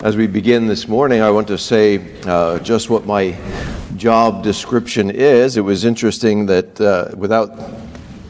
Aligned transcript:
As 0.00 0.16
we 0.16 0.28
begin 0.28 0.68
this 0.68 0.86
morning, 0.86 1.22
I 1.22 1.30
want 1.32 1.48
to 1.48 1.58
say 1.58 2.20
uh, 2.24 2.60
just 2.60 2.88
what 2.88 3.04
my 3.04 3.36
job 3.96 4.44
description 4.44 5.10
is. 5.10 5.56
It 5.56 5.62
was 5.62 5.84
interesting 5.84 6.46
that 6.46 6.80
uh, 6.80 7.16
without 7.16 7.58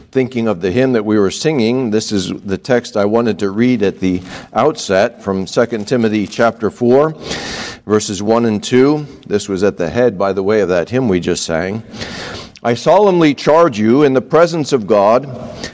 thinking 0.09 0.47
of 0.47 0.61
the 0.61 0.71
hymn 0.71 0.93
that 0.93 1.05
we 1.05 1.19
were 1.19 1.29
singing, 1.29 1.91
this 1.91 2.11
is 2.11 2.29
the 2.41 2.57
text 2.57 2.97
I 2.97 3.05
wanted 3.05 3.37
to 3.39 3.51
read 3.51 3.83
at 3.83 3.99
the 3.99 4.23
outset 4.51 5.21
from 5.21 5.45
2 5.45 5.65
Timothy 5.85 6.25
chapter 6.25 6.71
4, 6.71 7.11
verses 7.85 8.23
1 8.23 8.45
and 8.45 8.63
2. 8.63 9.05
This 9.27 9.47
was 9.47 9.61
at 9.61 9.77
the 9.77 9.91
head, 9.91 10.17
by 10.17 10.33
the 10.33 10.41
way, 10.41 10.61
of 10.61 10.69
that 10.69 10.89
hymn 10.89 11.07
we 11.07 11.19
just 11.19 11.45
sang. 11.45 11.83
I 12.63 12.73
solemnly 12.73 13.35
charge 13.35 13.77
you 13.77 14.01
in 14.01 14.15
the 14.15 14.21
presence 14.21 14.73
of 14.73 14.87
God 14.87 15.29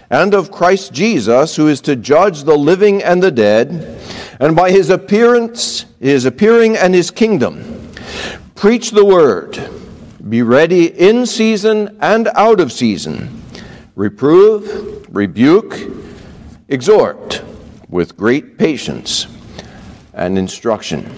and 0.09 0.33
of 0.33 0.51
Christ 0.51 0.91
Jesus, 0.91 1.55
who 1.55 1.69
is 1.69 1.79
to 1.81 1.95
judge 1.95 2.43
the 2.43 2.57
living 2.57 3.01
and 3.01 3.23
the 3.23 3.31
dead 3.31 3.94
and 4.39 4.55
by 4.55 4.71
his 4.71 4.89
appearance, 4.89 5.85
his 5.99 6.25
appearing 6.25 6.75
and 6.75 6.93
his 6.93 7.11
kingdom. 7.11 7.91
Preach 8.55 8.91
the 8.91 9.05
word. 9.05 9.69
Be 10.27 10.41
ready 10.41 10.87
in 10.87 11.25
season 11.25 11.97
and 12.01 12.27
out 12.29 12.59
of 12.59 12.71
season. 12.71 13.41
Reprove, 13.95 15.05
rebuke, 15.15 15.77
exhort 16.67 17.43
with 17.89 18.17
great 18.17 18.57
patience 18.57 19.27
and 20.13 20.37
instruction. 20.37 21.09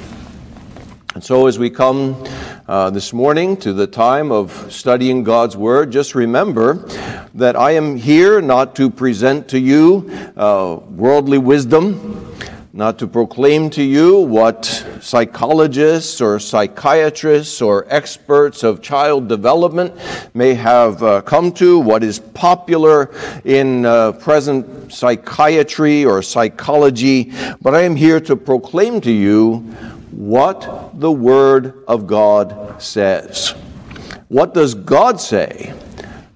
And 1.16 1.24
so, 1.24 1.48
as 1.48 1.58
we 1.58 1.72
come 1.72 2.24
uh, 2.68 2.92
this 2.92 3.12
morning 3.12 3.58
to 3.58 3.74
the 3.74 3.88
time 3.88 4.32
of 4.32 4.72
studying 4.72 5.24
God's 5.24 5.58
Word, 5.58 5.92
just 5.92 6.14
remember 6.14 6.86
that 7.34 7.56
I 7.56 7.72
am 7.72 7.96
here 7.96 8.40
not 8.40 8.76
to 8.76 8.92
present 8.92 9.48
to 9.48 9.60
you 9.60 10.12
uh, 10.36 10.80
worldly 10.92 11.40
wisdom 11.40 12.36
not 12.78 13.00
to 13.00 13.08
proclaim 13.08 13.72
to 13.72 13.82
you 13.82 14.20
what 14.20 14.64
psychologists 15.02 16.22
or 16.22 16.38
psychiatrists 16.38 17.60
or 17.60 17.88
experts 17.90 18.62
of 18.62 18.84
child 18.84 19.28
development 19.28 19.92
may 20.36 20.54
have 20.54 21.02
uh, 21.02 21.20
come 21.24 21.52
to, 21.52 21.80
what 21.80 22.04
is 22.04 22.20
popular 22.20 23.10
in 23.46 23.84
uh, 23.84 24.12
present 24.12 24.94
psychiatry 24.94 26.06
or 26.06 26.22
psychology, 26.22 27.34
but 27.64 27.74
I 27.74 27.82
am 27.82 27.96
here 27.96 28.20
to 28.20 28.36
proclaim 28.36 29.02
to 29.02 29.12
you 29.12 29.56
what 30.12 30.92
the 31.00 31.12
Word 31.12 31.84
of 31.88 32.06
God 32.06 32.80
says. 32.80 33.56
What 34.28 34.54
does 34.54 34.76
God 34.76 35.20
say? 35.20 35.74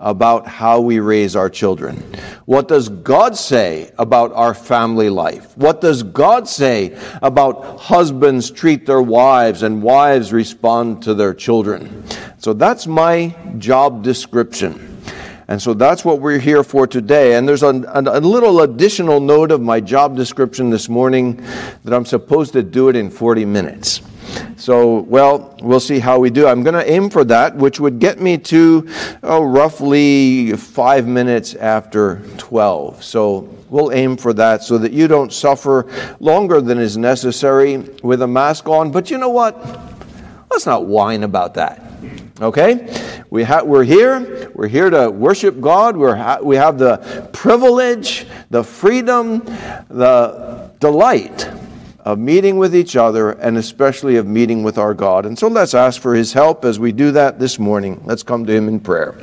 About 0.02 0.48
how 0.48 0.82
we 0.82 1.00
raise 1.00 1.36
our 1.36 1.50
children? 1.50 1.98
What 2.46 2.68
does 2.68 2.90
God 2.90 3.38
say 3.38 3.92
about 3.98 4.34
our 4.34 4.54
family 4.54 5.10
life? 5.10 5.56
What 5.58 5.80
does 5.80 6.04
God 6.04 6.48
say 6.48 7.00
about 7.22 7.80
husbands 7.80 8.52
treat 8.52 8.86
their 8.86 9.02
wives 9.02 9.64
and 9.64 9.82
wives 9.82 10.34
respond 10.34 11.04
to 11.04 11.14
their 11.14 11.34
children? 11.34 12.04
So 12.40 12.54
that's 12.54 12.88
my 12.88 13.36
job 13.60 14.04
description. 14.04 14.92
And 15.48 15.62
so 15.62 15.74
that's 15.74 16.06
what 16.06 16.22
we're 16.22 16.40
here 16.40 16.64
for 16.64 16.88
today. 16.88 17.36
And 17.36 17.48
there's 17.48 17.62
a, 17.64 17.84
a, 17.94 18.22
little 18.22 18.62
additional 18.62 19.20
note 19.20 19.52
of 19.52 19.60
my 19.60 19.82
job 19.82 20.16
description 20.16 20.70
this 20.70 20.88
morning 20.88 21.46
that 21.84 21.94
I'm 21.94 22.06
supposed 22.06 22.54
to 22.54 22.64
do 22.64 22.88
it 22.88 22.96
in 22.96 23.10
40 23.10 23.44
minutes. 23.44 24.02
So, 24.56 25.00
well, 25.02 25.58
we'll 25.62 25.80
see 25.80 26.00
how 26.00 26.20
we 26.20 26.30
do. 26.30 26.48
I'm 26.48 26.64
going 26.64 26.76
to 26.76 26.90
aim 26.90 27.10
for 27.10 27.24
that, 27.26 27.56
which 27.56 27.80
would 27.80 28.00
get 28.00 28.20
me 28.20 28.38
to 28.38 28.88
oh, 29.24 29.44
roughly 29.44 30.52
five 30.54 31.08
minutes 31.08 31.56
after 31.56 32.22
12. 32.38 33.04
So, 33.04 33.50
we'll 33.72 33.92
aim 33.94 34.18
for 34.18 34.34
that 34.34 34.64
so 34.64 34.78
that 34.78 34.92
you 34.92 35.08
don't 35.08 35.34
suffer 35.34 35.90
longer 36.20 36.62
than 36.62 36.78
is 36.78 36.98
necessary 36.98 37.78
with 38.04 38.22
a 38.22 38.28
mask 38.28 38.68
on. 38.68 38.92
But 38.92 39.10
you 39.10 39.18
know 39.18 39.30
what? 39.30 39.58
Let's 40.52 40.66
not 40.66 40.86
whine 40.86 41.24
about 41.24 41.56
that. 41.56 41.82
Okay? 42.42 43.24
We 43.30 43.44
ha- 43.44 43.64
we're 43.64 43.86
here. 43.86 44.52
We're 44.54 44.68
here 44.68 44.90
to 44.90 45.10
worship 45.10 45.62
God. 45.62 45.96
We're 45.96 46.16
ha- 46.16 46.40
we 46.42 46.58
have 46.58 46.78
the 46.78 47.30
privilege, 47.32 48.28
the 48.50 48.64
freedom, 48.64 49.40
the 49.90 50.72
delight 50.80 51.50
of 52.06 52.20
meeting 52.20 52.58
with 52.58 52.76
each 52.76 52.96
other 52.96 53.32
and 53.32 53.58
especially 53.58 54.16
of 54.18 54.26
meeting 54.26 54.64
with 54.64 54.78
our 54.78 54.94
God. 54.94 55.26
And 55.26 55.38
so 55.38 55.48
let's 55.48 55.74
ask 55.74 56.02
for 56.02 56.16
his 56.16 56.34
help 56.34 56.66
as 56.66 56.80
we 56.80 56.92
do 56.92 57.12
that 57.12 57.40
this 57.40 57.60
morning. 57.60 58.02
Let's 58.06 58.24
come 58.24 58.46
to 58.46 58.54
him 58.54 58.68
in 58.68 58.80
prayer. 58.80 59.16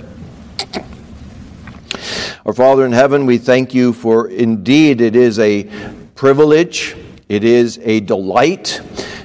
Our 2.47 2.53
Father 2.53 2.87
in 2.87 2.93
heaven, 2.93 3.27
we 3.27 3.39
thank 3.39 3.75
you 3.75 3.93
for 3.93 4.28
indeed 4.28 5.00
it 5.00 5.16
is 5.16 5.39
a 5.39 5.65
privilege, 6.15 6.97
it 7.28 7.44
is 7.44 7.78
a 7.83 8.00
delight, 8.00 8.81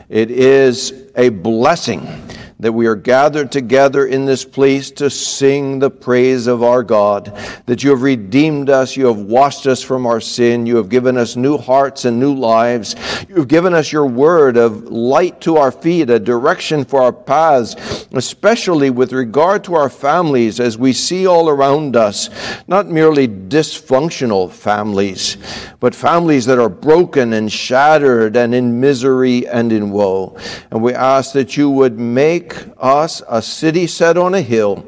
it 0.09 0.29
is 0.29 0.93
a 1.15 1.29
blessing 1.29 2.22
that 2.63 2.71
we 2.71 2.87
are 2.87 2.95
gathered 2.95 3.51
together 3.51 4.05
in 4.05 4.25
this 4.25 4.45
place 4.45 4.89
to 4.89 5.09
sing 5.09 5.79
the 5.79 5.89
praise 5.89 6.47
of 6.47 6.63
our 6.63 6.81
God, 6.81 7.37
that 7.65 7.83
you 7.83 7.89
have 7.89 8.01
redeemed 8.01 8.69
us, 8.69 8.95
you 8.95 9.05
have 9.07 9.19
washed 9.19 9.67
us 9.67 9.83
from 9.83 10.05
our 10.05 10.21
sin, 10.21 10.65
you 10.65 10.77
have 10.77 10.87
given 10.87 11.17
us 11.17 11.35
new 11.35 11.57
hearts 11.57 12.05
and 12.05 12.21
new 12.21 12.33
lives, 12.33 12.95
you 13.27 13.35
have 13.35 13.49
given 13.49 13.73
us 13.73 13.91
your 13.91 14.05
word 14.05 14.55
of 14.55 14.85
light 14.85 15.41
to 15.41 15.57
our 15.57 15.73
feet, 15.73 16.09
a 16.09 16.19
direction 16.19 16.85
for 16.85 17.01
our 17.01 17.11
paths, 17.11 18.07
especially 18.13 18.89
with 18.89 19.11
regard 19.11 19.65
to 19.65 19.75
our 19.75 19.89
families 19.89 20.61
as 20.61 20.77
we 20.77 20.93
see 20.93 21.27
all 21.27 21.49
around 21.49 21.97
us, 21.97 22.29
not 22.67 22.87
merely 22.87 23.27
dysfunctional 23.27 24.49
families, 24.49 25.35
but 25.81 25.93
families 25.93 26.45
that 26.45 26.59
are 26.59 26.69
broken 26.69 27.33
and 27.33 27.51
shattered 27.51 28.37
and 28.37 28.55
in 28.55 28.79
misery 28.79 29.45
and 29.47 29.73
in 29.73 29.91
woe. 29.91 30.37
And 30.71 30.81
we 30.81 30.93
ask 30.93 31.33
that 31.33 31.57
you 31.57 31.69
would 31.69 31.99
make 31.99 32.52
us 32.77 33.21
a 33.27 33.41
city 33.41 33.87
set 33.87 34.17
on 34.17 34.33
a 34.33 34.41
hill, 34.41 34.85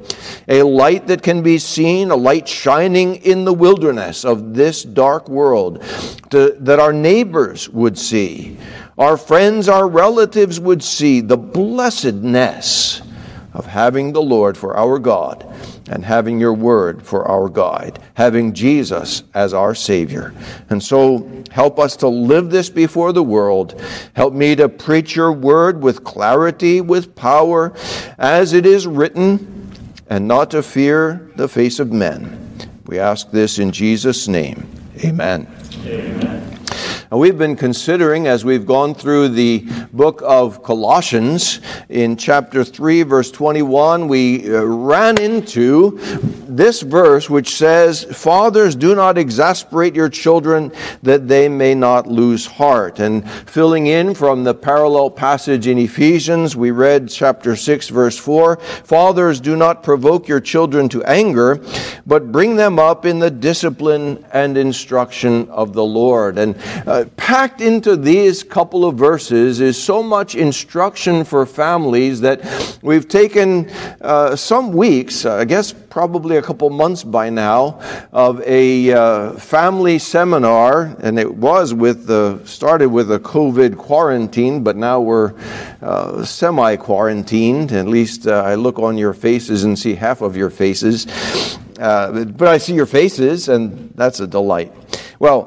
a 0.48 0.64
light 0.64 1.08
that 1.08 1.24
can 1.24 1.42
be 1.42 1.58
seen, 1.58 2.12
a 2.12 2.16
light 2.16 2.48
shining 2.48 3.16
in 3.18 3.46
the 3.46 3.53
wilderness 3.53 4.26
of 4.26 4.53
this 4.53 4.84
dark 4.84 5.30
world, 5.30 5.84
to, 6.30 6.56
that 6.59 6.80
our 6.80 6.94
neighbors 6.94 7.70
would 7.70 7.98
see, 7.98 8.58
our 8.98 9.18
friends, 9.18 9.70
our 9.70 9.88
relatives 9.88 10.59
would 10.59 10.84
see 10.84 11.22
the 11.22 11.38
blessedness 11.38 13.02
of 13.53 13.66
having 13.66 14.14
the 14.14 14.22
Lord 14.22 14.58
for 14.58 14.76
our 14.76 15.00
God 15.00 15.54
and 15.90 16.03
having 16.03 16.40
your 16.40 16.53
word 16.53 17.01
for 17.03 17.28
our 17.28 17.47
guide, 17.50 18.00
having 18.16 18.53
Jesus 18.53 19.23
as 19.34 19.53
our 19.53 19.75
Savior. 19.75 20.34
And 20.69 20.81
so 20.81 21.44
help 21.51 21.79
us 21.79 21.96
to 21.97 22.07
live 22.07 22.50
this 22.50 22.69
before 22.69 23.13
the 23.13 23.23
world. 23.23 23.81
Help 24.13 24.34
me 24.34 24.56
to 24.56 24.68
preach 24.68 25.16
your 25.16 25.31
word 25.31 25.81
with 25.81 26.03
clarity, 26.03 26.81
with 26.81 27.16
power, 27.16 27.73
as 28.18 28.53
it 28.53 28.66
is 28.66 28.88
written, 28.88 29.72
and 30.09 30.28
not 30.28 30.51
to 30.51 30.63
fear 30.63 31.31
the 31.35 31.47
face 31.47 31.79
of 31.79 31.91
men. 31.91 32.41
We 32.85 33.00
ask 33.00 33.31
this 33.31 33.59
in 33.59 33.72
Jesus' 33.72 34.28
name. 34.28 34.67
Amen. 35.03 35.47
Amen. 35.85 36.34
We've 37.11 37.38
been 37.38 37.55
considering, 37.55 38.25
as 38.25 38.43
we've 38.43 38.66
gone 38.66 38.95
through 38.95 39.29
the 39.29 39.59
book 39.93 40.23
of 40.25 40.63
Colossians, 40.63 41.61
in 41.88 42.17
chapter 42.17 42.63
3, 42.63 43.03
verse 43.03 43.29
21, 43.29 44.07
we 44.07 44.51
uh, 44.51 44.63
ran 44.63 45.21
into 45.21 45.99
this 46.57 46.81
verse 46.81 47.29
which 47.29 47.55
says, 47.55 48.03
Fathers, 48.03 48.75
do 48.75 48.95
not 48.95 49.17
exasperate 49.17 49.95
your 49.95 50.09
children 50.09 50.71
that 51.03 51.27
they 51.27 51.49
may 51.49 51.75
not 51.75 52.07
lose 52.07 52.45
heart. 52.45 52.99
And 52.99 53.29
filling 53.29 53.88
in 53.88 54.13
from 54.13 54.43
the 54.43 54.53
parallel 54.53 55.09
passage 55.09 55.67
in 55.67 55.77
Ephesians, 55.77 56.55
we 56.55 56.71
read 56.71 57.09
chapter 57.09 57.55
6, 57.55 57.89
verse 57.89 58.17
4 58.17 58.57
Fathers, 58.57 59.39
do 59.39 59.55
not 59.55 59.83
provoke 59.83 60.27
your 60.27 60.39
children 60.39 60.89
to 60.89 61.03
anger, 61.03 61.61
but 62.05 62.31
bring 62.31 62.55
them 62.55 62.79
up 62.79 63.05
in 63.05 63.19
the 63.19 63.31
discipline 63.31 64.23
and 64.31 64.57
instruction 64.57 65.49
of 65.49 65.73
the 65.73 65.85
Lord. 65.85 66.37
And 66.37 66.55
uh, 66.87 67.05
packed 67.17 67.61
into 67.61 67.95
these 67.95 68.43
couple 68.43 68.85
of 68.85 68.95
verses 68.95 69.61
is 69.61 69.81
so 69.81 70.03
much 70.03 70.35
instruction 70.35 71.23
for 71.23 71.46
families 71.46 72.22
that 72.22 72.79
we've 72.81 73.08
taken 73.08 73.69
uh, 74.01 74.35
some 74.35 74.72
weeks, 74.72 75.25
I 75.25 75.46
guess 75.46 75.73
probably 75.96 76.36
a 76.36 76.42
couple 76.42 76.70
months 76.70 77.06
by 77.06 77.30
now, 77.30 77.80
of 78.12 78.42
a 78.42 78.92
uh, 78.92 79.32
family 79.40 79.97
seminar, 79.97 80.94
and 81.00 81.18
it 81.18 81.36
was 81.36 81.74
with 81.74 82.06
the 82.06 82.38
started 82.44 82.90
with 82.90 83.09
a 83.14 83.20
COVID 83.20 83.78
quarantine, 83.78 84.62
but 84.62 84.76
now 84.76 85.00
we're 85.00 85.34
uh, 85.82 86.22
semi-quarantined. 86.26 87.72
At 87.72 87.88
least 87.88 88.28
I 88.28 88.56
look 88.56 88.78
on 88.78 88.97
your 88.97 89.14
faces 89.14 89.64
and 89.64 89.80
see 89.80 89.96
half 89.96 90.20
of 90.20 90.36
your 90.36 90.50
faces. 90.50 91.08
Uh, 91.80 92.26
but 92.26 92.50
I 92.50 92.58
see 92.58 92.74
your 92.74 92.88
faces, 92.88 93.47
and 93.47 93.90
that's 93.96 94.20
a 94.20 94.28
delight. 94.28 94.74
Well, 95.20 95.44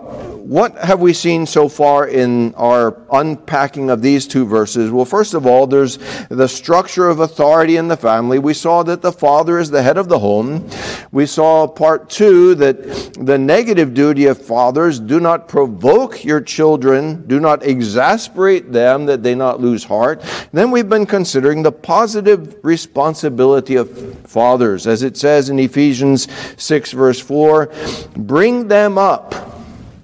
what 0.48 0.78
have 0.78 1.00
we 1.00 1.12
seen 1.12 1.44
so 1.44 1.68
far 1.68 2.08
in 2.08 2.54
our 2.54 3.02
unpacking 3.12 3.90
of 3.90 4.00
these 4.00 4.26
two 4.26 4.46
verses? 4.46 4.90
Well, 4.90 5.04
first 5.04 5.34
of 5.34 5.46
all, 5.46 5.66
there's 5.66 5.98
the 6.30 6.48
structure 6.48 7.08
of 7.10 7.20
authority 7.20 7.76
in 7.76 7.88
the 7.88 7.96
family. 7.98 8.38
We 8.38 8.54
saw 8.54 8.82
that 8.84 9.02
the 9.02 9.12
father 9.12 9.58
is 9.58 9.70
the 9.70 9.82
head 9.82 9.98
of 9.98 10.08
the 10.08 10.18
home. 10.18 10.66
We 11.12 11.26
saw 11.26 11.66
part 11.66 12.08
two 12.08 12.54
that 12.54 13.12
the 13.14 13.36
negative 13.36 13.92
duty 13.92 14.24
of 14.24 14.40
fathers 14.40 14.98
do 14.98 15.20
not 15.20 15.48
provoke 15.48 16.24
your 16.24 16.40
children, 16.40 17.26
do 17.26 17.40
not 17.40 17.62
exasperate 17.62 18.72
them 18.72 19.04
that 19.04 19.22
they 19.22 19.34
not 19.34 19.60
lose 19.60 19.84
heart. 19.84 20.22
Then 20.52 20.70
we've 20.70 20.88
been 20.88 21.04
considering 21.04 21.62
the 21.62 21.72
positive 21.72 22.56
responsibility 22.62 23.76
of 23.76 24.18
fathers, 24.26 24.86
as 24.86 25.02
it 25.02 25.18
says 25.18 25.50
in 25.50 25.58
Ephesians 25.58 26.26
6, 26.56 26.92
verse 26.92 27.20
4 27.20 27.70
bring 28.16 28.68
them 28.68 28.98
up 28.98 29.34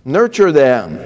Nurture 0.05 0.53
them. 0.53 0.99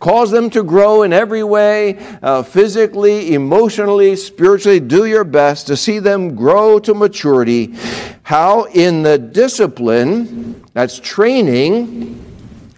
Cause 0.00 0.30
them 0.30 0.50
to 0.50 0.62
grow 0.62 1.02
in 1.02 1.14
every 1.14 1.42
way, 1.42 1.96
uh, 2.22 2.42
physically, 2.42 3.32
emotionally, 3.32 4.16
spiritually. 4.16 4.80
Do 4.80 5.06
your 5.06 5.24
best 5.24 5.66
to 5.68 5.76
see 5.76 5.98
them 5.98 6.34
grow 6.34 6.78
to 6.80 6.92
maturity. 6.92 7.74
How? 8.22 8.64
In 8.64 9.02
the 9.02 9.16
discipline, 9.16 10.62
that's 10.74 10.98
training, 10.98 12.22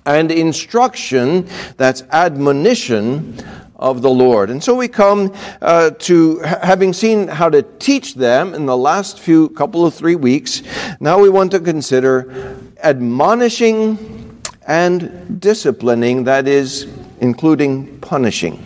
and 0.07 0.31
instruction, 0.31 1.49
that's 1.77 2.05
admonition 2.13 3.37
of 3.75 4.03
the 4.03 4.11
Lord. 4.11 4.51
And 4.51 4.63
so 4.63 4.75
we 4.75 4.89
come 4.89 5.35
uh, 5.61 5.91
to 5.91 6.39
having 6.39 6.93
seen 6.93 7.29
how 7.29 7.49
to 7.51 7.63
teach 7.63 8.15
them 8.15 8.55
in 8.55 8.67
the 8.67 8.77
last 8.77 9.19
few 9.19 9.49
couple 9.51 9.85
of 9.85 9.95
three 9.95 10.15
weeks. 10.15 10.63
Now 11.01 11.19
we 11.19 11.29
want 11.29 11.51
to 11.51 11.61
consider 11.61 12.57
admonishing 12.83 14.26
and 14.67 15.41
disciplining, 15.41 16.25
that 16.25 16.49
is, 16.49 16.87
including 17.21 17.99
punishing. 18.01 18.63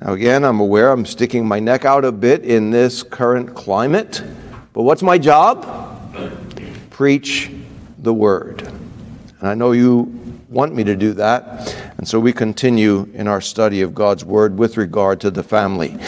Now, 0.00 0.12
again, 0.12 0.44
I'm 0.44 0.60
aware 0.60 0.90
I'm 0.90 1.04
sticking 1.04 1.46
my 1.46 1.60
neck 1.60 1.84
out 1.84 2.04
a 2.04 2.12
bit 2.12 2.44
in 2.44 2.70
this 2.70 3.02
current 3.02 3.54
climate, 3.54 4.22
but 4.72 4.82
what's 4.82 5.02
my 5.02 5.18
job? 5.18 5.66
Preach 6.90 7.50
the 7.98 8.14
word. 8.14 8.62
And 8.62 9.48
I 9.48 9.54
know 9.54 9.72
you 9.72 10.02
want 10.48 10.74
me 10.74 10.84
to 10.84 10.96
do 10.96 11.12
that, 11.14 11.89
and 12.00 12.08
so 12.08 12.18
we 12.18 12.32
continue 12.32 13.06
in 13.12 13.28
our 13.28 13.42
study 13.42 13.82
of 13.82 13.94
God's 13.94 14.24
word 14.24 14.56
with 14.56 14.78
regard 14.78 15.20
to 15.20 15.30
the 15.30 15.42
family. 15.42 15.98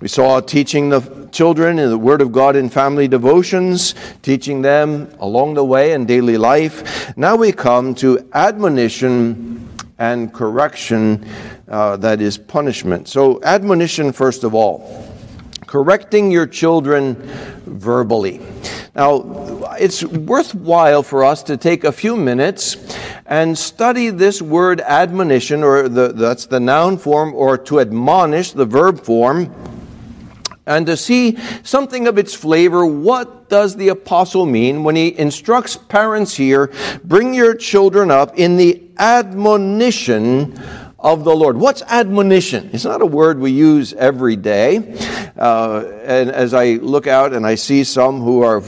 We 0.00 0.06
saw 0.06 0.38
teaching 0.38 0.88
the 0.88 1.00
children 1.32 1.80
in 1.80 1.90
the 1.90 1.98
Word 1.98 2.20
of 2.20 2.30
God 2.30 2.54
in 2.54 2.70
family 2.70 3.08
devotions, 3.08 3.96
teaching 4.22 4.62
them 4.62 5.12
along 5.18 5.54
the 5.54 5.64
way 5.64 5.94
in 5.94 6.06
daily 6.06 6.38
life. 6.38 7.16
Now 7.16 7.34
we 7.34 7.50
come 7.50 7.92
to 7.96 8.24
admonition 8.34 9.68
and 9.98 10.32
correction, 10.32 11.28
uh, 11.66 11.96
that 11.96 12.20
is 12.20 12.38
punishment. 12.38 13.08
So, 13.08 13.42
admonition, 13.42 14.12
first 14.12 14.44
of 14.44 14.54
all, 14.54 15.11
correcting 15.72 16.30
your 16.30 16.46
children 16.46 17.14
verbally. 17.64 18.38
Now, 18.94 19.74
it's 19.80 20.04
worthwhile 20.04 21.02
for 21.02 21.24
us 21.24 21.42
to 21.44 21.56
take 21.56 21.84
a 21.84 21.92
few 21.92 22.14
minutes 22.14 22.76
and 23.24 23.56
study 23.56 24.10
this 24.10 24.42
word 24.42 24.82
admonition, 24.82 25.64
or 25.64 25.88
the, 25.88 26.08
that's 26.08 26.44
the 26.44 26.60
noun 26.60 26.98
form, 26.98 27.32
or 27.32 27.56
to 27.56 27.80
admonish, 27.80 28.52
the 28.52 28.66
verb 28.66 29.00
form 29.00 29.50
and 30.66 30.86
to 30.86 30.96
see 30.96 31.36
something 31.62 32.06
of 32.06 32.18
its 32.18 32.34
flavor. 32.34 32.86
What 32.86 33.48
does 33.48 33.74
the 33.74 33.88
apostle 33.88 34.46
mean 34.46 34.84
when 34.84 34.94
he 34.94 35.18
instructs 35.18 35.76
parents 35.76 36.36
here 36.36 36.70
bring 37.02 37.34
your 37.34 37.54
children 37.54 38.10
up 38.10 38.38
in 38.38 38.56
the 38.56 38.80
admonition 38.98 40.52
of 41.02 41.24
the 41.24 41.34
Lord. 41.34 41.56
What's 41.56 41.82
admonition? 41.82 42.70
It's 42.72 42.84
not 42.84 43.02
a 43.02 43.06
word 43.06 43.40
we 43.40 43.50
use 43.50 43.92
every 43.94 44.36
day. 44.36 44.96
Uh, 45.36 45.80
and 46.04 46.30
as 46.30 46.54
I 46.54 46.74
look 46.74 47.08
out 47.08 47.32
and 47.32 47.44
I 47.44 47.56
see 47.56 47.82
some 47.82 48.20
who 48.20 48.42
are, 48.42 48.62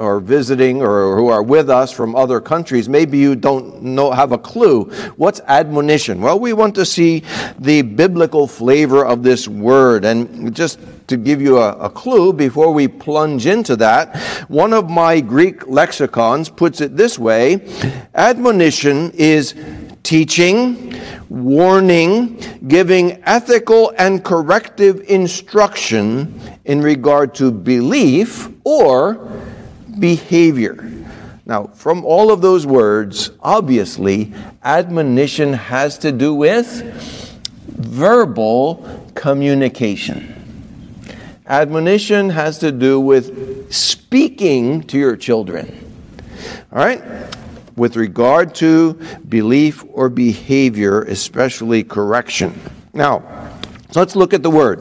are 0.00 0.20
visiting 0.20 0.80
or 0.80 1.14
who 1.16 1.28
are 1.28 1.42
with 1.42 1.68
us 1.68 1.92
from 1.92 2.16
other 2.16 2.40
countries, 2.40 2.88
maybe 2.88 3.18
you 3.18 3.36
don't 3.36 3.82
know, 3.82 4.12
have 4.12 4.32
a 4.32 4.38
clue. 4.38 4.84
What's 5.16 5.40
admonition? 5.40 6.22
Well, 6.22 6.40
we 6.40 6.54
want 6.54 6.74
to 6.76 6.86
see 6.86 7.22
the 7.58 7.82
biblical 7.82 8.46
flavor 8.46 9.04
of 9.04 9.22
this 9.22 9.46
word. 9.46 10.06
And 10.06 10.54
just 10.54 10.78
to 11.08 11.18
give 11.18 11.42
you 11.42 11.58
a, 11.58 11.72
a 11.72 11.90
clue 11.90 12.32
before 12.32 12.72
we 12.72 12.88
plunge 12.88 13.46
into 13.46 13.76
that, 13.76 14.16
one 14.48 14.72
of 14.72 14.88
my 14.88 15.20
Greek 15.20 15.66
lexicons 15.66 16.48
puts 16.48 16.80
it 16.80 16.96
this 16.96 17.18
way 17.18 17.68
admonition 18.14 19.10
is 19.12 19.54
teaching, 20.04 20.94
warning, 21.28 22.38
giving 22.68 23.20
ethical 23.24 23.92
and 23.98 24.22
corrective 24.22 25.00
instruction 25.10 26.40
in 26.64 26.80
regard 26.80 27.34
to 27.34 27.50
belief 27.50 28.48
or 28.62 29.28
behavior. 29.98 30.90
Now, 31.46 31.64
from 31.74 32.04
all 32.04 32.30
of 32.30 32.40
those 32.40 32.66
words, 32.66 33.30
obviously, 33.40 34.32
admonition 34.62 35.52
has 35.52 35.98
to 35.98 36.12
do 36.12 36.34
with 36.34 36.82
verbal 37.66 39.10
communication. 39.14 40.30
Admonition 41.46 42.30
has 42.30 42.58
to 42.58 42.72
do 42.72 42.98
with 42.98 43.72
speaking 43.72 44.82
to 44.84 44.98
your 44.98 45.16
children. 45.16 45.92
All 46.72 46.78
right? 46.78 47.02
With 47.76 47.96
regard 47.96 48.54
to 48.56 48.94
belief 49.28 49.84
or 49.92 50.08
behavior, 50.08 51.02
especially 51.02 51.84
correction. 51.84 52.58
Now, 52.92 53.50
let's 53.94 54.16
look 54.16 54.34
at 54.34 54.42
the 54.42 54.50
word. 54.50 54.80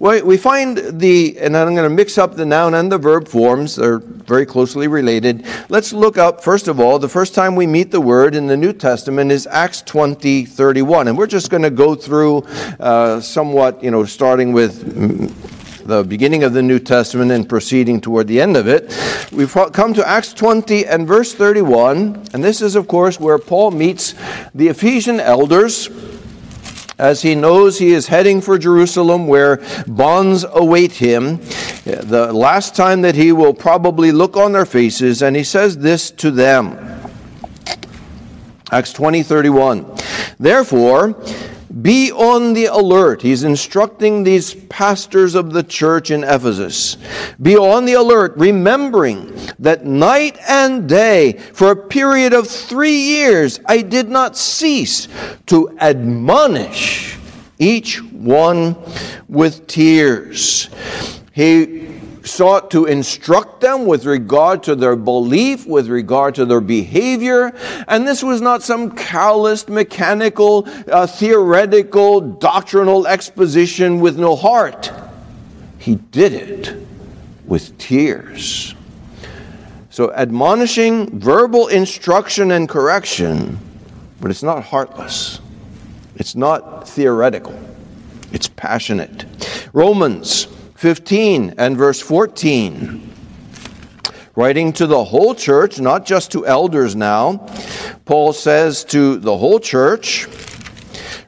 We 0.00 0.36
find 0.36 0.76
the, 0.76 1.36
and 1.40 1.56
I'm 1.56 1.74
going 1.74 1.88
to 1.88 1.94
mix 1.94 2.18
up 2.18 2.36
the 2.36 2.46
noun 2.46 2.74
and 2.74 2.90
the 2.90 2.98
verb 2.98 3.26
forms, 3.26 3.74
they're 3.74 3.98
very 3.98 4.46
closely 4.46 4.86
related. 4.86 5.44
Let's 5.68 5.92
look 5.92 6.18
up, 6.18 6.44
first 6.44 6.68
of 6.68 6.78
all, 6.78 7.00
the 7.00 7.08
first 7.08 7.34
time 7.34 7.56
we 7.56 7.66
meet 7.66 7.90
the 7.90 8.00
word 8.00 8.36
in 8.36 8.46
the 8.46 8.56
New 8.56 8.72
Testament 8.72 9.32
is 9.32 9.46
Acts 9.48 9.82
20 9.82 10.44
31. 10.44 11.08
And 11.08 11.18
we're 11.18 11.26
just 11.26 11.50
going 11.50 11.64
to 11.64 11.70
go 11.70 11.94
through 11.96 12.44
uh, 12.78 13.20
somewhat, 13.20 13.82
you 13.82 13.90
know, 13.90 14.04
starting 14.04 14.52
with 14.52 14.84
the 15.88 16.04
beginning 16.04 16.44
of 16.44 16.52
the 16.52 16.62
New 16.62 16.78
Testament 16.78 17.32
and 17.32 17.48
proceeding 17.48 17.98
toward 17.98 18.26
the 18.26 18.42
end 18.42 18.58
of 18.58 18.68
it, 18.68 18.94
we've 19.32 19.50
come 19.72 19.94
to 19.94 20.06
Acts 20.06 20.34
20 20.34 20.86
and 20.86 21.08
verse 21.08 21.32
31. 21.32 22.26
And 22.34 22.44
this 22.44 22.60
is, 22.60 22.76
of 22.76 22.86
course, 22.86 23.18
where 23.18 23.38
Paul 23.38 23.70
meets 23.70 24.14
the 24.54 24.68
Ephesian 24.68 25.18
elders 25.18 25.88
as 26.98 27.22
he 27.22 27.34
knows 27.34 27.78
he 27.78 27.92
is 27.92 28.06
heading 28.08 28.42
for 28.42 28.58
Jerusalem 28.58 29.28
where 29.28 29.62
bonds 29.86 30.44
await 30.44 30.92
him. 30.92 31.38
The 31.84 32.32
last 32.34 32.76
time 32.76 33.00
that 33.00 33.14
he 33.14 33.32
will 33.32 33.54
probably 33.54 34.12
look 34.12 34.36
on 34.36 34.52
their 34.52 34.66
faces, 34.66 35.22
and 35.22 35.34
he 35.34 35.44
says 35.44 35.78
this 35.78 36.10
to 36.10 36.30
them. 36.30 36.76
Acts 38.70 38.92
20 38.92 39.22
31. 39.22 39.96
Therefore, 40.38 41.18
be 41.82 42.10
on 42.12 42.54
the 42.54 42.66
alert. 42.66 43.22
He's 43.22 43.44
instructing 43.44 44.24
these 44.24 44.54
pastors 44.54 45.34
of 45.34 45.52
the 45.52 45.62
church 45.62 46.10
in 46.10 46.24
Ephesus. 46.24 46.96
Be 47.40 47.56
on 47.56 47.84
the 47.84 47.94
alert, 47.94 48.34
remembering 48.36 49.34
that 49.58 49.84
night 49.84 50.38
and 50.48 50.88
day, 50.88 51.34
for 51.52 51.70
a 51.70 51.76
period 51.76 52.32
of 52.32 52.48
three 52.48 52.98
years, 52.98 53.60
I 53.66 53.82
did 53.82 54.08
not 54.08 54.36
cease 54.36 55.08
to 55.46 55.76
admonish 55.78 57.18
each 57.58 58.02
one 58.02 58.76
with 59.28 59.66
tears. 59.66 60.70
He 61.32 61.97
sought 62.28 62.70
to 62.70 62.84
instruct 62.86 63.60
them 63.60 63.86
with 63.86 64.04
regard 64.04 64.62
to 64.64 64.76
their 64.76 64.94
belief, 64.94 65.66
with 65.66 65.88
regard 65.88 66.34
to 66.36 66.44
their 66.44 66.60
behavior. 66.60 67.52
And 67.88 68.06
this 68.06 68.22
was 68.22 68.40
not 68.40 68.62
some 68.62 68.94
calloused, 68.94 69.68
mechanical, 69.68 70.68
uh, 70.90 71.06
theoretical, 71.06 72.20
doctrinal 72.20 73.06
exposition 73.06 74.00
with 74.00 74.18
no 74.18 74.36
heart. 74.36 74.92
He 75.78 75.96
did 75.96 76.32
it 76.32 76.86
with 77.46 77.76
tears. 77.78 78.74
So, 79.90 80.12
admonishing, 80.12 81.18
verbal 81.18 81.68
instruction, 81.68 82.52
and 82.52 82.68
correction, 82.68 83.58
but 84.20 84.30
it's 84.30 84.42
not 84.42 84.62
heartless. 84.62 85.40
It's 86.14 86.36
not 86.36 86.88
theoretical. 86.88 87.58
It's 88.32 88.48
passionate. 88.48 89.24
Romans 89.72 90.46
15 90.78 91.54
and 91.58 91.76
verse 91.76 92.00
14. 92.00 93.12
Writing 94.36 94.72
to 94.74 94.86
the 94.86 95.02
whole 95.02 95.34
church, 95.34 95.80
not 95.80 96.06
just 96.06 96.30
to 96.30 96.46
elders 96.46 96.94
now, 96.94 97.48
Paul 98.04 98.32
says 98.32 98.84
to 98.84 99.16
the 99.16 99.36
whole 99.36 99.58
church, 99.58 100.28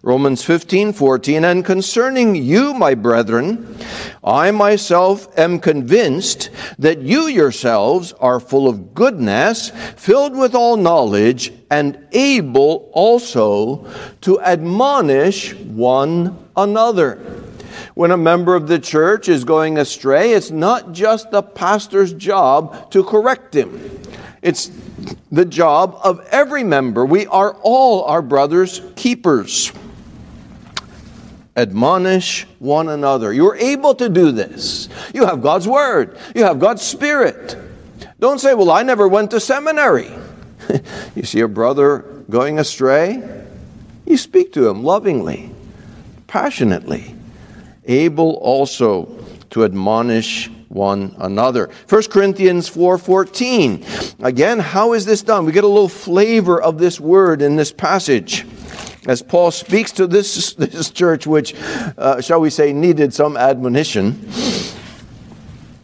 Romans 0.03 0.45
15, 0.45 0.93
14, 0.93 1.45
and 1.45 1.65
concerning 1.65 2.37
you, 2.37 2.73
my 2.75 2.95
brethren, 2.95 3.77
I 4.23 4.53
myself 4.53 5.37
am 5.37 5.59
convinced 5.59 6.51
that 6.79 7.01
you 7.01 7.27
yourselves 7.27 8.13
are 8.13 8.39
full 8.39 8.69
of 8.69 8.95
goodness, 8.95 9.71
filled 9.97 10.37
with 10.37 10.55
all 10.55 10.77
knowledge, 10.77 11.53
and 11.73 12.07
able 12.13 12.89
also 12.93 13.85
to 14.21 14.41
admonish 14.43 15.55
one 15.55 16.39
another. 16.57 17.40
When 17.95 18.11
a 18.11 18.17
member 18.17 18.55
of 18.55 18.69
the 18.69 18.79
church 18.79 19.29
is 19.29 19.45
going 19.45 19.79
astray, 19.79 20.33
it's 20.33 20.51
not 20.51 20.93
just 20.93 21.31
the 21.31 21.43
pastor's 21.43 22.13
job 22.13 22.91
to 22.93 23.05
correct 23.05 23.55
him. 23.55 24.01
It's 24.43 24.71
the 25.31 25.45
job 25.45 25.99
of 26.03 26.21
every 26.31 26.65
member. 26.65 27.05
We 27.05 27.27
are 27.27 27.55
all 27.63 28.05
our 28.05 28.23
brother's 28.23 28.81
keepers 28.97 29.73
admonish 31.57 32.47
one 32.59 32.89
another. 32.89 33.33
You're 33.33 33.57
able 33.57 33.95
to 33.97 34.09
do 34.09 34.33
this. 34.33 34.89
You 35.13 35.27
have 35.27 35.43
God's 35.43 35.69
Word, 35.69 36.19
you 36.35 36.45
have 36.45 36.59
God's 36.59 36.83
Spirit. 36.83 37.57
Don't 38.19 38.39
say, 38.39 38.55
Well, 38.55 38.71
I 38.71 38.83
never 38.83 39.09
went 39.09 39.31
to 39.33 39.41
seminary. 39.41 40.11
you 41.15 41.23
see 41.25 41.41
a 41.41 41.49
brother 41.49 41.99
going 42.29 42.59
astray, 42.59 43.23
you 44.07 44.17
speak 44.17 44.53
to 44.55 44.69
him 44.69 44.85
lovingly, 44.85 45.51
passionately, 46.27 47.15
able 47.91 48.35
also 48.37 49.09
to 49.51 49.65
admonish 49.65 50.49
one 50.69 51.15
another. 51.19 51.69
1 51.89 52.11
Corinthians 52.11 52.69
4:14. 52.69 53.85
Again, 54.23 54.61
how 54.61 54.93
is 54.93 55.05
this 55.05 55.23
done? 55.23 55.45
We 55.45 55.53
get 55.53 55.65
a 55.65 55.69
little 55.69 55.89
flavor 55.89 56.63
of 56.63 56.79
this 56.79 57.01
word 57.01 57.43
in 57.43 57.57
this 57.57 57.73
passage 57.73 58.47
as 59.07 59.23
Paul 59.23 59.51
speaks 59.51 59.93
to 59.93 60.07
this, 60.07 60.53
this 60.59 60.91
church, 60.91 61.27
which, 61.27 61.55
uh, 61.99 62.21
shall 62.21 62.41
we 62.41 62.51
say, 62.51 62.73
needed 62.73 63.15
some 63.15 63.37
admonition, 63.37 64.29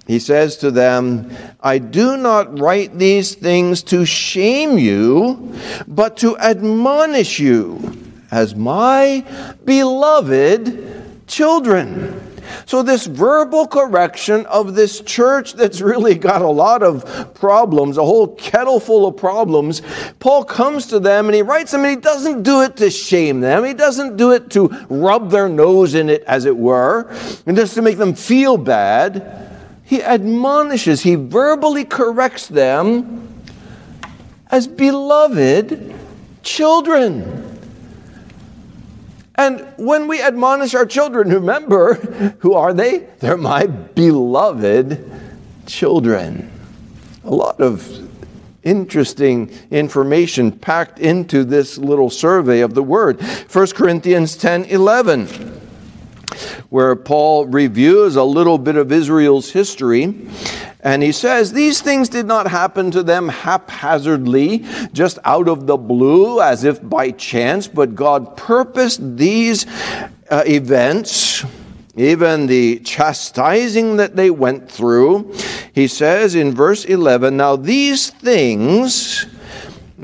he 0.06 0.20
says 0.20 0.56
to 0.58 0.70
them, 0.70 1.32
I 1.60 1.78
do 1.78 2.16
not 2.16 2.60
write 2.60 2.96
these 2.96 3.34
things 3.34 3.82
to 3.84 4.04
shame 4.04 4.78
you, 4.78 5.52
but 5.88 6.16
to 6.18 6.38
admonish 6.38 7.40
you 7.40 7.96
as 8.30 8.54
my 8.54 9.24
beloved 9.64 11.05
children. 11.26 12.22
So, 12.66 12.82
this 12.82 13.06
verbal 13.06 13.66
correction 13.66 14.46
of 14.46 14.74
this 14.74 15.00
church 15.00 15.54
that's 15.54 15.80
really 15.80 16.14
got 16.14 16.42
a 16.42 16.48
lot 16.48 16.82
of 16.82 17.34
problems, 17.34 17.98
a 17.98 18.04
whole 18.04 18.28
kettle 18.36 18.80
full 18.80 19.06
of 19.06 19.16
problems, 19.16 19.82
Paul 20.20 20.44
comes 20.44 20.86
to 20.86 21.00
them 21.00 21.26
and 21.26 21.34
he 21.34 21.42
writes 21.42 21.72
them 21.72 21.82
and 21.82 21.90
he 21.90 21.96
doesn't 21.96 22.42
do 22.42 22.62
it 22.62 22.76
to 22.76 22.90
shame 22.90 23.40
them. 23.40 23.64
He 23.64 23.74
doesn't 23.74 24.16
do 24.16 24.32
it 24.32 24.50
to 24.50 24.68
rub 24.88 25.30
their 25.30 25.48
nose 25.48 25.94
in 25.94 26.08
it, 26.08 26.22
as 26.24 26.44
it 26.44 26.56
were, 26.56 27.10
and 27.46 27.56
just 27.56 27.74
to 27.74 27.82
make 27.82 27.98
them 27.98 28.14
feel 28.14 28.56
bad. 28.56 29.42
He 29.84 30.02
admonishes, 30.02 31.02
he 31.02 31.14
verbally 31.14 31.84
corrects 31.84 32.48
them 32.48 33.42
as 34.50 34.66
beloved 34.66 35.94
children. 36.42 37.55
And 39.36 39.66
when 39.76 40.08
we 40.08 40.22
admonish 40.22 40.74
our 40.74 40.86
children, 40.86 41.28
remember, 41.30 41.94
who 42.38 42.54
are 42.54 42.72
they? 42.72 43.08
They're 43.20 43.36
my 43.36 43.66
beloved 43.66 45.10
children. 45.66 46.50
A 47.24 47.30
lot 47.30 47.60
of 47.60 48.06
interesting 48.62 49.50
information 49.70 50.50
packed 50.50 50.98
into 50.98 51.44
this 51.44 51.78
little 51.78 52.10
survey 52.10 52.60
of 52.60 52.74
the 52.74 52.82
word. 52.82 53.22
1 53.22 53.66
Corinthians 53.68 54.36
10 54.36 54.64
11, 54.64 55.26
where 56.70 56.96
Paul 56.96 57.46
reviews 57.46 58.16
a 58.16 58.24
little 58.24 58.58
bit 58.58 58.76
of 58.76 58.90
Israel's 58.90 59.50
history 59.50 60.28
and 60.86 61.02
he 61.02 61.10
says, 61.10 61.52
These 61.52 61.82
things 61.82 62.08
did 62.08 62.26
not 62.26 62.46
happen 62.46 62.92
to 62.92 63.02
them 63.02 63.28
haphazardly, 63.28 64.64
just 64.92 65.18
out 65.24 65.48
of 65.48 65.66
the 65.66 65.76
blue, 65.76 66.40
as 66.40 66.62
if 66.62 66.80
by 66.88 67.10
chance, 67.10 67.66
but 67.66 67.96
God 67.96 68.36
purposed 68.36 69.16
these 69.16 69.66
uh, 70.30 70.44
events 70.46 71.44
even 71.96 72.46
the 72.46 72.78
chastising 72.80 73.96
that 73.96 74.14
they 74.16 74.30
went 74.30 74.70
through. 74.70 75.34
He 75.72 75.88
says 75.88 76.34
in 76.34 76.54
verse 76.54 76.84
11, 76.84 77.36
Now 77.36 77.56
these 77.56 78.10
things, 78.10 79.26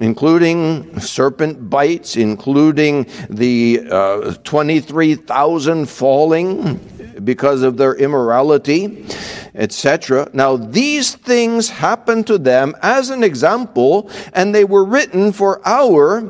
including 0.00 0.98
serpent 1.00 1.68
bites, 1.68 2.16
including 2.16 3.06
the 3.28 3.80
uh, 3.90 4.34
23,000 4.44 5.86
falling 5.86 6.76
because 7.24 7.62
of 7.62 7.76
their 7.76 7.94
immorality, 7.94 9.06
etc. 9.54 10.30
Now, 10.32 10.56
these 10.56 11.14
things 11.14 11.68
happened 11.68 12.26
to 12.28 12.38
them 12.38 12.74
as 12.82 13.10
an 13.10 13.22
example, 13.22 14.10
and 14.32 14.54
they 14.54 14.64
were 14.64 14.84
written 14.84 15.32
for 15.32 15.60
our, 15.66 16.22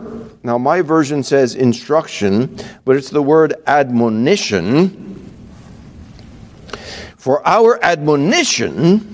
now 0.43 0.59
my 0.59 0.83
version 0.83 1.23
says 1.23 1.55
instruction, 1.55 2.57
but 2.85 2.97
it's 2.97 3.11
the 3.11 3.23
word 3.23 3.55
admonition. 3.67 4.99
For 7.17 7.47
our 7.47 7.83
admonition, 7.85 9.13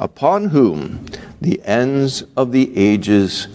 upon 0.00 0.46
whom 0.46 1.06
the 1.42 1.62
ends 1.64 2.24
of 2.36 2.52
the 2.52 2.76
ages 2.76 3.48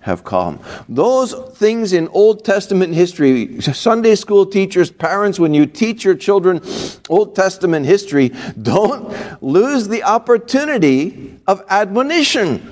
have 0.00 0.22
come. 0.22 0.60
Those 0.86 1.32
things 1.56 1.94
in 1.94 2.08
Old 2.08 2.44
Testament 2.44 2.94
history, 2.94 3.60
Sunday 3.62 4.16
school 4.16 4.44
teachers, 4.44 4.90
parents, 4.90 5.38
when 5.38 5.54
you 5.54 5.64
teach 5.64 6.04
your 6.04 6.14
children 6.14 6.60
Old 7.08 7.34
Testament 7.34 7.86
history, 7.86 8.30
don't 8.60 9.42
lose 9.42 9.88
the 9.88 10.02
opportunity 10.02 11.38
of 11.46 11.62
admonition. 11.70 12.70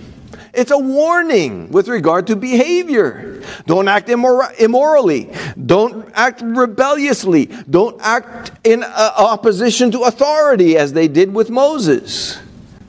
It's 0.52 0.70
a 0.70 0.78
warning 0.78 1.70
with 1.70 1.88
regard 1.88 2.26
to 2.26 2.36
behavior. 2.36 3.42
Don't 3.66 3.88
act 3.88 4.08
immor- 4.08 4.54
immorally. 4.60 5.32
Don't 5.64 6.10
act 6.12 6.42
rebelliously. 6.42 7.46
Don't 7.70 7.98
act 8.02 8.52
in 8.62 8.82
uh, 8.82 9.12
opposition 9.16 9.90
to 9.92 10.02
authority 10.02 10.76
as 10.76 10.92
they 10.92 11.08
did 11.08 11.32
with 11.32 11.48
Moses. 11.48 12.38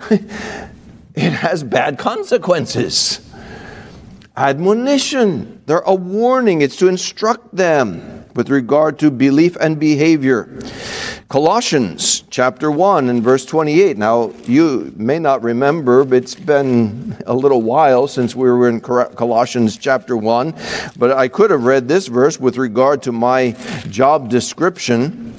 it 1.16 1.32
has 1.34 1.64
bad 1.64 1.98
consequences 1.98 3.20
admonition. 4.36 5.62
They're 5.66 5.80
a 5.80 5.96
warning. 5.96 6.62
It's 6.62 6.76
to 6.78 6.88
instruct 6.88 7.56
them 7.56 8.26
with 8.36 8.50
regard 8.50 8.98
to 9.00 9.12
belief 9.12 9.56
and 9.58 9.80
behavior. 9.80 10.60
Colossians 11.30 12.24
chapter 12.30 12.72
1 12.72 13.10
and 13.10 13.24
verse 13.24 13.46
28. 13.46 13.98
Now, 13.98 14.32
you 14.46 14.92
may 14.96 15.20
not 15.20 15.44
remember, 15.44 16.04
but 16.04 16.16
it's 16.16 16.36
been 16.36 17.18
a 17.26 17.34
little 17.34 17.62
while 17.62 18.08
since 18.08 18.36
we 18.36 18.50
were 18.50 18.70
in 18.70 18.82
Colossians 18.82 19.78
chapter 19.78 20.18
1, 20.18 20.54
but 20.98 21.12
I 21.12 21.28
could 21.28 21.52
have 21.52 21.64
read 21.64 21.88
this 21.88 22.08
verse 22.08 22.40
with 22.40 22.58
regard 22.58 23.02
to 23.04 23.12
my 23.12 23.52
job 23.90 24.30
description 24.30 25.34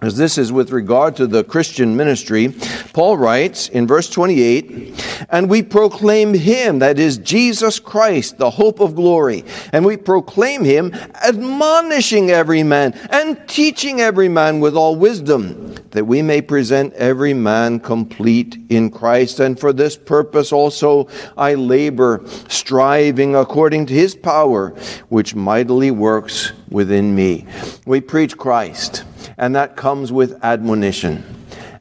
as 0.00 0.16
this 0.16 0.38
is 0.38 0.52
with 0.52 0.70
regard 0.70 1.16
to 1.16 1.26
the 1.26 1.42
Christian 1.42 1.96
ministry, 1.96 2.54
Paul 2.92 3.16
writes 3.16 3.68
in 3.68 3.88
verse 3.88 4.08
28 4.08 5.26
And 5.28 5.50
we 5.50 5.60
proclaim 5.62 6.34
him, 6.34 6.78
that 6.78 7.00
is 7.00 7.18
Jesus 7.18 7.80
Christ, 7.80 8.38
the 8.38 8.50
hope 8.50 8.78
of 8.78 8.94
glory. 8.94 9.44
And 9.72 9.84
we 9.84 9.96
proclaim 9.96 10.62
him, 10.62 10.94
admonishing 11.14 12.30
every 12.30 12.62
man 12.62 12.92
and 13.10 13.48
teaching 13.48 14.00
every 14.00 14.28
man 14.28 14.60
with 14.60 14.76
all 14.76 14.94
wisdom, 14.94 15.74
that 15.90 16.06
we 16.06 16.22
may 16.22 16.42
present 16.42 16.94
every 16.94 17.34
man 17.34 17.80
complete 17.80 18.56
in 18.68 18.90
Christ. 18.90 19.40
And 19.40 19.58
for 19.58 19.72
this 19.72 19.96
purpose 19.96 20.52
also 20.52 21.08
I 21.36 21.54
labor, 21.54 22.22
striving 22.48 23.34
according 23.34 23.86
to 23.86 23.94
his 23.94 24.14
power, 24.14 24.70
which 25.08 25.34
mightily 25.34 25.90
works 25.90 26.52
within 26.68 27.16
me. 27.16 27.46
We 27.84 28.00
preach 28.00 28.36
Christ 28.36 29.02
and 29.36 29.54
that 29.54 29.76
comes 29.76 30.12
with 30.12 30.42
admonition. 30.44 31.24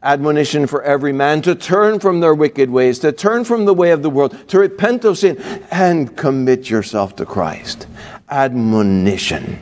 Admonition 0.03 0.67
for 0.67 0.83
every 0.83 1.11
man 1.11 1.41
to 1.41 1.55
turn 1.55 1.99
from 1.99 2.19
their 2.19 2.35
wicked 2.35 2.69
ways, 2.69 2.99
to 2.99 3.11
turn 3.11 3.43
from 3.43 3.65
the 3.65 3.73
way 3.73 3.91
of 3.91 4.03
the 4.03 4.09
world, 4.09 4.47
to 4.47 4.59
repent 4.59 5.03
of 5.05 5.17
sin, 5.17 5.37
and 5.71 6.15
commit 6.15 6.69
yourself 6.69 7.15
to 7.15 7.25
Christ. 7.25 7.87
Admonition, 8.29 9.59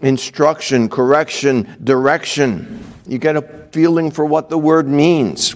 instruction, 0.00 0.88
correction, 0.88 1.76
direction. 1.84 2.82
You 3.06 3.18
get 3.18 3.36
a 3.36 3.42
feeling 3.72 4.10
for 4.10 4.24
what 4.24 4.48
the 4.48 4.58
word 4.58 4.88
means. 4.88 5.54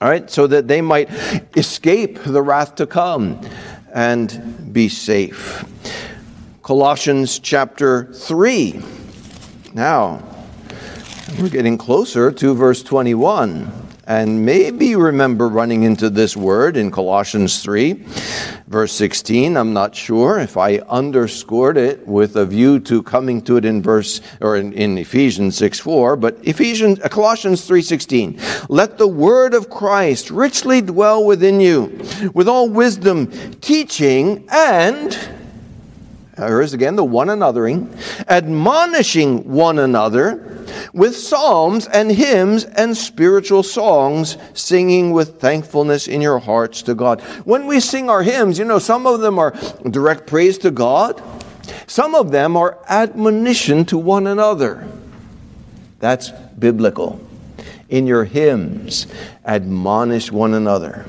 All 0.00 0.08
right, 0.08 0.28
so 0.30 0.46
that 0.46 0.68
they 0.68 0.80
might 0.80 1.10
escape 1.56 2.18
the 2.22 2.42
wrath 2.42 2.74
to 2.76 2.86
come 2.86 3.40
and 3.92 4.72
be 4.72 4.88
safe. 4.88 5.64
Colossians 6.62 7.38
chapter 7.38 8.12
3. 8.12 8.82
Now, 9.72 10.22
we're 11.38 11.48
getting 11.48 11.78
closer 11.78 12.30
to 12.30 12.54
verse 12.54 12.82
21. 12.82 13.72
And 14.06 14.44
maybe 14.44 14.94
remember 14.96 15.48
running 15.48 15.84
into 15.84 16.10
this 16.10 16.36
word 16.36 16.76
in 16.76 16.90
Colossians 16.90 17.62
3, 17.62 17.94
verse 18.66 18.92
16. 18.92 19.56
I'm 19.56 19.72
not 19.72 19.96
sure 19.96 20.38
if 20.38 20.58
I 20.58 20.80
underscored 20.80 21.78
it 21.78 22.06
with 22.06 22.36
a 22.36 22.44
view 22.44 22.78
to 22.80 23.02
coming 23.02 23.40
to 23.42 23.56
it 23.56 23.64
in 23.64 23.80
verse 23.80 24.20
or 24.42 24.56
in, 24.56 24.74
in 24.74 24.98
Ephesians 24.98 25.56
6 25.56 25.80
4, 25.80 26.16
but 26.16 26.36
Ephesians 26.42 27.00
uh, 27.00 27.08
Colossians 27.08 27.66
3:16. 27.66 28.68
Let 28.68 28.98
the 28.98 29.08
word 29.08 29.54
of 29.54 29.70
Christ 29.70 30.30
richly 30.30 30.82
dwell 30.82 31.24
within 31.24 31.58
you, 31.58 31.98
with 32.34 32.46
all 32.46 32.68
wisdom, 32.68 33.30
teaching 33.62 34.46
and 34.50 35.18
here 36.36 36.60
is 36.60 36.74
again 36.74 36.96
the 36.96 37.04
one 37.04 37.28
anothering, 37.28 37.88
admonishing 38.28 39.50
one 39.50 39.78
another 39.78 40.66
with 40.92 41.16
psalms 41.16 41.86
and 41.86 42.10
hymns 42.10 42.64
and 42.64 42.96
spiritual 42.96 43.62
songs, 43.62 44.36
singing 44.52 45.12
with 45.12 45.40
thankfulness 45.40 46.08
in 46.08 46.20
your 46.20 46.38
hearts 46.38 46.82
to 46.82 46.94
God. 46.94 47.20
When 47.44 47.66
we 47.66 47.80
sing 47.80 48.10
our 48.10 48.22
hymns, 48.22 48.58
you 48.58 48.64
know, 48.64 48.78
some 48.78 49.06
of 49.06 49.20
them 49.20 49.38
are 49.38 49.52
direct 49.88 50.26
praise 50.26 50.58
to 50.58 50.70
God, 50.70 51.22
some 51.86 52.14
of 52.14 52.30
them 52.30 52.56
are 52.56 52.78
admonition 52.88 53.84
to 53.86 53.98
one 53.98 54.26
another. 54.26 54.88
That's 56.00 56.30
biblical. 56.58 57.20
In 57.88 58.06
your 58.06 58.24
hymns, 58.24 59.06
admonish 59.44 60.32
one 60.32 60.54
another. 60.54 61.06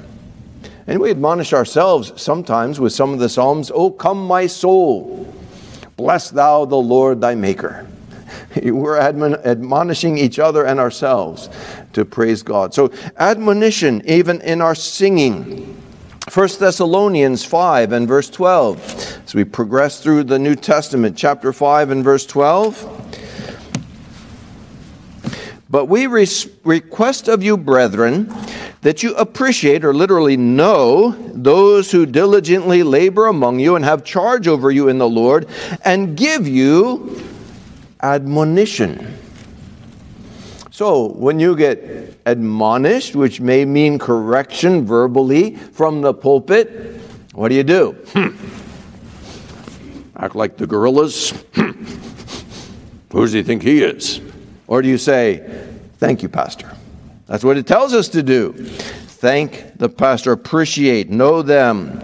And 0.87 0.99
we 0.99 1.09
admonish 1.09 1.53
ourselves 1.53 2.13
sometimes 2.21 2.79
with 2.79 2.93
some 2.93 3.11
of 3.11 3.19
the 3.19 3.29
Psalms, 3.29 3.71
Oh, 3.73 3.89
come, 3.89 4.25
my 4.25 4.45
soul, 4.45 5.33
bless 5.97 6.29
thou 6.29 6.65
the 6.65 6.75
Lord 6.75 7.21
thy 7.21 7.33
Maker. 7.33 7.87
We're 8.63 8.97
admonishing 8.99 10.17
each 10.17 10.37
other 10.37 10.65
and 10.65 10.79
ourselves 10.79 11.49
to 11.93 12.05
praise 12.05 12.43
God. 12.43 12.73
So, 12.73 12.91
admonition, 13.17 14.01
even 14.05 14.41
in 14.41 14.61
our 14.61 14.75
singing. 14.75 15.71
1 16.31 16.47
Thessalonians 16.59 17.45
5 17.45 17.91
and 17.91 18.07
verse 18.07 18.29
12. 18.31 19.21
As 19.25 19.35
we 19.35 19.43
progress 19.43 20.01
through 20.01 20.23
the 20.23 20.39
New 20.39 20.55
Testament, 20.55 21.15
chapter 21.15 21.53
5 21.53 21.91
and 21.91 22.03
verse 22.03 22.25
12. 22.25 23.21
But 25.69 25.85
we 25.85 26.07
request 26.07 27.27
of 27.27 27.43
you, 27.43 27.57
brethren, 27.57 28.33
that 28.85 29.01
you 29.01 29.15
appreciate 29.15 29.83
or 29.83 29.95
literally 29.95 30.37
know 30.37 31.09
those 31.33 31.89
who 31.89 32.05
diligently 32.05 32.83
labor 32.83 33.25
among 33.25 33.59
you 33.59 33.75
and 33.75 33.83
have 33.83 34.03
charge 34.03 34.47
over 34.47 34.69
you 34.69 34.89
in 34.89 34.99
the 34.99 35.09
Lord 35.09 35.47
and 35.83 36.15
give 36.15 36.47
you 36.47 37.19
admonition. 38.03 39.17
So, 40.69 41.07
when 41.13 41.39
you 41.39 41.55
get 41.55 42.19
admonished, 42.27 43.15
which 43.15 43.41
may 43.41 43.65
mean 43.65 43.97
correction 43.97 44.85
verbally 44.85 45.55
from 45.55 46.01
the 46.01 46.13
pulpit, 46.13 47.01
what 47.33 47.49
do 47.49 47.55
you 47.55 47.63
do? 47.63 47.93
Hmm. 48.13 48.35
Act 50.15 50.35
like 50.35 50.57
the 50.57 50.67
gorillas? 50.67 51.31
Hmm. 51.55 51.71
Who 53.11 53.21
does 53.21 53.33
he 53.33 53.41
think 53.41 53.63
he 53.63 53.81
is? 53.81 54.21
Or 54.67 54.83
do 54.83 54.87
you 54.87 54.99
say, 54.99 55.71
Thank 55.97 56.21
you, 56.21 56.29
Pastor? 56.29 56.71
That's 57.27 57.43
what 57.43 57.57
it 57.57 57.65
tells 57.65 57.93
us 57.93 58.09
to 58.09 58.21
do. 58.21 58.53
Thank 58.53 59.77
the 59.77 59.89
pastor, 59.89 60.31
appreciate, 60.31 61.09
know 61.09 61.41
them 61.41 62.01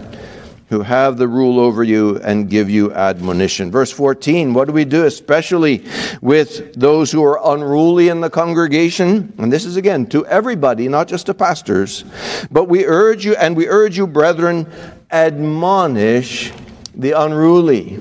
who 0.68 0.80
have 0.80 1.18
the 1.18 1.28
rule 1.28 1.60
over 1.60 1.84
you 1.84 2.18
and 2.20 2.48
give 2.48 2.70
you 2.70 2.92
admonition. 2.94 3.70
Verse 3.70 3.92
14, 3.92 4.54
what 4.54 4.66
do 4.66 4.72
we 4.72 4.86
do, 4.86 5.04
especially 5.04 5.84
with 6.22 6.74
those 6.74 7.12
who 7.12 7.22
are 7.22 7.38
unruly 7.54 8.08
in 8.08 8.22
the 8.22 8.30
congregation? 8.30 9.32
And 9.36 9.52
this 9.52 9.66
is 9.66 9.76
again 9.76 10.06
to 10.06 10.26
everybody, 10.26 10.88
not 10.88 11.08
just 11.08 11.26
to 11.26 11.34
pastors. 11.34 12.04
But 12.50 12.70
we 12.70 12.86
urge 12.86 13.22
you, 13.24 13.36
and 13.36 13.54
we 13.54 13.68
urge 13.68 13.98
you, 13.98 14.06
brethren, 14.06 14.66
admonish 15.10 16.52
the 16.94 17.12
unruly. 17.12 18.00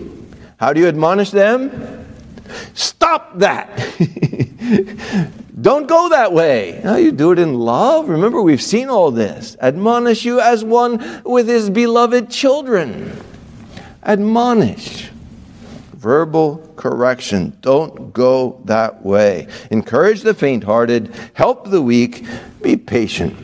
How 0.58 0.72
do 0.72 0.80
you 0.80 0.88
admonish 0.88 1.32
them? 1.32 2.08
Stop 2.74 3.38
that. 3.38 3.68
Don't 5.60 5.88
go 5.88 6.10
that 6.10 6.31
way. 6.31 6.79
No, 6.84 6.96
you 6.96 7.12
do 7.12 7.31
it 7.31 7.39
in 7.39 7.55
love. 7.55 8.08
Remember, 8.08 8.41
we've 8.41 8.62
seen 8.62 8.89
all 8.89 9.12
this. 9.12 9.58
Admonish 9.60 10.24
you 10.24 10.39
as 10.39 10.63
one 10.63 11.22
with 11.25 11.48
his 11.48 11.70
beloved 11.70 12.29
children. 12.29 13.12
Admonish. 14.03 15.10
Verbal 15.93 16.74
correction. 16.77 17.55
Don't 17.62 18.13
go 18.13 18.62
that 18.65 19.03
way. 19.05 19.48
Encourage 19.70 20.22
the 20.22 20.34
faint 20.34 20.63
hearted. 20.63 21.13
Help 21.34 21.70
the 21.70 21.81
weak. 21.81 22.25
Be 22.62 22.77
patient 22.77 23.38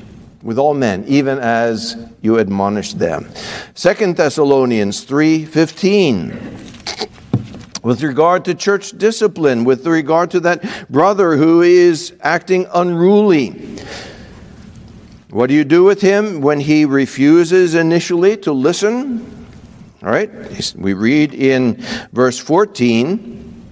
with 0.44 0.58
all 0.58 0.74
men, 0.74 1.04
even 1.08 1.40
as 1.40 1.98
you 2.22 2.40
admonish 2.40 2.94
them. 2.94 3.30
Second 3.76 4.16
Thessalonians 4.16 5.04
3 5.04 5.46
15 5.46 6.32
with 7.88 8.04
regard 8.04 8.44
to 8.44 8.54
church 8.54 8.92
discipline, 8.98 9.64
with 9.64 9.88
regard 9.88 10.30
to 10.30 10.42
that 10.42 10.92
brother 10.92 11.38
who 11.38 11.62
is 11.62 12.12
acting 12.20 12.68
unruly. 12.74 13.78
What 15.30 15.48
do 15.48 15.54
you 15.54 15.64
do 15.64 15.86
with 15.86 16.02
him 16.02 16.42
when 16.42 16.60
he 16.60 16.84
refuses 16.84 17.76
initially 17.76 18.36
to 18.40 18.52
listen? 18.52 19.48
All 20.04 20.10
right, 20.10 20.30
we 20.76 20.96
read 20.96 21.34
in 21.34 21.82
verse 22.12 22.38
14. 22.38 23.64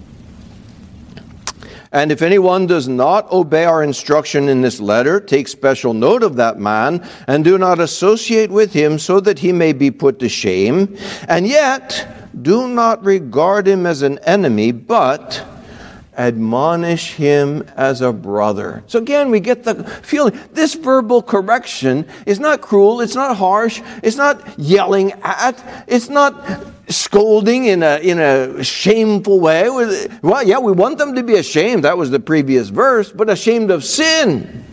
And 1.92 2.10
if 2.10 2.22
anyone 2.22 2.68
does 2.68 2.88
not 2.88 3.30
obey 3.34 3.66
our 3.66 3.84
instruction 3.84 4.48
in 4.48 4.62
this 4.62 4.80
letter, 4.80 5.20
take 5.20 5.50
special 5.50 5.94
note 5.94 6.24
of 6.24 6.38
that 6.38 6.58
man 6.58 7.06
and 7.28 7.44
do 7.44 7.58
not 7.58 7.82
associate 7.82 8.50
with 8.50 8.72
him 8.72 8.98
so 8.98 9.20
that 9.20 9.40
he 9.40 9.52
may 9.52 9.74
be 9.74 9.92
put 9.92 10.20
to 10.20 10.30
shame. 10.30 10.96
And 11.28 11.46
yet, 11.46 12.25
do 12.42 12.68
not 12.68 13.04
regard 13.04 13.68
him 13.68 13.86
as 13.86 14.02
an 14.02 14.20
enemy, 14.20 14.72
but 14.72 15.46
admonish 16.18 17.14
him 17.14 17.64
as 17.76 18.02
a 18.02 18.12
brother. 18.12 18.84
So 18.88 19.00
again, 19.00 19.30
we 19.30 19.40
get 19.40 19.64
the 19.64 19.84
feeling 19.84 20.40
this 20.54 20.74
verbal 20.74 21.22
correction 21.22 22.08
is 22.26 22.40
not 22.40 22.62
cruel, 22.62 23.02
it's 23.02 23.16
not 23.16 23.36
harsh, 23.36 23.82
it's 24.02 24.16
not 24.16 24.58
yelling 24.58 25.12
at, 25.24 25.86
it's 25.88 26.10
not 26.10 26.66
scolding 26.88 27.66
in 27.66 27.84
a, 27.84 27.98
in 27.98 28.20
a 28.20 28.64
shameful 28.64 29.40
way. 29.40 29.70
Well, 30.22 30.44
yeah, 30.44 30.60
we 30.60 30.72
want 30.72 30.98
them 30.98 31.16
to 31.16 31.24
be 31.24 31.36
ashamed. 31.36 31.84
That 31.84 31.98
was 31.98 32.12
the 32.12 32.20
previous 32.20 32.70
verse, 32.70 33.12
but 33.12 33.30
ashamed 33.30 33.72
of 33.72 33.84
sin. 33.84 34.64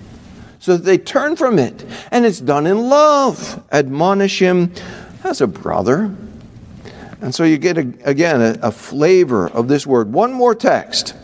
So 0.61 0.77
that 0.77 0.85
they 0.85 0.99
turn 0.99 1.35
from 1.35 1.59
it. 1.59 1.85
And 2.13 2.25
it's 2.25 2.39
done 2.39 2.69
in 2.69 2.89
love. 2.89 3.65
Admonish 3.73 4.39
him 4.39 4.73
as 5.25 5.41
a 5.41 5.47
brother. 5.49 6.15
And 7.23 7.33
so 7.33 7.45
you 7.45 7.57
get, 7.57 7.79
a, 7.79 7.93
again, 8.03 8.43
a, 8.43 8.59
a 8.63 8.73
flavor 8.73 9.49
of 9.49 9.69
this 9.69 9.87
word. 9.87 10.13
One 10.13 10.33
more 10.33 10.57
text. 10.57 11.15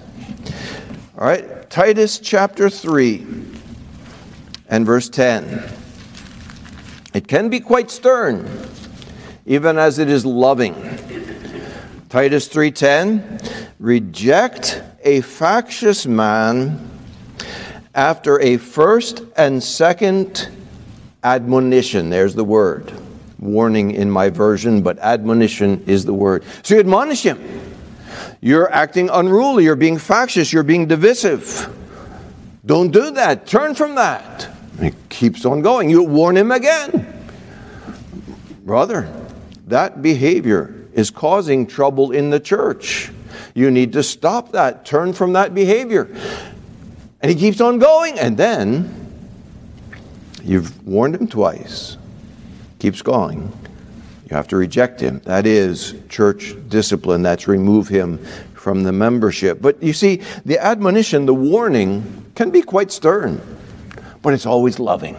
All 1.18 1.26
right, 1.26 1.68
Titus 1.68 2.20
chapter 2.20 2.70
3 2.70 3.26
and 4.68 4.86
verse 4.86 5.08
10. 5.08 5.68
It 7.14 7.26
can 7.26 7.48
be 7.48 7.58
quite 7.58 7.90
stern, 7.90 8.48
even 9.44 9.76
as 9.76 9.98
it 9.98 10.08
is 10.08 10.24
loving. 10.24 10.74
Titus 12.08 12.48
3:10 12.48 13.66
Reject 13.80 14.80
a 15.02 15.20
factious 15.22 16.06
man 16.06 16.88
after 17.94 18.40
a 18.40 18.56
first 18.56 19.24
and 19.36 19.62
second 19.62 20.48
admonition. 21.24 22.08
There's 22.08 22.34
the 22.36 22.44
word 22.44 22.92
warning 23.38 23.92
in 23.92 24.10
my 24.10 24.30
version, 24.30 24.82
but 24.82 24.98
admonition 24.98 25.82
is 25.86 26.04
the 26.04 26.14
word. 26.14 26.44
So 26.62 26.74
you 26.74 26.80
admonish 26.80 27.22
him. 27.22 27.40
You're 28.40 28.72
acting 28.72 29.10
unruly, 29.10 29.64
you're 29.64 29.76
being 29.76 29.98
factious, 29.98 30.52
you're 30.52 30.62
being 30.62 30.86
divisive. 30.86 31.74
Don't 32.64 32.90
do 32.90 33.10
that. 33.12 33.46
Turn 33.46 33.74
from 33.74 33.94
that. 33.96 34.48
It 34.80 34.94
keeps 35.08 35.44
on 35.44 35.62
going. 35.62 35.90
You 35.90 36.02
warn 36.02 36.36
him 36.36 36.52
again. 36.52 37.14
Brother, 38.64 39.12
that 39.66 40.02
behavior 40.02 40.74
is 40.92 41.10
causing 41.10 41.66
trouble 41.66 42.12
in 42.12 42.30
the 42.30 42.40
church. 42.40 43.10
You 43.54 43.70
need 43.70 43.92
to 43.94 44.02
stop 44.02 44.52
that. 44.52 44.84
Turn 44.84 45.12
from 45.12 45.32
that 45.32 45.54
behavior. 45.54 46.14
And 47.20 47.30
he 47.30 47.34
keeps 47.34 47.60
on 47.60 47.78
going. 47.78 48.18
And 48.18 48.36
then 48.36 48.94
you've 50.42 50.86
warned 50.86 51.16
him 51.16 51.26
twice 51.26 51.97
keeps 52.78 53.02
going. 53.02 53.52
You 54.28 54.36
have 54.36 54.48
to 54.48 54.56
reject 54.56 55.00
him. 55.00 55.20
That 55.24 55.46
is 55.46 55.94
church 56.08 56.54
discipline. 56.68 57.22
That's 57.22 57.48
remove 57.48 57.88
him 57.88 58.18
from 58.54 58.82
the 58.82 58.92
membership. 58.92 59.62
But 59.62 59.82
you 59.82 59.92
see, 59.92 60.22
the 60.44 60.58
admonition, 60.58 61.24
the 61.24 61.34
warning, 61.34 62.30
can 62.34 62.50
be 62.50 62.60
quite 62.60 62.92
stern, 62.92 63.40
but 64.20 64.34
it's 64.34 64.46
always 64.46 64.78
loving. 64.78 65.16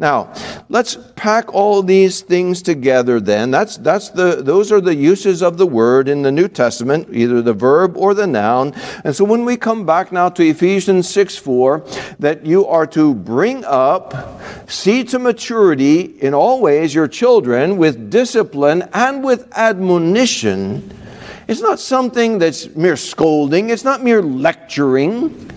Now, 0.00 0.32
let's 0.68 0.96
pack 1.16 1.52
all 1.52 1.82
these 1.82 2.20
things 2.20 2.62
together 2.62 3.18
then. 3.18 3.50
That's, 3.50 3.76
that's 3.78 4.10
the, 4.10 4.36
those 4.42 4.70
are 4.70 4.80
the 4.80 4.94
uses 4.94 5.42
of 5.42 5.58
the 5.58 5.66
word 5.66 6.08
in 6.08 6.22
the 6.22 6.30
New 6.30 6.46
Testament, 6.46 7.08
either 7.10 7.42
the 7.42 7.52
verb 7.52 7.96
or 7.96 8.14
the 8.14 8.26
noun. 8.26 8.74
And 9.02 9.14
so 9.14 9.24
when 9.24 9.44
we 9.44 9.56
come 9.56 9.84
back 9.84 10.12
now 10.12 10.28
to 10.28 10.48
Ephesians 10.48 11.08
6 11.08 11.36
4, 11.38 11.84
that 12.20 12.46
you 12.46 12.64
are 12.66 12.86
to 12.86 13.12
bring 13.12 13.64
up, 13.64 14.40
see 14.70 15.02
to 15.02 15.18
maturity 15.18 16.02
in 16.20 16.32
all 16.32 16.60
ways 16.60 16.94
your 16.94 17.08
children 17.08 17.76
with 17.76 18.08
discipline 18.08 18.88
and 18.92 19.24
with 19.24 19.48
admonition. 19.58 20.96
It's 21.48 21.60
not 21.60 21.80
something 21.80 22.38
that's 22.38 22.72
mere 22.76 22.96
scolding, 22.96 23.70
it's 23.70 23.84
not 23.84 24.04
mere 24.04 24.22
lecturing. 24.22 25.50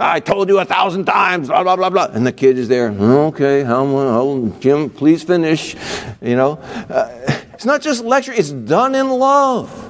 I 0.00 0.20
told 0.20 0.48
you 0.48 0.58
a 0.58 0.64
thousand 0.64 1.04
times, 1.04 1.48
blah, 1.48 1.62
blah, 1.62 1.76
blah, 1.76 1.90
blah. 1.90 2.06
And 2.12 2.26
the 2.26 2.32
kid 2.32 2.58
is 2.58 2.68
there, 2.68 2.90
okay, 2.90 3.62
how, 3.62 3.86
how, 3.86 4.52
Jim, 4.60 4.90
please 4.90 5.22
finish. 5.22 5.74
You 6.20 6.36
know, 6.36 6.52
uh, 6.88 7.08
it's 7.54 7.64
not 7.64 7.82
just 7.82 8.04
lecture, 8.04 8.32
it's 8.32 8.50
done 8.50 8.94
in 8.94 9.10
love. 9.10 9.84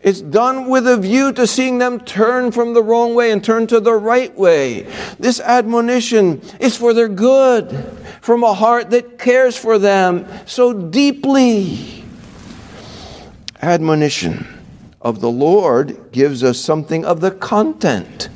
It's 0.00 0.20
done 0.20 0.68
with 0.68 0.86
a 0.86 0.96
view 0.96 1.32
to 1.32 1.46
seeing 1.46 1.78
them 1.78 2.00
turn 2.00 2.52
from 2.52 2.72
the 2.74 2.82
wrong 2.82 3.14
way 3.14 3.30
and 3.30 3.42
turn 3.42 3.66
to 3.68 3.80
the 3.80 3.94
right 3.94 4.36
way. 4.36 4.86
This 5.18 5.40
admonition 5.40 6.40
is 6.60 6.76
for 6.76 6.94
their 6.94 7.08
good, 7.08 7.70
from 8.20 8.42
a 8.44 8.54
heart 8.54 8.90
that 8.90 9.18
cares 9.18 9.56
for 9.56 9.78
them 9.78 10.26
so 10.46 10.72
deeply. 10.72 12.04
Admonition 13.60 14.46
of 15.00 15.20
the 15.20 15.30
Lord 15.30 16.12
gives 16.12 16.42
us 16.42 16.58
something 16.58 17.04
of 17.04 17.20
the 17.20 17.30
content 17.30 18.28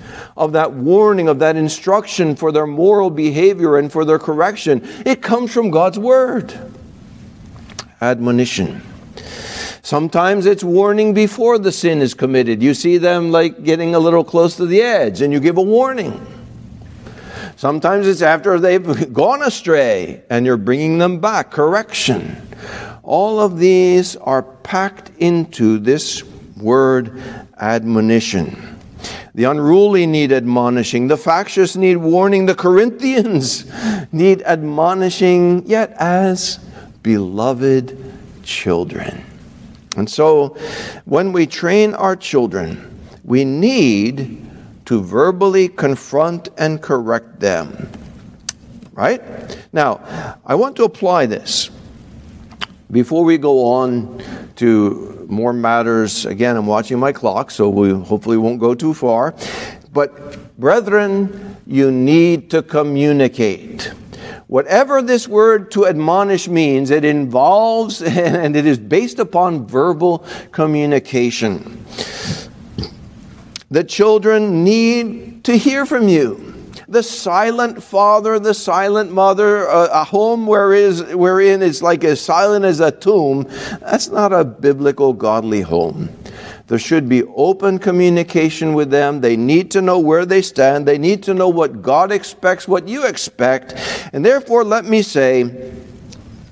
of 0.44 0.52
that 0.52 0.72
warning, 0.72 1.28
of 1.28 1.38
that 1.38 1.56
instruction 1.56 2.34
for 2.34 2.50
their 2.50 2.66
moral 2.66 3.10
behavior 3.10 3.76
and 3.78 3.90
for 3.92 4.04
their 4.04 4.18
correction. 4.18 4.80
It 5.06 5.22
comes 5.22 5.52
from 5.52 5.70
God's 5.70 5.98
Word. 5.98 6.52
Admonition. 8.00 8.82
Sometimes 9.82 10.46
it's 10.46 10.64
warning 10.64 11.14
before 11.14 11.58
the 11.58 11.72
sin 11.72 12.00
is 12.02 12.14
committed. 12.14 12.62
You 12.62 12.74
see 12.74 12.98
them 12.98 13.30
like 13.30 13.62
getting 13.62 13.94
a 13.94 13.98
little 13.98 14.24
close 14.24 14.56
to 14.56 14.66
the 14.66 14.80
edge 14.80 15.20
and 15.20 15.32
you 15.32 15.40
give 15.40 15.58
a 15.58 15.62
warning. 15.62 16.26
Sometimes 17.56 18.08
it's 18.08 18.22
after 18.22 18.58
they've 18.58 19.12
gone 19.12 19.42
astray 19.42 20.22
and 20.30 20.44
you're 20.44 20.56
bringing 20.56 20.98
them 20.98 21.20
back, 21.20 21.50
correction. 21.50 22.36
All 23.02 23.40
of 23.40 23.58
these 23.58 24.16
are 24.16 24.42
packed 24.42 25.10
into 25.18 25.78
this 25.78 26.24
word 26.56 27.20
admonition. 27.58 28.71
The 29.34 29.44
unruly 29.44 30.06
need 30.06 30.30
admonishing. 30.30 31.08
The 31.08 31.16
factious 31.16 31.74
need 31.74 31.96
warning. 31.96 32.46
The 32.46 32.54
Corinthians 32.54 33.64
need 34.12 34.42
admonishing, 34.42 35.66
yet 35.66 35.94
as 35.98 36.58
beloved 37.02 37.96
children. 38.42 39.24
And 39.96 40.08
so, 40.08 40.48
when 41.04 41.32
we 41.32 41.46
train 41.46 41.94
our 41.94 42.16
children, 42.16 42.98
we 43.24 43.44
need 43.44 44.46
to 44.86 45.02
verbally 45.02 45.68
confront 45.68 46.48
and 46.58 46.82
correct 46.82 47.40
them. 47.40 47.90
Right? 48.92 49.22
Now, 49.72 50.38
I 50.44 50.54
want 50.54 50.76
to 50.76 50.84
apply 50.84 51.26
this. 51.26 51.70
Before 52.90 53.24
we 53.24 53.38
go 53.38 53.64
on 53.64 54.22
to 54.56 55.11
more 55.32 55.52
matters. 55.52 56.26
Again, 56.26 56.56
I'm 56.56 56.66
watching 56.66 56.98
my 56.98 57.12
clock, 57.12 57.50
so 57.50 57.68
we 57.68 57.90
hopefully 57.90 58.36
won't 58.36 58.60
go 58.60 58.74
too 58.74 58.94
far. 58.94 59.34
But, 59.92 60.58
brethren, 60.58 61.56
you 61.66 61.90
need 61.90 62.50
to 62.50 62.62
communicate. 62.62 63.92
Whatever 64.46 65.00
this 65.00 65.26
word 65.26 65.70
to 65.72 65.86
admonish 65.86 66.46
means, 66.46 66.90
it 66.90 67.04
involves 67.04 68.02
and 68.02 68.54
it 68.54 68.66
is 68.66 68.78
based 68.78 69.18
upon 69.18 69.66
verbal 69.66 70.24
communication. 70.52 71.84
The 73.70 73.82
children 73.82 74.62
need 74.62 75.44
to 75.44 75.56
hear 75.56 75.86
from 75.86 76.08
you 76.08 76.51
the 76.92 77.02
silent 77.02 77.82
father, 77.82 78.38
the 78.38 78.52
silent 78.52 79.10
mother, 79.10 79.64
a, 79.64 79.88
a 79.92 80.04
home 80.04 80.46
where 80.46 80.74
is, 80.74 81.02
wherein 81.14 81.62
it's 81.62 81.80
like 81.80 82.04
as 82.04 82.20
silent 82.20 82.66
as 82.66 82.80
a 82.80 82.90
tomb, 82.90 83.44
that's 83.80 84.10
not 84.10 84.30
a 84.30 84.44
biblical, 84.44 85.14
godly 85.14 85.62
home. 85.62 86.10
There 86.66 86.78
should 86.78 87.08
be 87.08 87.22
open 87.24 87.78
communication 87.78 88.74
with 88.74 88.90
them. 88.90 89.22
They 89.22 89.38
need 89.38 89.70
to 89.70 89.80
know 89.80 89.98
where 89.98 90.26
they 90.26 90.42
stand. 90.42 90.86
They 90.86 90.98
need 90.98 91.22
to 91.22 91.34
know 91.34 91.48
what 91.48 91.80
God 91.80 92.12
expects, 92.12 92.68
what 92.68 92.86
you 92.86 93.06
expect. 93.06 93.74
And 94.12 94.24
therefore, 94.24 94.62
let 94.62 94.84
me 94.84 95.00
say, 95.00 95.72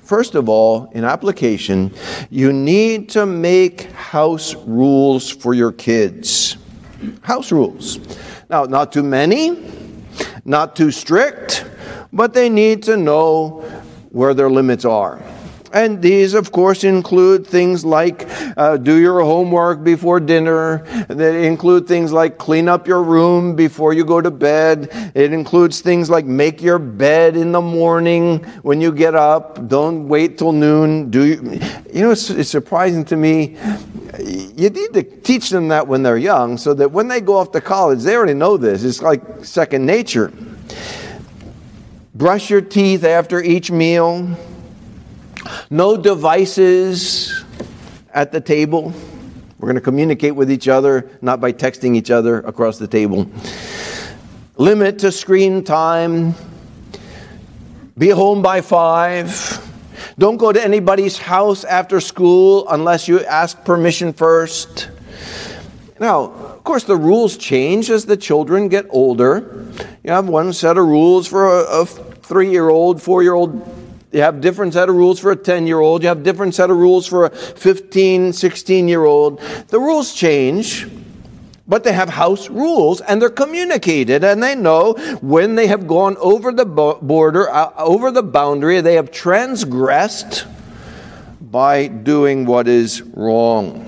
first 0.03 0.33
of 0.33 0.49
all, 0.49 0.89
in 0.93 1.03
application, 1.03 1.93
you 2.31 2.51
need 2.51 3.09
to 3.09 3.27
make 3.27 3.91
house 3.91 4.55
rules 4.55 5.29
for 5.29 5.53
your 5.53 5.71
kids. 5.71 6.57
House 7.21 7.51
rules. 7.51 7.99
Now, 8.49 8.63
not 8.63 8.91
too 8.91 9.03
many 9.03 9.80
not 10.45 10.75
too 10.75 10.91
strict, 10.91 11.65
but 12.11 12.33
they 12.33 12.49
need 12.49 12.83
to 12.83 12.97
know 12.97 13.61
where 14.09 14.33
their 14.33 14.49
limits 14.49 14.85
are. 14.85 15.21
And 15.73 16.01
these, 16.01 16.33
of 16.33 16.51
course, 16.51 16.83
include 16.83 17.47
things 17.47 17.85
like 17.85 18.27
uh, 18.57 18.77
do 18.77 18.99
your 18.99 19.21
homework 19.21 19.83
before 19.83 20.19
dinner. 20.19 20.79
They 21.07 21.47
include 21.47 21.87
things 21.87 22.11
like 22.11 22.37
clean 22.37 22.67
up 22.67 22.87
your 22.87 23.03
room 23.03 23.55
before 23.55 23.93
you 23.93 24.03
go 24.03 24.19
to 24.19 24.31
bed. 24.31 24.89
It 25.15 25.31
includes 25.31 25.79
things 25.79 26.09
like 26.09 26.25
make 26.25 26.61
your 26.61 26.77
bed 26.77 27.37
in 27.37 27.53
the 27.53 27.61
morning 27.61 28.43
when 28.63 28.81
you 28.81 28.91
get 28.91 29.15
up. 29.15 29.67
Don't 29.69 30.09
wait 30.09 30.37
till 30.37 30.51
noon. 30.51 31.09
Do 31.09 31.25
you, 31.25 31.59
you 31.93 32.01
know? 32.01 32.11
It's, 32.11 32.29
it's 32.29 32.49
surprising 32.49 33.05
to 33.05 33.15
me. 33.15 33.57
You 34.19 34.69
need 34.69 34.93
to 34.93 35.03
teach 35.03 35.49
them 35.49 35.69
that 35.69 35.87
when 35.87 36.03
they're 36.03 36.17
young, 36.17 36.57
so 36.57 36.73
that 36.73 36.91
when 36.91 37.07
they 37.07 37.21
go 37.21 37.37
off 37.37 37.53
to 37.53 37.61
college, 37.61 38.03
they 38.03 38.15
already 38.15 38.33
know 38.33 38.57
this. 38.57 38.83
It's 38.83 39.01
like 39.01 39.45
second 39.45 39.85
nature. 39.85 40.33
Brush 42.13 42.49
your 42.49 42.61
teeth 42.61 43.05
after 43.05 43.41
each 43.41 43.71
meal 43.71 44.37
no 45.69 45.97
devices 45.97 47.43
at 48.13 48.31
the 48.31 48.41
table. 48.41 48.93
We're 49.59 49.67
going 49.67 49.75
to 49.75 49.81
communicate 49.81 50.35
with 50.35 50.51
each 50.51 50.67
other, 50.67 51.09
not 51.21 51.39
by 51.39 51.53
texting 51.53 51.95
each 51.95 52.09
other 52.09 52.39
across 52.39 52.77
the 52.79 52.87
table. 52.87 53.29
Limit 54.57 54.99
to 54.99 55.11
screen 55.11 55.63
time. 55.63 56.33
Be 57.97 58.09
home 58.09 58.41
by 58.41 58.61
five. 58.61 59.67
Don't 60.17 60.37
go 60.37 60.51
to 60.51 60.63
anybody's 60.63 61.17
house 61.17 61.63
after 61.63 61.99
school 61.99 62.67
unless 62.69 63.07
you 63.07 63.23
ask 63.25 63.63
permission 63.63 64.13
first. 64.13 64.89
Now, 65.99 66.31
of 66.31 66.63
course, 66.63 66.83
the 66.83 66.95
rules 66.95 67.37
change 67.37 67.89
as 67.89 68.05
the 68.05 68.17
children 68.17 68.67
get 68.67 68.87
older. 68.89 69.67
You 70.03 70.11
have 70.11 70.27
one 70.27 70.53
set 70.53 70.77
of 70.77 70.85
rules 70.85 71.27
for 71.27 71.45
a, 71.45 71.81
a 71.81 71.85
three 71.85 72.49
year 72.49 72.69
old, 72.69 73.01
four 73.01 73.21
year 73.21 73.33
old 73.33 73.80
you 74.11 74.21
have 74.21 74.41
different 74.41 74.73
set 74.73 74.89
of 74.89 74.95
rules 74.95 75.19
for 75.19 75.31
a 75.31 75.35
10 75.35 75.67
year 75.67 75.79
old. 75.79 76.03
You 76.03 76.09
have 76.09 76.23
different 76.23 76.53
set 76.53 76.69
of 76.69 76.77
rules 76.77 77.07
for 77.07 77.25
a 77.25 77.29
15, 77.29 78.33
16 78.33 78.87
year 78.87 79.05
old. 79.05 79.39
The 79.69 79.79
rules 79.79 80.13
change, 80.13 80.87
but 81.67 81.83
they 81.83 81.93
have 81.93 82.09
house 82.09 82.49
rules 82.49 82.99
and 83.01 83.21
they're 83.21 83.29
communicated 83.29 84.23
and 84.23 84.43
they 84.43 84.55
know 84.55 84.93
when 85.21 85.55
they 85.55 85.67
have 85.67 85.87
gone 85.87 86.17
over 86.17 86.51
the 86.51 86.65
border, 86.65 87.49
uh, 87.49 87.71
over 87.77 88.11
the 88.11 88.23
boundary, 88.23 88.81
they 88.81 88.95
have 88.95 89.11
transgressed 89.11 90.45
by 91.39 91.87
doing 91.87 92.45
what 92.45 92.67
is 92.67 93.01
wrong. 93.01 93.87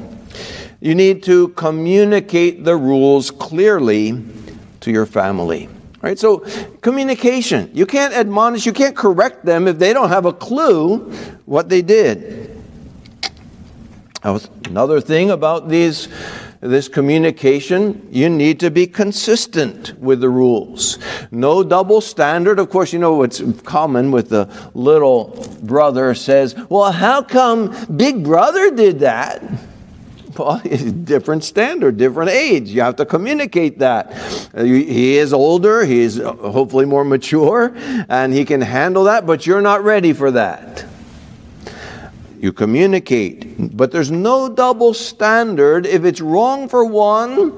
You 0.80 0.96
need 0.96 1.24
to 1.24 1.50
communicate 1.50 2.64
the 2.64 2.76
rules 2.76 3.32
clearly 3.32 4.22
to 4.82 4.92
your 4.92 5.06
family. 5.06 5.70
Right? 6.04 6.20
So, 6.20 6.40
communication. 6.82 7.72
You 7.74 7.86
can't 7.86 8.14
admonish, 8.14 8.66
you 8.66 8.74
can't 8.74 8.96
correct 8.96 9.46
them 9.46 9.70
if 9.70 9.80
they 9.80 9.94
don't 9.94 10.10
have 10.10 10.26
a 10.26 10.34
clue 10.34 11.10
what 11.46 11.70
they 11.70 11.82
did. 11.82 12.62
Another 14.22 15.00
thing 15.00 15.32
about 15.32 15.70
these 15.70 16.10
this 16.60 16.88
communication, 16.88 18.08
you 18.10 18.30
need 18.30 18.62
to 18.62 18.72
be 18.72 18.88
consistent 18.88 19.98
with 20.00 20.22
the 20.22 20.30
rules. 20.30 20.98
No 21.30 21.62
double 21.62 22.00
standard. 22.00 22.58
Of 22.58 22.70
course, 22.70 22.94
you 22.94 23.00
know 23.00 23.16
what's 23.16 23.42
common 23.64 24.12
with 24.12 24.30
the 24.30 24.50
little 24.74 25.46
brother 25.62 26.16
says, 26.16 26.56
Well, 26.70 26.94
how 26.94 27.22
come 27.22 27.76
Big 27.98 28.24
Brother 28.24 28.72
did 28.72 29.00
that? 29.00 29.44
Well, 30.38 30.58
different 31.04 31.44
standard, 31.44 31.98
different 31.98 32.32
age. 32.32 32.70
You 32.70 32.82
have 32.82 32.96
to 32.96 33.06
communicate 33.06 33.80
that. 33.80 34.12
Uh, 34.54 34.64
he 34.64 35.18
is 35.18 35.32
older, 35.32 35.86
he's 35.86 36.20
uh, 36.20 36.34
hopefully 36.34 36.86
more 36.86 37.06
mature, 37.06 37.72
and 38.10 38.34
he 38.34 38.44
can 38.44 38.60
handle 38.60 39.04
that, 39.04 39.28
but 39.28 39.46
you're 39.46 39.62
not 39.62 39.84
ready 39.84 40.12
for 40.12 40.32
that. 40.32 40.86
You 42.40 42.52
communicate, 42.52 43.78
but 43.78 43.92
there's 43.92 44.10
no 44.10 44.50
double 44.50 44.96
standard. 44.96 45.86
If 45.86 46.04
it's 46.04 46.20
wrong 46.20 46.68
for 46.68 46.84
one 46.84 47.54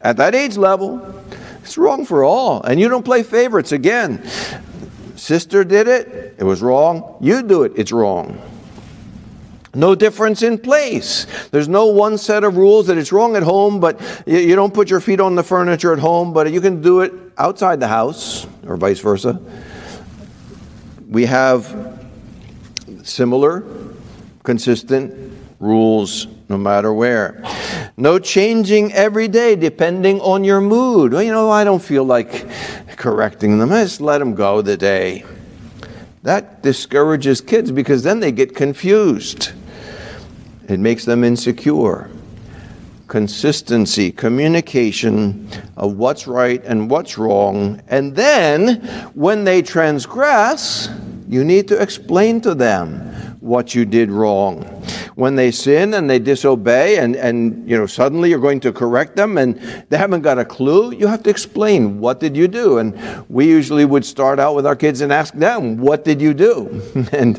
at 0.00 0.16
that 0.18 0.36
age 0.36 0.56
level, 0.56 1.14
it's 1.62 1.76
wrong 1.76 2.06
for 2.06 2.22
all. 2.22 2.62
And 2.62 2.78
you 2.78 2.88
don't 2.88 3.04
play 3.04 3.24
favorites 3.24 3.72
again. 3.72 4.24
sister 5.16 5.64
did 5.64 5.88
it, 5.88 6.36
it 6.38 6.44
was 6.44 6.62
wrong. 6.62 7.16
You 7.20 7.42
do 7.42 7.64
it, 7.64 7.72
it's 7.74 7.90
wrong. 7.90 8.40
No 9.74 9.94
difference 9.94 10.42
in 10.42 10.58
place. 10.58 11.26
There's 11.50 11.68
no 11.68 11.86
one 11.86 12.18
set 12.18 12.42
of 12.42 12.56
rules 12.56 12.86
that 12.86 12.96
it's 12.96 13.12
wrong 13.12 13.36
at 13.36 13.42
home, 13.42 13.80
but 13.80 14.00
you 14.26 14.56
don't 14.56 14.72
put 14.72 14.88
your 14.90 15.00
feet 15.00 15.20
on 15.20 15.34
the 15.34 15.42
furniture 15.42 15.92
at 15.92 15.98
home, 15.98 16.32
but 16.32 16.50
you 16.52 16.60
can 16.60 16.80
do 16.80 17.00
it 17.00 17.12
outside 17.36 17.78
the 17.80 17.88
house, 17.88 18.46
or 18.66 18.76
vice 18.76 19.00
versa. 19.00 19.40
We 21.08 21.26
have 21.26 21.98
similar, 23.02 23.64
consistent 24.42 25.34
rules 25.60 26.26
no 26.48 26.56
matter 26.56 26.92
where. 26.92 27.42
No 27.96 28.18
changing 28.18 28.92
every 28.92 29.28
day 29.28 29.56
depending 29.56 30.20
on 30.20 30.44
your 30.44 30.60
mood. 30.60 31.12
Well, 31.12 31.22
you 31.22 31.32
know, 31.32 31.50
I 31.50 31.64
don't 31.64 31.82
feel 31.82 32.04
like 32.04 32.46
correcting 32.96 33.58
them. 33.58 33.72
I 33.72 33.82
just 33.82 34.00
let 34.00 34.18
them 34.18 34.34
go 34.34 34.62
the 34.62 34.76
day. 34.76 35.24
That 36.22 36.62
discourages 36.62 37.40
kids 37.40 37.70
because 37.70 38.02
then 38.02 38.20
they 38.20 38.32
get 38.32 38.54
confused. 38.54 39.52
It 40.68 40.78
makes 40.78 41.04
them 41.06 41.24
insecure. 41.24 42.10
Consistency, 43.08 44.12
communication 44.12 45.48
of 45.78 45.96
what's 45.96 46.26
right 46.26 46.62
and 46.64 46.90
what's 46.90 47.16
wrong. 47.16 47.80
And 47.88 48.14
then, 48.14 48.82
when 49.14 49.44
they 49.44 49.62
transgress, 49.62 50.90
you 51.26 51.42
need 51.42 51.68
to 51.68 51.80
explain 51.80 52.42
to 52.42 52.54
them 52.54 53.08
what 53.40 53.74
you 53.74 53.86
did 53.86 54.10
wrong. 54.10 54.62
When 55.14 55.36
they 55.36 55.50
sin 55.50 55.94
and 55.94 56.08
they 56.08 56.18
disobey, 56.18 56.98
and, 56.98 57.16
and 57.16 57.68
you 57.68 57.76
know 57.76 57.86
suddenly 57.86 58.28
you're 58.28 58.38
going 58.38 58.60
to 58.60 58.72
correct 58.72 59.16
them, 59.16 59.38
and 59.38 59.56
they 59.88 59.96
haven't 59.96 60.20
got 60.20 60.38
a 60.38 60.44
clue, 60.44 60.92
you 60.92 61.06
have 61.06 61.22
to 61.22 61.30
explain 61.30 61.98
what 61.98 62.20
did 62.20 62.36
you 62.36 62.46
do. 62.46 62.78
And 62.78 62.96
we 63.28 63.46
usually 63.46 63.86
would 63.86 64.04
start 64.04 64.38
out 64.38 64.54
with 64.54 64.66
our 64.66 64.76
kids 64.76 65.00
and 65.00 65.12
ask 65.12 65.34
them, 65.34 65.78
"What 65.78 66.04
did 66.04 66.20
you 66.20 66.34
do?" 66.34 66.82
and 67.12 67.38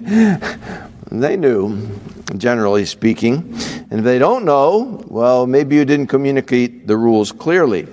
they 1.12 1.36
knew, 1.36 1.90
generally 2.38 2.86
speaking. 2.86 3.54
And 3.90 4.00
if 4.00 4.04
they 4.04 4.20
don't 4.20 4.46
know, 4.46 5.04
well, 5.08 5.48
maybe 5.48 5.76
you 5.76 5.86
didn't 5.86 6.08
communicate 6.08 6.86
the 6.86 6.98
rules 6.98 7.32
clearly. 7.32 7.88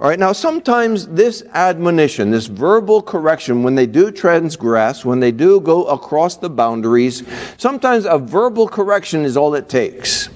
All 0.00 0.08
right, 0.08 0.18
now 0.18 0.30
sometimes 0.30 1.08
this 1.08 1.42
admonition, 1.54 2.30
this 2.30 2.46
verbal 2.46 3.02
correction, 3.02 3.64
when 3.64 3.74
they 3.74 3.86
do 3.86 4.12
transgress, 4.12 5.04
when 5.04 5.18
they 5.18 5.32
do 5.32 5.60
go 5.60 5.86
across 5.86 6.36
the 6.36 6.48
boundaries, 6.48 7.24
sometimes 7.56 8.04
a 8.04 8.16
verbal 8.16 8.68
correction 8.68 9.24
is 9.24 9.36
all 9.36 9.56
it 9.56 9.68
takes. 9.68 10.28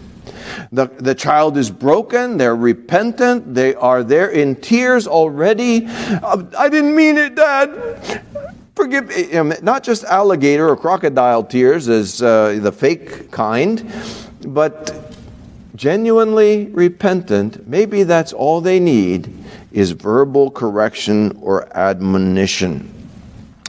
The, 0.73 0.87
the 0.87 1.14
child 1.14 1.57
is 1.57 1.71
broken, 1.71 2.38
they're 2.38 2.57
repentant, 2.57 3.55
they 3.55 3.75
are 3.77 4.03
there 4.03 4.31
in 4.31 4.57
tears 4.57 5.07
already. 5.07 5.87
Uh, 5.87 6.45
I 6.59 6.68
didn't 6.68 6.97
mean 6.97 7.16
it, 7.16 7.37
Dad. 7.37 8.25
Forgive 8.75 9.09
me. 9.09 9.57
Not 9.63 9.83
just 9.83 10.05
alligator 10.05 10.69
or 10.69 10.77
crocodile 10.77 11.45
tears 11.45 11.89
as 11.89 12.23
uh, 12.23 12.59
the 12.61 12.73
fake 12.73 13.31
kind, 13.31 13.93
but 14.47 15.15
genuinely 15.75 16.67
repentant. 16.67 17.67
Maybe 17.69 18.03
that's 18.03 18.33
all 18.33 18.61
they 18.61 18.81
need 18.81 19.33
is 19.73 19.93
verbal 19.93 20.51
correction 20.51 21.39
or 21.41 21.75
admonition. 21.77 22.89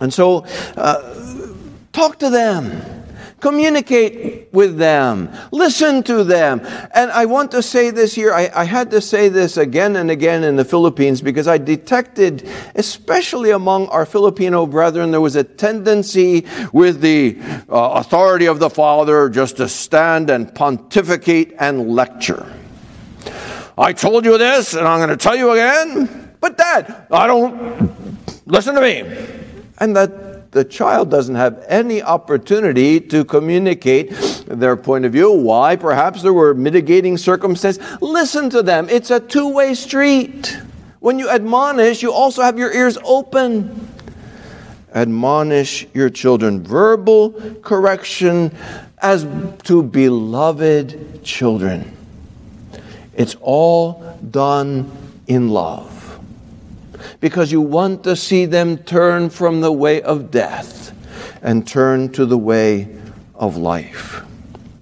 And 0.02 0.14
so, 0.14 0.46
uh, 0.76 1.54
talk 1.92 2.20
to 2.20 2.30
them. 2.30 3.03
Communicate 3.44 4.48
with 4.54 4.78
them. 4.78 5.30
Listen 5.52 6.02
to 6.04 6.24
them. 6.24 6.62
And 6.94 7.12
I 7.12 7.26
want 7.26 7.52
to 7.52 7.62
say 7.62 7.90
this 7.90 8.16
here. 8.16 8.34
I, 8.34 8.50
I, 8.56 8.64
had 8.64 8.90
to 8.92 9.02
say 9.02 9.28
this 9.28 9.58
again 9.58 9.98
and 9.98 10.10
again 10.10 10.46
in 10.46 10.56
the 10.56 10.64
Philippines 10.64 11.22
because 11.22 11.46
I 11.46 11.58
detected, 11.58 12.48
especially 12.76 13.52
among 13.52 13.88
our 13.90 14.06
Filipino 14.06 14.66
brethren, 14.66 15.12
there 15.12 15.20
was 15.20 15.36
a 15.36 15.44
tendency 15.44 16.46
with 16.72 17.02
the 17.02 17.38
uh, 17.68 18.00
authority 18.00 18.46
of 18.46 18.60
the 18.60 18.70
Father 18.70 19.28
just 19.28 19.58
to 19.58 19.68
stand 19.68 20.30
and 20.30 20.56
pontificate 20.56 21.54
and 21.60 21.90
lecture. 21.90 22.50
I 23.78 23.92
told 23.92 24.24
you 24.24 24.38
this, 24.38 24.74
and 24.74 24.88
I'm 24.88 25.00
going 25.00 25.10
to 25.10 25.18
tell 25.18 25.36
you 25.36 25.52
again. 25.52 26.38
But, 26.40 26.56
Dad, 26.56 27.08
I 27.12 27.28
don't 27.28 27.92
listen 28.48 28.74
to 28.76 28.80
me. 28.80 29.02
And 29.80 29.98
that 29.98 30.33
the 30.54 30.64
child 30.64 31.10
doesn't 31.10 31.36
have 31.36 31.66
any 31.68 32.02
opportunity 32.02 33.00
to 33.00 33.26
communicate 33.26 34.12
their 34.48 34.78
point 34.78 35.04
of 35.04 35.12
view. 35.12 35.32
Why? 35.32 35.76
Perhaps 35.76 36.22
there 36.22 36.34
were 36.34 36.54
mitigating 36.54 37.18
circumstances. 37.18 37.84
Listen 38.02 38.50
to 38.52 38.62
them. 38.62 38.88
It's 38.90 39.10
a 39.10 39.20
two 39.20 39.50
way 39.50 39.74
street. 39.74 40.58
When 41.00 41.20
you 41.20 41.30
admonish, 41.30 42.02
you 42.04 42.14
also 42.14 42.44
have 42.44 42.58
your 42.58 42.72
ears 42.72 42.98
open. 43.04 43.90
Admonish 44.94 45.88
your 45.94 46.10
children. 46.10 46.64
Verbal 46.64 47.32
correction 47.64 48.56
as 49.00 49.28
to 49.64 49.82
beloved 49.82 51.24
children. 51.24 51.98
It's 53.16 53.36
all 53.42 54.18
done 54.30 54.92
in 55.28 55.50
love. 55.50 55.93
Because 57.20 57.52
you 57.52 57.62
want 57.62 58.04
to 58.04 58.16
see 58.16 58.46
them 58.46 58.78
turn 58.78 59.30
from 59.30 59.62
the 59.62 59.72
way 59.72 60.02
of 60.02 60.32
death 60.32 60.96
and 61.42 61.68
turn 61.68 62.12
to 62.14 62.26
the 62.26 62.38
way 62.38 62.88
of 63.36 63.58
life. 63.58 64.24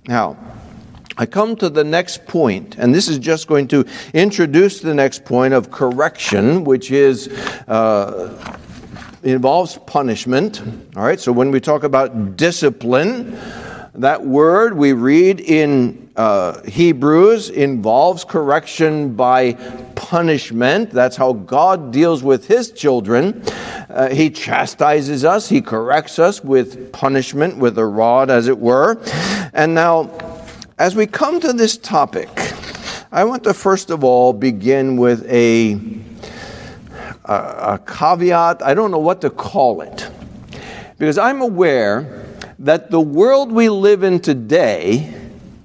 Now, 0.07 0.37
I 1.17 1.25
come 1.25 1.55
to 1.57 1.69
the 1.69 1.83
next 1.83 2.25
point, 2.25 2.77
and 2.77 2.95
this 2.95 3.07
is 3.07 3.19
just 3.19 3.47
going 3.47 3.67
to 3.69 3.85
introduce 4.13 4.79
the 4.79 4.93
next 4.93 5.25
point 5.25 5.53
of 5.53 5.69
correction, 5.69 6.63
which 6.63 6.89
is 6.89 7.27
uh, 7.67 8.57
involves 9.23 9.77
punishment. 9.85 10.61
All 10.95 11.03
right, 11.03 11.19
so 11.19 11.31
when 11.31 11.51
we 11.51 11.59
talk 11.59 11.83
about 11.83 12.37
discipline, 12.37 13.37
that 13.93 14.25
word 14.25 14.75
we 14.75 14.93
read 14.93 15.41
in 15.41 16.09
uh, 16.15 16.61
Hebrews 16.63 17.49
involves 17.49 18.23
correction 18.23 19.13
by 19.15 19.51
punishment. 20.11 20.91
That's 20.91 21.15
how 21.15 21.31
God 21.31 21.93
deals 21.93 22.21
with 22.21 22.45
his 22.45 22.73
children. 22.73 23.41
Uh, 23.89 24.09
he 24.09 24.29
chastises 24.29 25.23
us, 25.23 25.47
he 25.47 25.61
corrects 25.61 26.19
us 26.19 26.43
with 26.43 26.91
punishment, 26.91 27.55
with 27.55 27.77
a 27.77 27.85
rod, 27.85 28.29
as 28.29 28.49
it 28.49 28.59
were. 28.59 29.01
And 29.53 29.73
now, 29.73 30.11
as 30.77 30.97
we 30.97 31.07
come 31.07 31.39
to 31.39 31.53
this 31.53 31.77
topic, 31.77 32.27
I 33.09 33.23
want 33.23 33.45
to 33.45 33.53
first 33.53 33.89
of 33.89 34.03
all 34.03 34.33
begin 34.33 34.97
with 34.97 35.25
a, 35.29 35.79
a, 37.23 37.33
a 37.33 37.79
caveat. 37.87 38.61
I 38.61 38.73
don't 38.73 38.91
know 38.91 38.99
what 38.99 39.21
to 39.21 39.29
call 39.29 39.79
it. 39.79 40.11
Because 40.97 41.17
I'm 41.17 41.41
aware 41.41 42.25
that 42.59 42.91
the 42.91 42.99
world 42.99 43.49
we 43.49 43.69
live 43.69 44.03
in 44.03 44.19
today, 44.19 45.20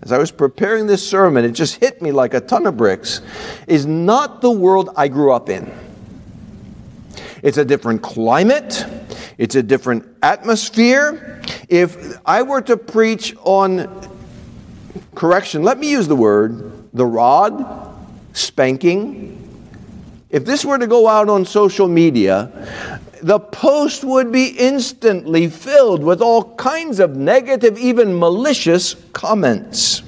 as 0.07 0.13
I 0.13 0.19
was 0.19 0.31
preparing 0.31 0.87
this 0.87 1.05
sermon, 1.05 1.45
it 1.45 1.51
just 1.51 1.81
hit 1.81 2.01
me 2.01 2.13
like 2.13 2.33
a 2.33 2.41
ton 2.41 2.65
of 2.69 2.77
bricks, 2.77 3.23
is 3.67 3.87
not 3.87 4.41
the 4.41 4.53
world 4.53 4.91
I 4.97 5.09
grew 5.09 5.33
up 5.33 5.49
in. 5.49 5.69
It's 7.43 7.59
a 7.59 7.65
different 7.65 8.03
climate, 8.03 8.87
it's 9.37 9.57
a 9.57 9.65
different 9.65 10.07
atmosphere. 10.23 11.43
If 11.69 12.21
I 12.25 12.43
were 12.43 12.61
to 12.63 12.77
preach 12.77 13.35
on 13.41 14.09
correction, 15.17 15.65
let 15.65 15.77
me 15.77 15.91
use 15.91 16.07
the 16.07 16.15
word 16.15 16.73
the 16.95 17.05
rod, 17.05 17.93
spanking. 18.33 19.43
If 20.31 20.45
this 20.45 20.65
were 20.65 20.79
to 20.79 20.87
go 20.87 21.09
out 21.09 21.29
on 21.29 21.45
social 21.45 21.89
media, 21.89 23.01
the 23.27 23.41
post 23.41 24.05
would 24.05 24.31
be 24.31 24.47
instantly 24.47 25.49
filled 25.49 26.05
with 26.05 26.23
all 26.23 26.55
kinds 26.55 27.01
of 27.01 27.17
negative, 27.17 27.77
even 27.77 28.17
malicious 28.17 28.95
comments. 29.13 30.05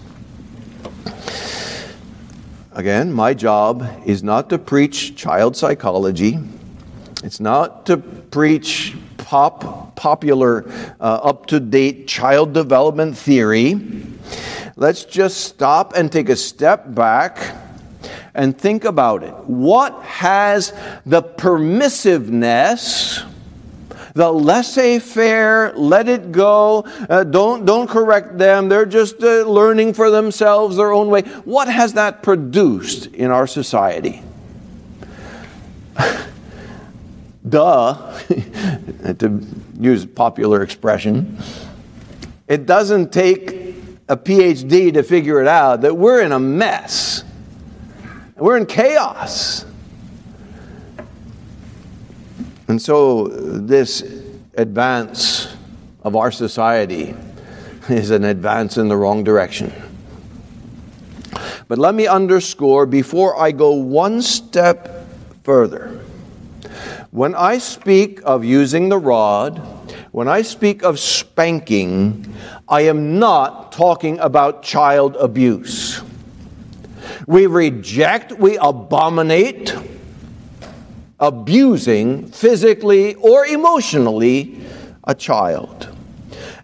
Again, 2.71 3.13
my 3.13 3.35
job 3.35 3.85
is 4.07 4.23
not 4.23 4.49
to 4.51 4.59
preach 4.59 5.17
child 5.17 5.57
psychology. 5.57 6.39
It's 7.25 7.41
not 7.41 7.87
to 7.87 7.97
preach 7.97 8.95
pop, 9.17 9.97
popular, 9.97 10.71
uh, 11.01 11.19
up 11.25 11.47
to 11.47 11.59
date 11.59 12.07
child 12.07 12.53
development 12.53 13.19
theory. 13.19 13.81
Let's 14.77 15.05
just 15.05 15.41
stop 15.41 15.95
and 15.97 16.13
take 16.13 16.29
a 16.29 16.37
step 16.37 16.95
back 16.95 17.37
and 18.39 18.57
think 18.57 18.85
about 18.85 19.25
it. 19.25 19.35
What 19.47 20.01
has 20.05 20.73
the 21.05 21.23
permissiveness, 21.23 23.29
the 24.15 24.33
laissez 24.33 25.01
faire, 25.01 25.73
let 25.75 26.09
it 26.09 26.31
go, 26.31 26.85
uh, 27.11 27.25
don't, 27.25 27.65
don't 27.65 27.91
correct 27.91 28.39
them, 28.39 28.69
they're 28.69 28.87
just 28.87 29.21
uh, 29.25 29.43
learning 29.43 29.93
for 29.93 30.11
themselves 30.11 30.77
their 30.77 30.93
own 30.93 31.09
way. 31.09 31.23
What 31.23 31.69
has 31.69 31.95
that 31.95 32.23
produced 32.23 33.07
in 33.07 33.33
our 33.33 33.49
society? 33.49 34.23
Duh, 37.49 38.19
to 39.19 39.45
use 39.81 40.07
popular 40.07 40.63
expression, 40.63 41.39
it 42.47 42.67
doesn't 42.67 43.13
take 43.13 43.75
a 44.09 44.17
PhD 44.17 44.95
to 44.95 45.03
figure 45.03 45.43
it 45.43 45.49
out 45.49 45.81
that 45.81 45.97
we're 45.97 46.23
in 46.23 46.31
a 46.31 46.39
mess. 46.39 47.18
We're 48.39 48.57
in 48.57 48.67
chaos. 48.67 49.65
And 52.69 52.81
so, 52.81 53.27
this 53.29 54.03
advance 54.55 55.57
of 56.03 56.15
our 56.15 56.31
society 56.31 57.17
is 57.89 58.11
an 58.11 58.25
advance 58.25 58.77
in 58.77 58.89
the 58.89 58.97
wrong 58.97 59.25
direction. 59.25 59.73
But 61.67 61.79
let 61.79 61.95
me 61.95 62.07
underscore 62.07 62.87
before 62.87 63.41
I 63.41 63.51
go 63.51 63.73
one 63.73 64.23
step 64.23 65.07
further. 65.43 66.01
When 67.11 67.35
I 67.35 67.59
speak 67.59 68.21
of 68.25 68.45
using 68.45 68.89
the 68.89 68.99
rod, 68.99 69.59
when 70.13 70.29
I 70.29 70.43
speak 70.43 70.83
of 70.85 71.01
spanking, 71.01 72.33
I 72.69 72.83
am 72.83 73.19
not 73.19 73.73
talking 73.73 74.19
about 74.21 74.63
child 74.63 75.17
abuse. 75.17 76.03
We 77.27 77.47
reject, 77.47 78.33
we 78.33 78.57
abominate 78.59 79.75
abusing 81.21 82.29
physically 82.29 83.15
or 83.17 83.47
emotionally 83.47 84.61
a 85.05 85.15
child. 85.15 85.89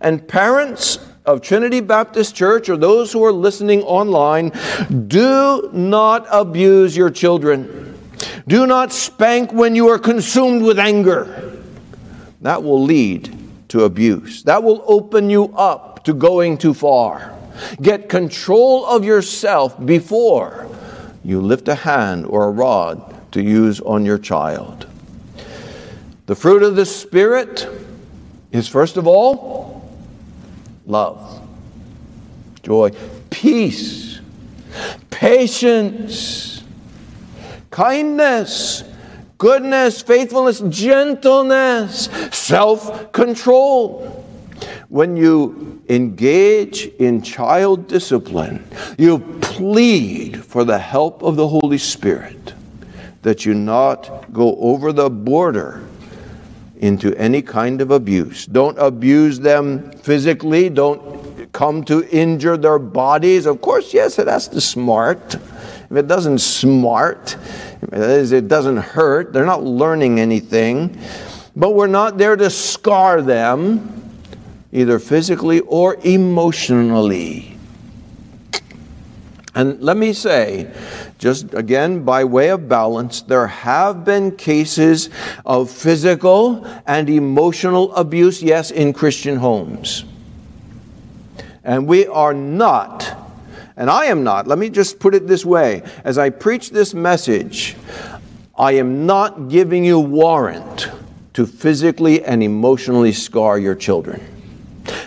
And 0.00 0.26
parents 0.26 0.98
of 1.26 1.40
Trinity 1.40 1.80
Baptist 1.80 2.34
Church 2.34 2.68
or 2.68 2.76
those 2.76 3.12
who 3.12 3.24
are 3.24 3.32
listening 3.32 3.82
online, 3.82 4.52
do 5.08 5.70
not 5.72 6.26
abuse 6.30 6.96
your 6.96 7.10
children. 7.10 7.98
Do 8.46 8.66
not 8.66 8.92
spank 8.92 9.52
when 9.52 9.74
you 9.74 9.88
are 9.88 9.98
consumed 9.98 10.62
with 10.62 10.78
anger. 10.78 11.58
That 12.42 12.62
will 12.62 12.82
lead 12.82 13.34
to 13.68 13.84
abuse. 13.84 14.42
That 14.42 14.62
will 14.62 14.84
open 14.86 15.30
you 15.30 15.44
up 15.56 16.04
to 16.04 16.12
going 16.12 16.58
too 16.58 16.74
far. 16.74 17.33
Get 17.80 18.08
control 18.08 18.86
of 18.86 19.04
yourself 19.04 19.84
before 19.84 20.68
you 21.24 21.40
lift 21.40 21.68
a 21.68 21.74
hand 21.74 22.26
or 22.26 22.44
a 22.44 22.50
rod 22.50 23.32
to 23.32 23.42
use 23.42 23.80
on 23.80 24.04
your 24.04 24.18
child. 24.18 24.86
The 26.26 26.34
fruit 26.34 26.62
of 26.62 26.76
the 26.76 26.86
Spirit 26.86 27.68
is, 28.52 28.68
first 28.68 28.96
of 28.96 29.06
all, 29.06 29.90
love, 30.86 31.42
joy, 32.62 32.92
peace, 33.30 34.20
patience, 35.10 36.62
kindness, 37.70 38.84
goodness, 39.38 40.00
faithfulness, 40.02 40.60
gentleness, 40.60 42.04
self 42.32 43.12
control. 43.12 44.24
When 44.88 45.16
you 45.16 45.73
engage 45.88 46.86
in 46.98 47.22
child 47.22 47.86
discipline, 47.88 48.64
you 48.98 49.18
plead 49.40 50.44
for 50.44 50.64
the 50.64 50.78
help 50.78 51.22
of 51.22 51.36
the 51.36 51.46
Holy 51.46 51.78
Spirit 51.78 52.54
that 53.22 53.46
you 53.46 53.54
not 53.54 54.32
go 54.32 54.56
over 54.56 54.92
the 54.92 55.08
border 55.08 55.82
into 56.76 57.14
any 57.16 57.40
kind 57.40 57.80
of 57.80 57.90
abuse. 57.90 58.44
Don't 58.46 58.76
abuse 58.78 59.40
them 59.40 59.90
physically, 59.92 60.68
don't 60.68 61.52
come 61.52 61.84
to 61.84 62.06
injure 62.10 62.56
their 62.56 62.78
bodies. 62.78 63.46
Of 63.46 63.60
course, 63.62 63.94
yes, 63.94 64.18
it 64.18 64.26
has 64.26 64.48
to 64.48 64.60
smart. 64.60 65.34
If 65.34 65.92
it 65.92 66.08
doesn't 66.08 66.40
smart, 66.40 67.36
it 67.92 68.48
doesn't 68.48 68.76
hurt, 68.76 69.32
they're 69.32 69.46
not 69.46 69.62
learning 69.62 70.20
anything. 70.20 70.98
But 71.56 71.74
we're 71.74 71.86
not 71.86 72.18
there 72.18 72.36
to 72.36 72.50
scar 72.50 73.22
them, 73.22 74.03
either 74.74 74.98
physically 74.98 75.60
or 75.60 75.96
emotionally. 76.02 77.56
And 79.54 79.80
let 79.80 79.96
me 79.96 80.12
say, 80.12 80.70
just 81.18 81.54
again 81.54 82.04
by 82.04 82.24
way 82.24 82.50
of 82.50 82.68
balance, 82.68 83.22
there 83.22 83.46
have 83.46 84.04
been 84.04 84.36
cases 84.36 85.08
of 85.46 85.70
physical 85.70 86.66
and 86.86 87.08
emotional 87.08 87.94
abuse, 87.94 88.42
yes, 88.42 88.70
in 88.70 88.92
Christian 88.92 89.36
homes. 89.36 90.04
And 91.62 91.86
we 91.86 92.06
are 92.08 92.34
not 92.34 93.24
and 93.76 93.90
I 93.90 94.04
am 94.06 94.22
not. 94.22 94.46
Let 94.46 94.58
me 94.58 94.70
just 94.70 95.00
put 95.00 95.14
it 95.14 95.26
this 95.26 95.44
way. 95.44 95.82
As 96.04 96.16
I 96.16 96.30
preach 96.30 96.70
this 96.70 96.94
message, 96.94 97.76
I 98.56 98.72
am 98.72 99.04
not 99.04 99.48
giving 99.48 99.84
you 99.84 99.98
warrant 99.98 100.90
to 101.32 101.44
physically 101.44 102.24
and 102.24 102.40
emotionally 102.42 103.12
scar 103.12 103.58
your 103.58 103.74
children. 103.74 104.33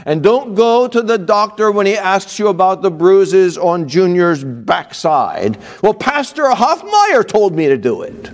And 0.08 0.24
don't 0.24 0.56
go 0.56 0.88
to 0.88 1.02
the 1.02 1.17
doctor 1.17 1.70
when 1.70 1.86
he 1.86 1.98
asks 1.98 2.39
you 2.39 2.48
about 2.48 2.82
the 2.82 2.89
bruises 2.89 3.58
on 3.58 3.89
Junior's 3.89 4.41
backside. 4.41 5.58
Well, 5.84 5.93
Pastor 5.93 6.43
Hofmaier 6.43 7.28
told 7.28 7.54
me 7.54 7.67
to 7.67 7.78
do 7.78 8.04
it. 8.04 8.32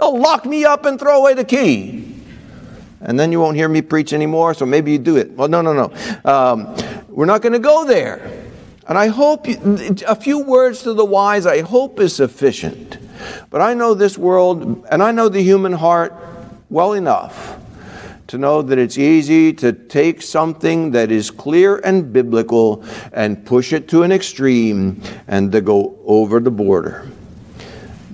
They'll 0.00 0.18
lock 0.18 0.44
me 0.44 0.64
up 0.64 0.84
and 0.84 0.98
throw 0.98 1.20
away 1.20 1.34
the 1.34 1.44
key. 1.44 2.12
And 3.02 3.20
then 3.20 3.30
you 3.30 3.38
won't 3.38 3.56
hear 3.56 3.68
me 3.68 3.82
preach 3.82 4.12
anymore, 4.12 4.52
so 4.54 4.66
maybe 4.66 4.90
you 4.90 4.98
do 4.98 5.16
it. 5.16 5.30
Well, 5.30 5.46
no, 5.46 5.62
no, 5.62 5.72
no. 5.72 5.92
Um, 6.28 6.74
we're 7.06 7.26
not 7.26 7.40
going 7.40 7.52
to 7.52 7.60
go 7.60 7.84
there. 7.84 8.42
And 8.88 8.98
I 8.98 9.06
hope 9.06 9.46
a 9.46 10.16
few 10.16 10.40
words 10.40 10.82
to 10.82 10.92
the 10.92 11.04
wise, 11.04 11.46
I 11.46 11.60
hope 11.60 12.00
is 12.00 12.16
sufficient. 12.16 12.98
But 13.48 13.60
I 13.60 13.74
know 13.74 13.94
this 13.94 14.18
world 14.18 14.84
and 14.90 15.00
I 15.00 15.12
know 15.12 15.28
the 15.28 15.40
human 15.40 15.72
heart 15.72 16.16
well 16.68 16.94
enough 16.94 17.61
to 18.28 18.38
know 18.38 18.62
that 18.62 18.78
it's 18.78 18.98
easy 18.98 19.52
to 19.54 19.72
take 19.72 20.22
something 20.22 20.92
that 20.92 21.10
is 21.10 21.30
clear 21.30 21.78
and 21.78 22.12
biblical 22.12 22.84
and 23.12 23.44
push 23.44 23.72
it 23.72 23.88
to 23.88 24.02
an 24.02 24.12
extreme 24.12 25.02
and 25.28 25.52
to 25.52 25.60
go 25.60 25.98
over 26.04 26.40
the 26.40 26.50
border. 26.50 27.08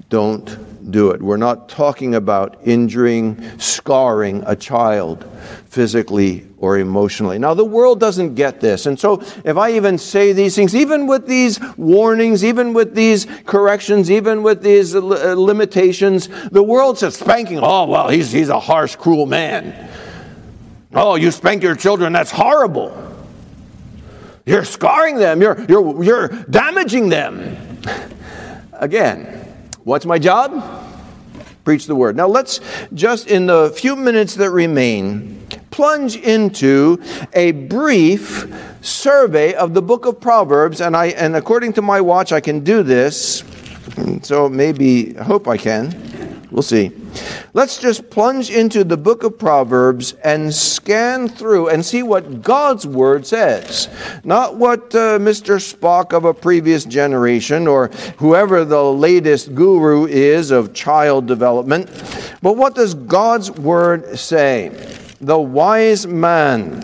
Don't 0.09 0.90
do 0.90 1.11
it. 1.11 1.21
We're 1.21 1.37
not 1.37 1.68
talking 1.68 2.14
about 2.14 2.59
injuring, 2.64 3.59
scarring 3.59 4.42
a 4.47 4.57
child 4.57 5.25
physically 5.66 6.47
or 6.59 6.79
emotionally. 6.79 7.38
Now, 7.38 7.55
the 7.55 7.64
world 7.64 8.01
doesn't 8.01 8.35
get 8.35 8.61
this. 8.61 8.87
And 8.87 8.99
so, 8.99 9.23
if 9.44 9.57
I 9.57 9.73
even 9.73 9.99
say 9.99 10.33
these 10.33 10.57
things, 10.57 10.75
even 10.75 11.07
with 11.07 11.27
these 11.27 11.61
warnings, 11.77 12.44
even 12.44 12.73
with 12.73 12.94
these 12.94 13.27
corrections, 13.44 14.11
even 14.11 14.42
with 14.42 14.62
these 14.62 14.94
uh, 14.94 15.01
limitations, 15.37 16.29
the 16.51 16.62
world 16.62 16.99
says, 16.99 17.16
spanking, 17.16 17.59
oh, 17.61 17.85
well, 17.85 18.09
he's, 18.09 18.33
he's 18.33 18.49
a 18.49 18.59
harsh, 18.59 18.97
cruel 18.97 19.27
man. 19.27 19.88
Oh, 20.94 21.16
you 21.16 21.31
spank 21.31 21.62
your 21.62 21.74
children, 21.74 22.12
that's 22.12 22.31
horrible. 22.31 23.16
You're 24.46 24.64
scarring 24.64 25.16
them, 25.16 25.42
you're, 25.42 25.61
you're, 25.68 26.03
you're 26.03 26.29
damaging 26.29 27.09
them. 27.11 27.57
Again, 28.72 29.38
What's 29.88 30.05
my 30.05 30.18
job? 30.18 30.62
Preach 31.64 31.87
the 31.87 31.94
word. 31.94 32.14
Now 32.14 32.29
let's 32.29 32.61
just, 32.92 33.27
in 33.27 33.46
the 33.46 33.72
few 33.74 33.96
minutes 33.96 34.35
that 34.35 34.51
remain, 34.51 35.46
plunge 35.70 36.16
into 36.16 37.03
a 37.33 37.53
brief 37.53 38.53
survey 38.83 39.55
of 39.55 39.72
the 39.72 39.81
book 39.81 40.05
of 40.05 40.20
Proverbs. 40.20 40.83
And, 40.83 40.94
I, 40.94 41.07
and 41.07 41.35
according 41.37 41.72
to 41.72 41.81
my 41.81 42.03
watch, 42.03 42.33
I 42.33 42.40
can 42.40 42.61
do 42.61 42.83
this. 42.83 43.44
So 44.20 44.46
maybe, 44.46 45.16
I 45.16 45.24
hope 45.24 45.48
I 45.48 45.57
can. 45.57 46.38
We'll 46.51 46.63
see. 46.63 46.93
Let's 47.53 47.79
just 47.79 48.09
plunge 48.09 48.51
into 48.51 48.83
the 48.83 48.97
book 48.97 49.23
of 49.23 49.39
Proverbs 49.39 50.15
and 50.25 50.55
scan 50.55 51.29
through 51.29 51.69
and 51.69 51.85
see 51.85 52.03
what 52.03 52.43
God's 52.43 52.87
word 52.87 53.27
says. 53.27 53.89
Not 54.25 54.57
what 54.57 54.95
uh, 54.95 55.19
Mr. 55.19 55.61
Spock 55.61 56.15
of 56.15 56.25
a 56.25 56.33
previous 56.33 56.87
generation 56.87 57.67
or 57.67 57.89
whoever 58.17 58.65
the 58.65 58.83
latest 58.83 59.55
guru 59.55 60.07
is 60.07 60.51
of 60.51 60.73
child 60.73 61.27
development, 61.27 61.91
but 62.41 62.57
what 62.57 62.75
does 62.75 62.95
God's 62.95 63.51
word 63.51 64.19
say? 64.19 64.71
The 65.21 65.39
wise 65.39 66.07
man 66.07 66.83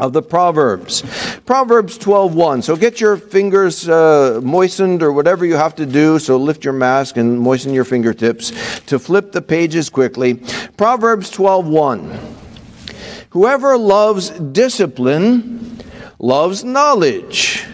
of 0.00 0.12
the 0.12 0.22
Proverbs. 0.22 1.02
Proverbs 1.46 1.98
12:1. 1.98 2.62
So 2.62 2.74
get 2.74 3.00
your 3.00 3.16
fingers 3.16 3.88
uh, 3.88 4.40
moistened 4.42 5.02
or 5.02 5.12
whatever 5.12 5.44
you 5.44 5.54
have 5.54 5.74
to 5.76 5.86
do. 5.86 6.18
So 6.18 6.36
lift 6.36 6.64
your 6.64 6.72
mask 6.72 7.16
and 7.16 7.38
moisten 7.38 7.72
your 7.72 7.84
fingertips 7.84 8.50
to 8.86 8.98
flip 8.98 9.32
the 9.32 9.42
pages 9.42 9.90
quickly. 9.90 10.34
Proverbs 10.76 11.30
12:1. 11.30 12.18
Whoever 13.30 13.78
loves 13.78 14.30
discipline 14.30 15.78
loves 16.18 16.64
knowledge. 16.64 17.66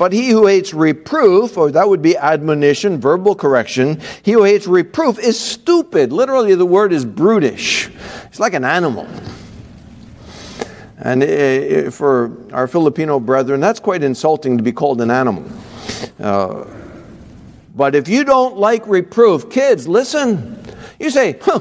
But 0.00 0.14
he 0.14 0.30
who 0.30 0.46
hates 0.46 0.72
reproof, 0.72 1.58
or 1.58 1.70
that 1.72 1.86
would 1.86 2.00
be 2.00 2.16
admonition, 2.16 2.98
verbal 2.98 3.34
correction, 3.34 4.00
he 4.22 4.32
who 4.32 4.44
hates 4.44 4.66
reproof 4.66 5.18
is 5.18 5.38
stupid. 5.38 6.10
Literally, 6.10 6.54
the 6.54 6.64
word 6.64 6.90
is 6.90 7.04
brutish. 7.04 7.90
It's 8.24 8.40
like 8.40 8.54
an 8.54 8.64
animal. 8.64 9.06
And 11.02 11.92
for 11.94 12.36
our 12.52 12.68
Filipino 12.68 13.18
brethren, 13.18 13.60
that's 13.60 13.80
quite 13.80 14.02
insulting 14.04 14.58
to 14.58 14.62
be 14.62 14.72
called 14.72 15.00
an 15.00 15.10
animal. 15.10 15.50
Uh, 16.18 16.66
but 17.74 17.94
if 17.94 18.08
you 18.08 18.24
don't 18.24 18.58
like 18.58 18.86
reproof, 18.86 19.48
kids, 19.48 19.88
listen. 19.88 20.62
You 20.98 21.08
say, 21.08 21.38
huh, 21.40 21.60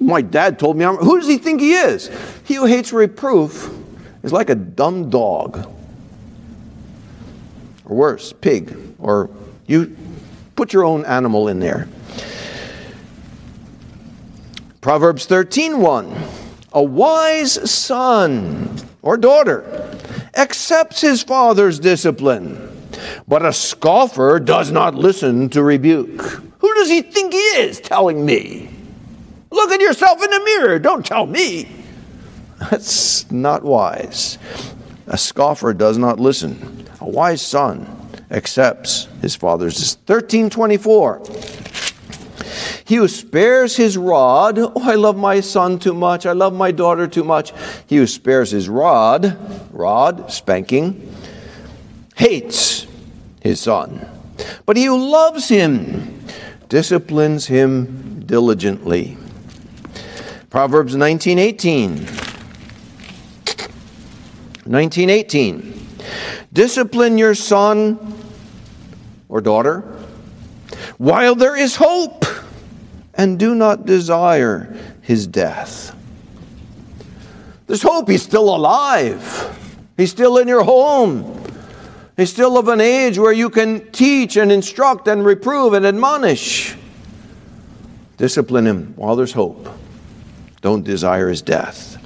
my 0.00 0.20
dad 0.20 0.58
told 0.58 0.76
me, 0.76 0.84
I'm, 0.84 0.96
who 0.96 1.20
does 1.20 1.28
he 1.28 1.38
think 1.38 1.60
he 1.60 1.74
is? 1.74 2.10
He 2.44 2.54
who 2.54 2.66
hates 2.66 2.92
reproof 2.92 3.70
is 4.24 4.32
like 4.32 4.50
a 4.50 4.56
dumb 4.56 5.10
dog. 5.10 5.68
Or 7.84 7.96
worse, 7.96 8.32
pig. 8.32 8.76
Or 8.98 9.30
you 9.66 9.96
put 10.56 10.72
your 10.72 10.84
own 10.84 11.04
animal 11.04 11.46
in 11.46 11.60
there. 11.60 11.88
Proverbs 14.80 15.26
13 15.26 15.78
1. 15.78 16.41
A 16.74 16.82
wise 16.82 17.70
son 17.70 18.74
or 19.02 19.16
daughter 19.16 19.98
accepts 20.34 21.00
his 21.00 21.22
father's 21.22 21.78
discipline, 21.78 22.86
but 23.28 23.44
a 23.44 23.52
scoffer 23.52 24.40
does 24.40 24.70
not 24.70 24.94
listen 24.94 25.50
to 25.50 25.62
rebuke. 25.62 26.20
Who 26.58 26.74
does 26.74 26.88
he 26.88 27.02
think 27.02 27.34
he 27.34 27.38
is 27.38 27.80
telling 27.80 28.24
me? 28.24 28.70
Look 29.50 29.70
at 29.70 29.80
yourself 29.80 30.22
in 30.22 30.30
the 30.30 30.40
mirror. 30.40 30.78
Don't 30.78 31.04
tell 31.04 31.26
me. 31.26 31.68
That's 32.70 33.30
not 33.30 33.62
wise. 33.64 34.38
A 35.08 35.18
scoffer 35.18 35.74
does 35.74 35.98
not 35.98 36.18
listen. 36.18 36.86
A 37.00 37.08
wise 37.08 37.42
son 37.42 37.86
accepts 38.30 39.08
his 39.20 39.36
father's. 39.36 39.96
1324. 40.06 41.22
He 42.84 42.96
who 42.96 43.08
spares 43.08 43.76
his 43.76 43.96
rod, 43.96 44.58
oh, 44.58 44.72
I 44.82 44.94
love 44.94 45.16
my 45.16 45.40
son 45.40 45.78
too 45.78 45.94
much, 45.94 46.26
I 46.26 46.32
love 46.32 46.52
my 46.52 46.70
daughter 46.70 47.06
too 47.06 47.24
much. 47.24 47.52
He 47.86 47.96
who 47.96 48.06
spares 48.06 48.50
his 48.50 48.68
rod, 48.68 49.38
rod, 49.72 50.30
spanking, 50.30 51.14
hates 52.16 52.86
his 53.40 53.60
son. 53.60 54.06
But 54.66 54.76
he 54.76 54.84
who 54.84 55.10
loves 55.10 55.48
him 55.48 56.24
disciplines 56.68 57.46
him 57.46 58.24
diligently. 58.26 59.16
Proverbs 60.50 60.94
19:18. 60.94 62.06
1918. 64.64 65.88
Discipline 66.52 67.18
your 67.18 67.34
son 67.34 67.98
or 69.28 69.40
daughter 69.40 69.80
while 70.98 71.34
there 71.34 71.56
is 71.56 71.76
hope 71.76 72.24
and 73.14 73.38
do 73.38 73.54
not 73.54 73.86
desire 73.86 74.74
his 75.02 75.26
death. 75.26 75.94
There's 77.66 77.82
hope. 77.82 78.08
He's 78.08 78.22
still 78.22 78.54
alive. 78.54 79.58
He's 79.96 80.10
still 80.10 80.38
in 80.38 80.48
your 80.48 80.64
home. 80.64 81.40
He's 82.16 82.30
still 82.30 82.58
of 82.58 82.68
an 82.68 82.80
age 82.80 83.18
where 83.18 83.32
you 83.32 83.50
can 83.50 83.90
teach 83.92 84.36
and 84.36 84.52
instruct 84.52 85.08
and 85.08 85.24
reprove 85.24 85.72
and 85.72 85.86
admonish. 85.86 86.76
Discipline 88.16 88.66
him 88.66 88.92
while 88.96 89.16
there's 89.16 89.32
hope. 89.32 89.68
Don't 90.60 90.84
desire 90.84 91.28
his 91.28 91.42
death. 91.42 91.96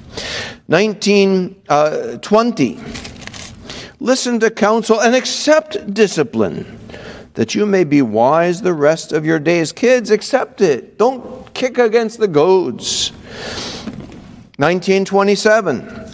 1920. 0.67 2.77
Uh, 2.77 2.83
Listen 3.99 4.39
to 4.39 4.51
counsel 4.51 5.01
and 5.01 5.15
accept 5.15 5.91
discipline 5.93 6.76
that 7.37 7.53
you 7.53 7.67
may 7.67 7.83
be 7.83 8.01
wise 8.01 8.63
the 8.63 8.73
rest 8.73 9.13
of 9.13 9.23
your 9.23 9.37
days. 9.37 9.71
Kids, 9.71 10.09
accept 10.09 10.59
it. 10.59 10.97
Don't 10.97 11.53
kick 11.53 11.77
against 11.77 12.17
the 12.17 12.27
goads. 12.27 13.11
1927. 14.57 16.09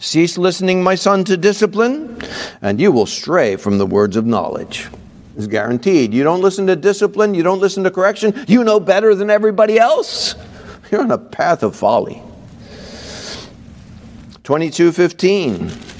Cease 0.00 0.36
listening, 0.36 0.82
my 0.82 0.96
son, 0.96 1.22
to 1.22 1.36
discipline, 1.36 2.20
and 2.62 2.80
you 2.80 2.90
will 2.90 3.06
stray 3.06 3.54
from 3.54 3.78
the 3.78 3.86
words 3.86 4.16
of 4.16 4.26
knowledge. 4.26 4.88
It's 5.36 5.46
guaranteed. 5.46 6.12
You 6.12 6.24
don't 6.24 6.40
listen 6.40 6.66
to 6.66 6.74
discipline, 6.74 7.32
you 7.32 7.44
don't 7.44 7.60
listen 7.60 7.84
to 7.84 7.90
correction, 7.92 8.44
you 8.48 8.64
know 8.64 8.80
better 8.80 9.14
than 9.14 9.30
everybody 9.30 9.78
else. 9.78 10.34
You're 10.90 11.02
on 11.02 11.12
a 11.12 11.18
path 11.18 11.62
of 11.62 11.76
folly. 11.76 12.20
2215. 14.42 15.91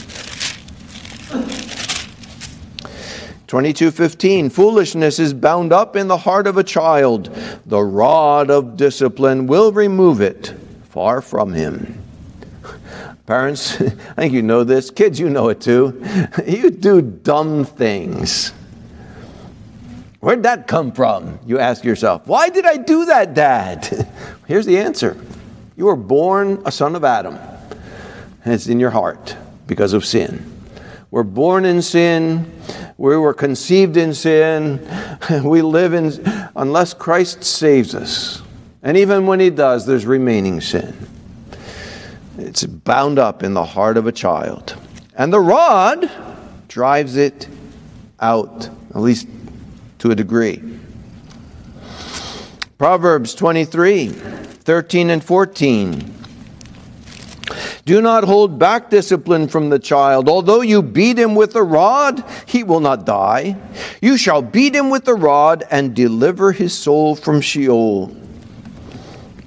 22:15 3.52 4.48
Foolishness 4.48 5.18
is 5.18 5.34
bound 5.34 5.74
up 5.74 5.94
in 5.94 6.08
the 6.08 6.16
heart 6.16 6.46
of 6.46 6.56
a 6.56 6.64
child. 6.64 7.28
The 7.66 7.82
rod 7.82 8.50
of 8.50 8.78
discipline 8.78 9.46
will 9.46 9.72
remove 9.72 10.22
it. 10.22 10.54
Far 10.84 11.20
from 11.20 11.52
him. 11.52 12.02
Parents 13.26 13.78
I 13.82 13.90
think 14.14 14.32
you 14.32 14.40
know 14.40 14.64
this. 14.64 14.90
Kids 14.90 15.20
you 15.20 15.28
know 15.28 15.50
it 15.50 15.60
too. 15.60 16.02
You 16.46 16.70
do 16.70 17.02
dumb 17.02 17.66
things. 17.66 18.54
Where'd 20.20 20.44
that 20.44 20.66
come 20.66 20.90
from 20.90 21.38
you 21.44 21.58
ask 21.58 21.84
yourself? 21.84 22.26
Why 22.26 22.48
did 22.48 22.64
I 22.64 22.78
do 22.78 23.04
that 23.04 23.34
dad? 23.34 24.08
Here's 24.46 24.64
the 24.64 24.78
answer. 24.78 25.14
You 25.76 25.84
were 25.84 25.96
born 25.96 26.62
a 26.64 26.72
son 26.72 26.96
of 26.96 27.04
Adam. 27.04 27.36
And 28.46 28.54
it's 28.54 28.66
in 28.66 28.80
your 28.80 28.92
heart 28.92 29.36
because 29.66 29.92
of 29.92 30.06
sin. 30.06 30.48
We're 31.10 31.22
born 31.22 31.66
in 31.66 31.82
sin. 31.82 32.50
We 33.02 33.16
were 33.16 33.34
conceived 33.34 33.96
in 33.96 34.14
sin. 34.14 34.78
We 35.42 35.60
live 35.60 35.92
in, 35.92 36.12
unless 36.54 36.94
Christ 36.94 37.42
saves 37.42 37.96
us. 37.96 38.42
And 38.80 38.96
even 38.96 39.26
when 39.26 39.40
He 39.40 39.50
does, 39.50 39.86
there's 39.86 40.06
remaining 40.06 40.60
sin. 40.60 40.94
It's 42.38 42.64
bound 42.64 43.18
up 43.18 43.42
in 43.42 43.54
the 43.54 43.64
heart 43.64 43.96
of 43.96 44.06
a 44.06 44.12
child. 44.12 44.76
And 45.16 45.32
the 45.32 45.40
rod 45.40 46.08
drives 46.68 47.16
it 47.16 47.48
out, 48.20 48.68
at 48.94 49.00
least 49.00 49.26
to 49.98 50.12
a 50.12 50.14
degree. 50.14 50.62
Proverbs 52.78 53.34
23 53.34 54.10
13 54.10 55.10
and 55.10 55.24
14. 55.24 56.14
Do 57.84 58.00
not 58.00 58.22
hold 58.22 58.60
back 58.60 58.90
discipline 58.90 59.48
from 59.48 59.68
the 59.68 59.78
child. 59.78 60.28
Although 60.28 60.60
you 60.60 60.82
beat 60.82 61.18
him 61.18 61.34
with 61.34 61.56
a 61.56 61.62
rod, 61.62 62.24
he 62.46 62.62
will 62.62 62.78
not 62.78 63.04
die. 63.04 63.56
You 64.00 64.16
shall 64.16 64.40
beat 64.40 64.74
him 64.74 64.88
with 64.88 65.04
the 65.04 65.14
rod 65.14 65.64
and 65.70 65.94
deliver 65.94 66.52
his 66.52 66.76
soul 66.76 67.16
from 67.16 67.40
Sheol. 67.40 68.16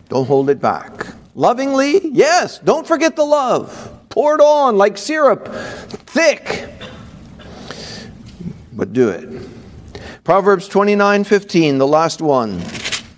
Don't 0.09 0.27
hold 0.27 0.49
it 0.49 0.59
back. 0.59 1.07
Lovingly, 1.33 2.09
yes. 2.09 2.59
Don't 2.59 2.85
forget 2.85 3.15
the 3.15 3.23
love. 3.23 3.91
Pour 4.09 4.35
it 4.35 4.41
on 4.41 4.77
like 4.77 4.97
syrup, 4.97 5.47
thick. 5.47 6.69
But 8.73 8.91
do 8.91 9.09
it. 9.09 9.47
Proverbs 10.25 10.67
29 10.67 11.23
15, 11.23 11.77
the 11.77 11.87
last 11.87 12.21
one. 12.21 12.61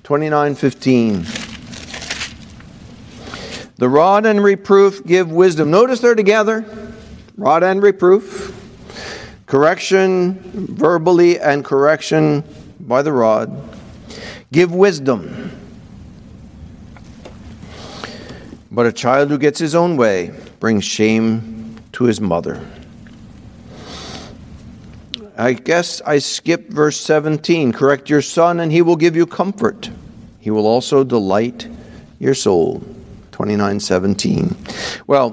29 0.04 0.56
15. 0.56 1.26
The 3.78 3.88
rod 3.88 4.26
and 4.26 4.44
reproof 4.44 5.06
give 5.06 5.32
wisdom. 5.32 5.70
Notice 5.70 6.00
they're 6.00 6.16
together 6.16 6.66
rod 7.38 7.62
and 7.62 7.84
reproof, 7.84 8.52
correction 9.46 10.40
verbally 10.54 11.40
and 11.40 11.64
correction 11.64 12.44
by 12.80 13.04
the 13.04 13.14
rod. 13.14 13.56
Give 14.52 14.74
wisdom. 14.74 15.52
But 18.72 18.88
a 18.88 18.92
child 18.92 19.30
who 19.30 19.38
gets 19.38 19.60
his 19.60 19.76
own 19.76 19.98
way 19.98 20.34
brings 20.60 20.84
shame 20.84 21.76
to 21.94 22.06
his 22.06 22.20
mother. 22.20 22.66
I 25.38 25.54
guess 25.54 26.02
I 26.02 26.18
skipped 26.18 26.72
verse 26.72 27.00
17. 27.00 27.72
Correct 27.72 28.10
your 28.10 28.24
son, 28.24 28.60
and 28.60 28.72
he 28.72 28.82
will 28.82 28.96
give 28.96 29.16
you 29.16 29.28
comfort. 29.28 29.92
He 30.40 30.50
will 30.50 30.66
also 30.66 31.04
delight 31.04 31.68
your 32.18 32.34
soul. 32.34 32.84
2917. 33.38 34.56
Well, 35.06 35.32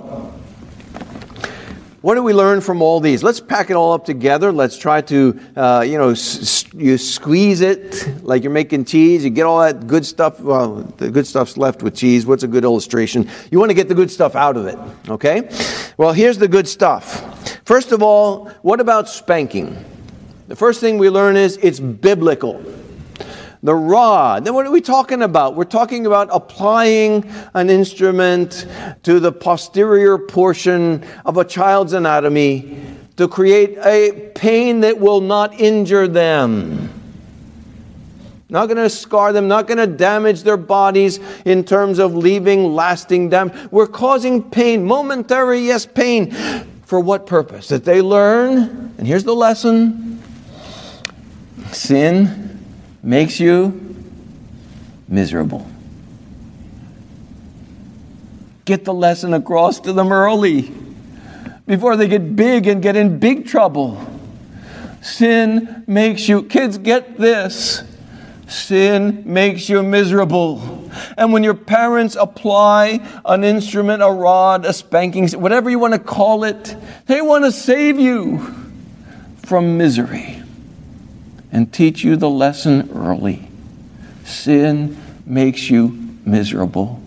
what 2.03 2.17
do 2.17 2.23
we 2.23 2.35
learn 2.35 2.61
from 2.61 2.83
all 2.83 3.01
these? 3.01 3.23
Let's 3.23 3.41
pack 3.41 3.71
it 3.71 3.77
all 3.77 3.95
up 3.95 4.05
together. 4.05 4.53
Let's 4.53 4.77
try 4.77 5.01
to, 5.01 5.41
uh, 5.57 5.87
you 5.89 5.97
know, 5.97 6.11
s- 6.11 6.67
you 6.75 6.99
squeeze 6.99 7.63
it 7.63 8.07
like 8.23 8.43
you're 8.43 8.53
making 8.53 8.85
cheese. 8.85 9.25
You 9.25 9.31
get 9.31 9.45
all 9.47 9.61
that 9.61 9.87
good 9.87 10.05
stuff. 10.05 10.39
Well, 10.39 10.83
the 10.99 11.09
good 11.11 11.27
stuff's 11.27 11.57
left 11.57 11.83
with 11.83 11.95
cheese. 11.95 12.27
What's 12.27 12.43
a 12.43 12.47
good 12.47 12.63
illustration? 12.65 13.27
You 13.51 13.59
want 13.59 13.71
to 13.71 13.75
get 13.75 13.89
the 13.89 13.95
good 13.95 14.11
stuff 14.11 14.37
out 14.37 14.59
of 14.59 14.67
it, 14.67 14.79
okay? 15.09 15.49
Well, 15.97 16.13
here's 16.13 16.37
the 16.37 16.49
good 16.49 16.69
stuff. 16.69 17.23
First 17.65 17.91
of 17.91 18.03
all, 18.03 18.51
what 18.61 18.81
about 18.81 19.09
spanking? 19.09 19.83
The 20.49 20.57
first 20.57 20.79
thing 20.81 20.99
we 20.99 21.09
learn 21.09 21.37
is 21.37 21.57
it's 21.63 21.81
biblical 21.81 22.63
the 23.65 23.75
rod. 23.75 24.45
Then 24.45 24.53
what 24.53 24.67
are 24.67 24.71
we 24.71 24.83
talking 24.83 25.23
about? 25.23 25.57
We're 25.57 25.65
talking 25.65 26.05
about 26.05 26.29
applying 26.31 27.25
an 27.55 27.71
instrument 27.71 28.67
to 29.05 29.19
the 29.19 29.33
posterior 29.33 30.19
portion 30.19 31.03
of 31.25 31.39
a 31.39 31.45
child's 31.47 31.95
anatomy 31.95 32.79
to 33.17 33.27
create 33.27 33.79
a 33.79 34.31
pain 34.35 34.81
that 34.81 35.01
will 35.01 35.23
not 35.23 35.59
injure 35.59 36.07
them. 36.07 36.91
Not 38.51 38.67
going 38.67 38.77
to 38.77 38.91
scar 38.91 39.33
them, 39.33 39.49
not 39.49 39.67
going 39.67 39.79
to 39.79 39.87
damage 39.87 40.43
their 40.43 40.59
bodies 40.59 41.19
in 41.47 41.65
terms 41.65 41.99
of 41.99 42.15
leaving 42.15 42.75
lasting 42.75 43.31
damage. 43.31 43.57
We're 43.71 43.87
causing 43.87 44.43
pain, 44.43 44.85
momentary, 44.85 45.61
yes, 45.61 45.87
pain. 45.87 46.33
For 46.85 47.01
what 47.01 47.27
purpose? 47.27 47.69
That 47.69 47.87
they 47.87 48.03
learn, 48.03 48.95
and 48.99 49.07
here's 49.07 49.25
the 49.25 49.35
lesson 49.35 50.23
sin 51.73 52.44
makes 53.05 53.39
you 53.39 53.95
miserable. 55.07 55.67
Get 58.65 58.87
the 58.87 58.95
lesson 58.95 59.35
across 59.35 59.81
to 59.81 59.93
them 59.93 60.11
early 60.11 60.73
before 61.67 61.97
they 61.97 62.09
get 62.09 62.35
big 62.35 62.67
and 62.67 62.83
get 62.83 62.97
in 62.97 63.19
big 63.19 63.47
trouble. 63.47 64.03
Sin 65.03 65.85
makes 65.87 66.27
you, 66.29 66.45
kids, 66.45 66.79
get 66.79 67.19
this. 67.19 67.83
sin 68.49 69.23
makes 69.27 69.69
you 69.69 69.83
miserable. 69.83 70.91
And 71.19 71.33
when 71.33 71.45
your 71.45 71.55
parents 71.55 72.17
apply 72.19 73.07
an 73.27 73.45
instrument, 73.45 74.03
a 74.03 74.11
rod, 74.11 74.65
a 74.65 74.73
spanking, 74.73 75.29
whatever 75.33 75.69
you 75.69 75.79
want 75.79 75.93
to 75.93 75.99
call 75.99 76.45
it, 76.45 76.75
they 77.07 77.21
want 77.21 77.45
to 77.45 77.53
save 77.53 77.99
you 77.99 78.39
from 79.45 79.77
misery 79.77 80.44
and 81.55 81.73
teach 81.73 82.03
you 82.03 82.17
the 82.17 82.29
lesson 82.29 82.91
early. 82.93 83.49
Sin 84.25 85.01
makes 85.25 85.71
you 85.71 86.19
miserable. 86.27 87.01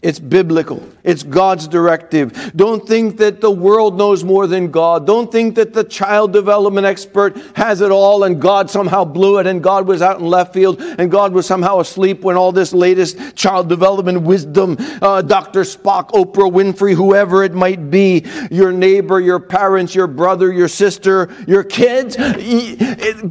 It's 0.00 0.20
biblical. 0.20 0.86
It's 1.02 1.24
God's 1.24 1.66
directive. 1.66 2.52
Don't 2.54 2.86
think 2.86 3.16
that 3.16 3.40
the 3.40 3.50
world 3.50 3.98
knows 3.98 4.22
more 4.22 4.46
than 4.46 4.70
God. 4.70 5.06
Don't 5.06 5.30
think 5.30 5.56
that 5.56 5.72
the 5.72 5.82
child 5.82 6.32
development 6.32 6.86
expert 6.86 7.36
has 7.56 7.80
it 7.80 7.90
all 7.90 8.22
and 8.22 8.40
God 8.40 8.70
somehow 8.70 9.04
blew 9.04 9.38
it 9.38 9.46
and 9.48 9.60
God 9.60 9.88
was 9.88 10.00
out 10.00 10.20
in 10.20 10.26
left 10.26 10.54
field 10.54 10.80
and 10.80 11.10
God 11.10 11.32
was 11.32 11.46
somehow 11.46 11.80
asleep 11.80 12.22
when 12.22 12.36
all 12.36 12.52
this 12.52 12.72
latest 12.72 13.34
child 13.34 13.68
development 13.68 14.22
wisdom, 14.22 14.76
uh, 15.02 15.22
Dr. 15.22 15.62
Spock, 15.62 16.10
Oprah 16.10 16.50
Winfrey, 16.50 16.94
whoever 16.94 17.42
it 17.42 17.54
might 17.54 17.90
be, 17.90 18.24
your 18.52 18.70
neighbor, 18.70 19.18
your 19.18 19.40
parents, 19.40 19.96
your 19.96 20.06
brother, 20.06 20.52
your 20.52 20.68
sister, 20.68 21.28
your 21.48 21.64
kids, 21.64 22.16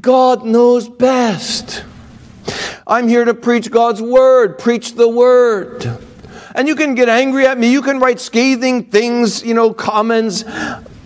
God 0.01 0.45
knows 0.45 0.89
best. 0.89 1.85
I'm 2.85 3.07
here 3.07 3.25
to 3.25 3.33
preach 3.33 3.69
God's 3.69 4.01
word. 4.01 4.59
Preach 4.59 4.95
the 4.95 5.07
word. 5.07 6.06
And 6.57 6.67
you 6.67 6.75
can 6.75 6.95
get 6.95 7.07
angry 7.07 7.45
at 7.45 7.59
me. 7.59 7.71
You 7.71 7.83
can 7.83 7.99
write 7.99 8.19
scathing 8.19 8.85
things, 8.85 9.43
you 9.43 9.53
know, 9.53 9.71
comments. 9.71 10.43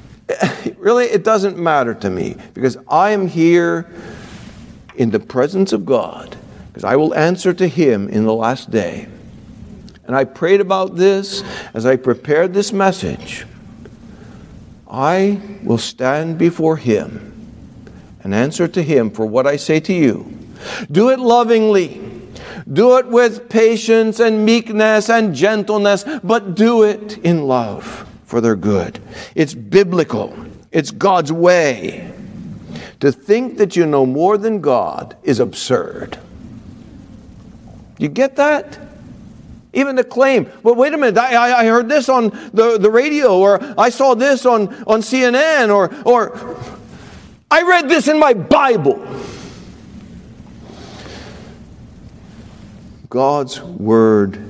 really, 0.77 1.07
it 1.07 1.25
doesn't 1.25 1.57
matter 1.57 1.93
to 1.93 2.09
me 2.09 2.37
because 2.53 2.77
I 2.87 3.11
am 3.11 3.27
here 3.27 3.91
in 4.95 5.11
the 5.11 5.19
presence 5.19 5.73
of 5.73 5.85
God 5.85 6.37
because 6.67 6.85
I 6.85 6.95
will 6.95 7.13
answer 7.13 7.53
to 7.53 7.67
Him 7.67 8.07
in 8.07 8.23
the 8.23 8.33
last 8.33 8.71
day. 8.71 9.09
And 10.05 10.15
I 10.15 10.23
prayed 10.23 10.61
about 10.61 10.95
this 10.95 11.43
as 11.73 11.85
I 11.85 11.97
prepared 11.97 12.53
this 12.53 12.71
message. 12.71 13.45
I 14.89 15.41
will 15.63 15.77
stand 15.77 16.37
before 16.37 16.77
Him 16.77 17.27
and 18.23 18.33
answer 18.33 18.69
to 18.69 18.81
Him 18.81 19.11
for 19.11 19.25
what 19.25 19.45
I 19.45 19.57
say 19.57 19.81
to 19.81 19.93
you. 19.93 20.37
Do 20.89 21.09
it 21.09 21.19
lovingly 21.19 22.10
do 22.71 22.97
it 22.97 23.07
with 23.07 23.49
patience 23.49 24.19
and 24.19 24.45
meekness 24.45 25.09
and 25.09 25.35
gentleness, 25.35 26.05
but 26.23 26.55
do 26.55 26.83
it 26.83 27.17
in 27.19 27.47
love 27.47 28.07
for 28.25 28.39
their 28.41 28.55
good. 28.55 28.99
It's 29.35 29.53
biblical, 29.53 30.35
it's 30.71 30.91
God's 30.91 31.31
way. 31.31 32.13
To 33.01 33.11
think 33.11 33.57
that 33.57 33.75
you 33.75 33.87
know 33.87 34.05
more 34.05 34.37
than 34.37 34.61
God 34.61 35.17
is 35.23 35.39
absurd. 35.39 36.19
You 37.97 38.09
get 38.09 38.35
that? 38.35 38.79
Even 39.73 39.95
the 39.95 40.03
claim, 40.03 40.51
well, 40.63 40.75
wait 40.75 40.93
a 40.93 40.97
minute, 40.97 41.17
I, 41.17 41.61
I 41.61 41.65
heard 41.65 41.87
this 41.87 42.09
on 42.09 42.29
the, 42.53 42.77
the 42.77 42.91
radio, 42.91 43.37
or 43.37 43.59
I 43.79 43.89
saw 43.89 44.15
this 44.15 44.45
on, 44.45 44.67
on 44.83 45.01
CNN, 45.01 45.73
or, 45.73 45.89
or 46.05 46.57
I 47.49 47.63
read 47.63 47.89
this 47.89 48.07
in 48.07 48.19
my 48.19 48.33
Bible. 48.33 48.99
God's 53.11 53.61
Word. 53.61 54.41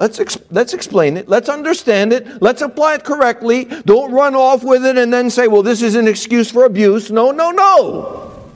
Let's, 0.00 0.18
ex- 0.18 0.38
let's 0.50 0.74
explain 0.74 1.16
it. 1.16 1.28
Let's 1.28 1.48
understand 1.48 2.12
it. 2.12 2.42
Let's 2.42 2.62
apply 2.62 2.96
it 2.96 3.04
correctly. 3.04 3.64
Don't 3.64 4.12
run 4.12 4.34
off 4.34 4.62
with 4.64 4.84
it 4.84 4.98
and 4.98 5.12
then 5.12 5.30
say, 5.30 5.46
well, 5.46 5.62
this 5.62 5.82
is 5.82 5.94
an 5.94 6.06
excuse 6.08 6.50
for 6.50 6.64
abuse. 6.64 7.12
No, 7.12 7.30
no, 7.30 7.52
no. 7.52 8.50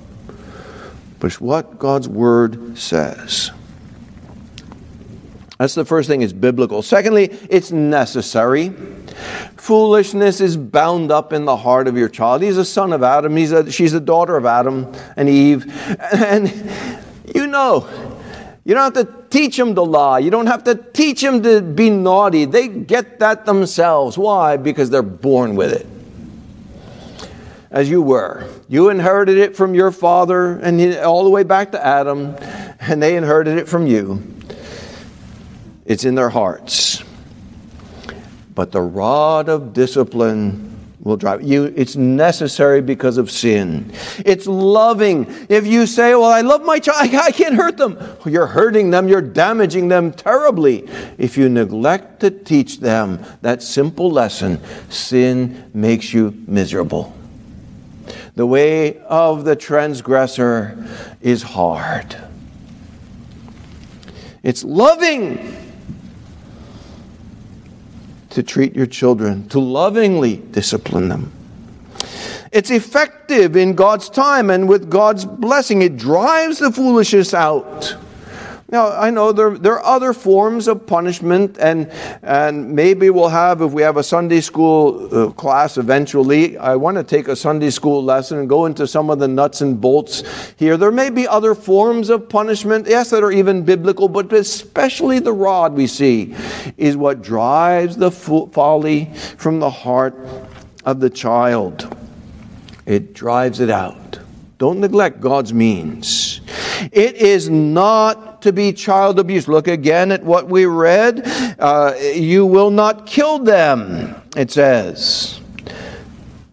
But 1.21 1.29
it's 1.29 1.41
what 1.41 1.79
God's 1.79 2.09
Word 2.09 2.77
says. 2.77 3.53
That's 5.59 5.75
the 5.75 5.85
first 5.85 6.09
thing, 6.09 6.23
it's 6.23 6.33
biblical. 6.33 6.83
Secondly, 6.83 7.27
it's 7.49 7.71
necessary. 7.71 8.71
Foolishness 9.57 10.41
is 10.41 10.57
bound 10.57 11.13
up 11.13 11.33
in 11.33 11.45
the 11.45 11.57
heart 11.57 11.87
of 11.87 11.97
your 11.97 12.09
child. 12.09 12.43
He's 12.43 12.57
a 12.57 12.65
son 12.65 12.93
of 12.93 13.05
Adam, 13.05 13.37
He's 13.37 13.53
a, 13.53 13.71
she's 13.71 13.95
a 13.95 14.01
daughter 14.01 14.37
of 14.37 14.45
Adam 14.45 14.93
and 15.17 15.29
Eve. 15.29 15.73
And 16.13 16.53
you 17.33 17.47
know, 17.47 17.89
you 18.65 18.75
don't 18.75 18.95
have 18.95 19.07
to 19.07 19.22
teach 19.33 19.57
them 19.57 19.75
to 19.75 19.83
lie. 19.83 20.21
You 20.21 20.31
don't 20.31 20.47
have 20.47 20.65
to 20.65 20.75
teach 20.75 21.23
them 21.23 21.43
to 21.43 21.63
be 21.63 21.91
naughty. 21.91 22.45
They 22.45 22.69
get 22.69 23.19
that 23.21 23.47
themselves. 23.47 24.17
Why? 24.19 24.57
Because 24.59 24.91
they're 24.91 25.03
born 25.03 25.57
with 25.57 25.73
it. 25.73 25.87
As 27.71 27.89
you 27.89 28.03
were. 28.03 28.47
You 28.69 28.91
inherited 28.91 29.39
it 29.39 29.57
from 29.57 29.75
your 29.75 29.91
father 29.91 30.59
and 30.59 30.97
all 30.99 31.25
the 31.25 31.31
way 31.31 31.43
back 31.43 31.73
to 31.73 31.85
Adam, 31.85 32.37
and 32.81 33.03
they 33.03 33.17
inherited 33.17 33.57
it 33.57 33.67
from 33.67 33.87
you. 33.87 34.23
It's 35.87 36.05
in 36.05 36.15
their 36.15 36.29
hearts. 36.29 37.03
But 38.55 38.71
the 38.71 38.83
rod 38.83 39.49
of 39.49 39.73
discipline 39.73 40.72
will 41.03 41.17
drive 41.17 41.43
you. 41.43 41.73
It's 41.77 41.97
necessary 41.97 42.81
because 42.81 43.19
of 43.19 43.31
sin. 43.31 43.93
It's 44.25 44.47
loving. 44.47 45.27
If 45.49 45.67
you 45.67 45.87
say, 45.87 46.15
Well, 46.15 46.31
I 46.31 46.43
love 46.43 46.65
my 46.65 46.79
child, 46.79 47.15
I 47.15 47.33
can't 47.33 47.57
hurt 47.57 47.77
them, 47.77 47.99
you're 48.25 48.47
hurting 48.47 48.91
them, 48.91 49.09
you're 49.09 49.21
damaging 49.21 49.89
them 49.89 50.13
terribly. 50.13 50.89
If 51.19 51.37
you 51.37 51.49
neglect 51.49 52.21
to 52.21 52.31
teach 52.31 52.79
them 52.79 53.25
that 53.43 53.63
simple 53.63 54.11
lesson, 54.11 54.61
sin 54.89 55.71
makes 55.75 56.15
you 56.15 56.35
miserable. 56.47 57.15
The 58.35 58.47
way 58.47 58.99
of 59.01 59.45
the 59.45 59.57
transgressor 59.57 60.87
is 61.21 61.43
hard. 61.43 62.17
It's 64.43 64.65
loving 64.65 65.62
to 68.33 68.43
treat 68.43 68.75
your 68.75 68.87
children, 68.87 69.49
to 69.49 69.61
lovingly 69.61 70.37
discipline 70.37 71.09
them. 71.09 71.33
It's 72.51 72.71
effective 72.71 73.57
in 73.57 73.75
God's 73.75 74.11
time 74.11 74.51
and 74.51 74.69
with 74.69 74.91
God's 74.91 75.25
blessing. 75.25 75.81
It 75.81 75.97
drives 75.97 76.59
the 76.59 76.71
foolishness 76.71 77.33
out. 77.33 77.97
Now, 78.73 78.91
I 78.91 79.11
know 79.11 79.33
there, 79.33 79.59
there 79.59 79.75
are 79.75 79.85
other 79.85 80.15
forms 80.15 80.67
of 80.67 80.87
punishment, 80.87 81.59
and, 81.59 81.91
and 82.23 82.75
maybe 82.75 83.11
we'll 83.11 83.29
have, 83.29 83.61
if 83.61 83.71
we 83.71 83.83
have 83.83 83.99
a 83.99 84.03
Sunday 84.03 84.41
school 84.41 85.15
uh, 85.15 85.31
class 85.33 85.77
eventually, 85.77 86.57
I 86.57 86.77
want 86.77 86.97
to 86.97 87.05
take 87.05 87.29
a 87.29 87.37
Sunday 87.37 87.69
school 87.69 88.03
lesson 88.03 88.39
and 88.39 88.49
go 88.49 88.65
into 88.65 88.87
some 88.87 89.11
of 89.11 89.19
the 89.19 89.29
nuts 89.29 89.61
and 89.61 89.79
bolts 89.79 90.23
here. 90.57 90.79
There 90.79 90.91
may 90.91 91.11
be 91.11 91.29
other 91.29 91.55
forms 91.55 92.09
of 92.09 92.31
punishment, 92.31 92.87
yes, 92.89 93.11
that 93.11 93.23
are 93.23 93.31
even 93.31 93.63
biblical, 93.63 94.09
but 94.09 94.33
especially 94.33 95.19
the 95.19 95.35
rod 95.35 95.75
we 95.75 95.87
see 95.87 96.35
is 96.79 96.97
what 96.97 97.21
drives 97.21 97.99
the 97.99 98.11
folly 98.11 99.13
from 99.37 99.61
the 99.61 99.69
heart 99.69 100.17
of 100.87 100.99
the 100.99 101.11
child. 101.11 101.95
It 102.87 103.13
drives 103.13 103.61
it 103.61 103.69
out. 103.69 104.19
Don't 104.57 104.81
neglect 104.81 105.21
God's 105.21 105.53
means. 105.53 106.41
It 106.93 107.17
is 107.17 107.49
not 107.49 108.43
to 108.43 108.53
be 108.53 108.73
child 108.73 109.19
abuse. 109.19 109.49
Look 109.49 109.69
again 109.69 110.13
at 110.13 110.23
what 110.23 110.49
we 110.49 110.67
read. 110.67 111.23
Uh, 111.59 111.95
you 112.15 112.47
will 112.47 112.71
not 112.71 113.07
kill 113.07 113.39
them, 113.39 114.15
it 114.37 114.51
says. 114.51 115.41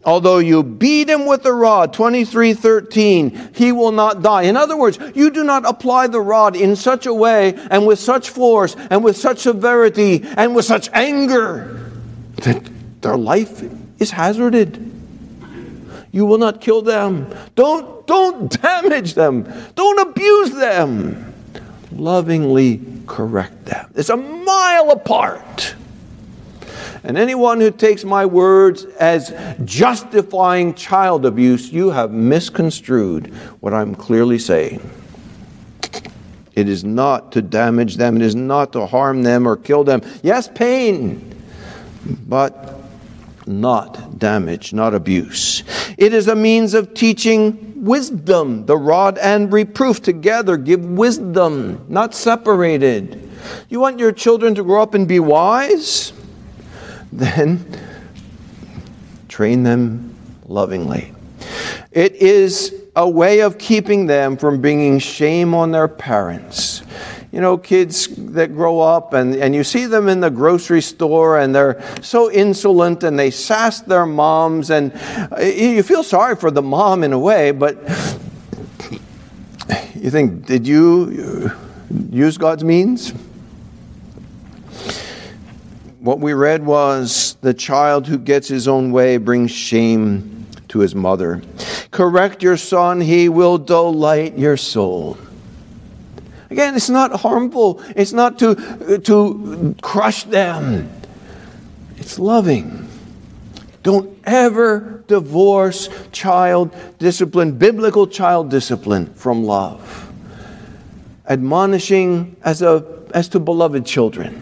Although 0.06 0.38
you 0.38 0.64
beat 0.64 1.10
him 1.10 1.26
with 1.26 1.44
the 1.44 1.54
rod, 1.54 1.94
23:13, 1.94 3.56
he 3.56 3.72
will 3.72 3.92
not 3.92 4.24
die. 4.24 4.44
In 4.44 4.56
other 4.56 4.78
words, 4.78 4.98
you 5.14 5.30
do 5.30 5.44
not 5.44 5.66
apply 5.66 6.08
the 6.08 6.22
rod 6.22 6.56
in 6.56 6.76
such 6.76 7.06
a 7.06 7.14
way 7.14 7.54
and 7.70 7.86
with 7.86 8.00
such 8.00 8.30
force 8.30 8.76
and 8.90 9.04
with 9.04 9.18
such 9.18 9.40
severity 9.40 10.24
and 10.38 10.56
with 10.56 10.66
such 10.66 10.90
anger 10.94 11.92
that 12.38 12.70
their 13.02 13.18
life 13.18 13.62
is 14.00 14.12
hazarded. 14.12 14.90
You 16.12 16.26
will 16.26 16.38
not 16.38 16.62
kill 16.62 16.82
them. 16.82 17.28
Don't, 17.56 17.99
don't 18.10 18.62
damage 18.62 19.14
them. 19.14 19.48
Don't 19.76 20.10
abuse 20.10 20.52
them 20.52 21.30
lovingly 21.92 22.82
correct 23.08 23.66
them. 23.66 23.92
It's 23.96 24.10
a 24.10 24.18
mile 24.18 24.92
apart. 24.92 25.76
And 27.04 27.18
anyone 27.18 27.62
who 27.62 27.72
takes 27.72 28.04
my 28.04 28.26
words 28.26 28.84
as 29.00 29.34
justifying 29.64 30.74
child 30.74 31.26
abuse, 31.26 31.72
you 31.72 31.92
have 31.92 32.12
misconstrued 32.12 33.34
what 33.62 33.74
I'm 33.74 33.96
clearly 33.96 34.38
saying. 34.38 34.88
It 36.56 36.68
is 36.68 36.84
not 36.84 37.32
to 37.34 37.42
damage 37.42 37.96
them, 37.96 38.18
it 38.18 38.22
is 38.22 38.36
not 38.36 38.74
to 38.74 38.86
harm 38.86 39.24
them 39.24 39.48
or 39.48 39.56
kill 39.56 39.86
them. 39.86 40.02
Yes, 40.24 40.50
pain, 40.54 41.42
but 42.28 42.79
not 43.50 44.20
damage, 44.20 44.72
not 44.74 44.94
abuse. 44.94 45.64
It 45.98 46.14
is 46.14 46.28
a 46.28 46.36
means 46.36 46.74
of 46.74 46.94
teaching 46.94 47.84
wisdom. 47.84 48.66
The 48.66 48.78
rod 48.78 49.18
and 49.18 49.52
reproof 49.52 50.02
together 50.02 50.56
give 50.56 50.86
wisdom, 50.86 51.86
not 51.90 52.14
separated. 52.14 53.30
You 53.68 53.80
want 53.80 54.00
your 54.00 54.12
children 54.12 54.56
to 54.56 54.64
grow 54.64 54.82
up 54.82 54.94
and 54.94 55.08
be 55.08 55.20
wise? 55.20 56.14
Then 57.12 57.66
train 59.28 59.64
them 59.64 60.16
lovingly. 60.46 61.12
It 61.92 62.14
is 62.16 62.76
a 62.96 63.10
way 63.10 63.40
of 63.40 63.58
keeping 63.58 64.06
them 64.06 64.38
from 64.38 64.62
bringing 64.62 65.00
shame 65.00 65.56
on 65.56 65.72
their 65.72 65.88
parents. 65.88 66.84
You 67.32 67.42
know, 67.42 67.60
kids 67.60 68.08
that 68.34 68.56
grow 68.56 68.80
up 68.80 69.14
and, 69.14 69.36
and 69.36 69.54
you 69.54 69.64
see 69.64 69.86
them 69.86 70.10
in 70.10 70.20
the 70.20 70.32
grocery 70.32 70.82
store 70.82 71.38
and 71.38 71.54
they're 71.54 71.80
so 72.02 72.32
insolent 72.32 73.04
and 73.04 73.20
they 73.20 73.30
sass 73.30 73.82
their 73.82 74.08
moms, 74.08 74.72
and 74.72 74.92
uh, 75.32 75.40
you 75.42 75.84
feel 75.84 76.02
sorry 76.02 76.36
for 76.36 76.50
the 76.50 76.64
mom 76.64 77.04
in 77.04 77.14
a 77.14 77.20
way, 77.20 77.52
but 77.52 77.78
you 79.94 80.10
think, 80.10 80.48
did 80.48 80.66
you 80.66 81.52
use 82.10 82.38
God's 82.38 82.64
means? 82.64 83.14
What 86.00 86.20
we 86.20 86.34
read 86.34 86.66
was 86.66 87.38
the 87.42 87.54
child 87.54 88.08
who 88.08 88.18
gets 88.18 88.48
his 88.48 88.68
own 88.68 88.92
way 88.92 89.18
brings 89.18 89.52
shame 89.52 90.48
to 90.70 90.80
his 90.80 90.96
mother. 90.96 91.44
Correct 91.92 92.42
your 92.42 92.58
son, 92.58 93.02
he 93.02 93.30
will 93.30 93.60
delight 93.60 94.38
your 94.38 94.58
soul. 94.58 95.18
Again, 96.50 96.76
it's 96.76 96.90
not 96.90 97.20
harmful, 97.20 97.82
it's 97.96 98.12
not 98.12 98.40
to, 98.40 99.00
to 99.04 99.76
crush 99.82 100.24
them, 100.24 100.90
it's 101.98 102.18
loving. 102.18 102.88
Don't 103.84 104.18
ever 104.26 105.04
divorce 105.08 105.90
child 106.12 106.76
discipline, 106.98 107.58
biblical 107.58 108.08
child 108.08 108.50
discipline, 108.50 109.14
from 109.14 109.44
love. 109.44 110.12
Admonishing 111.28 112.36
as, 112.44 112.62
a, 112.62 112.84
as 113.14 113.30
to 113.30 113.40
beloved 113.40 113.86
children, 113.86 114.42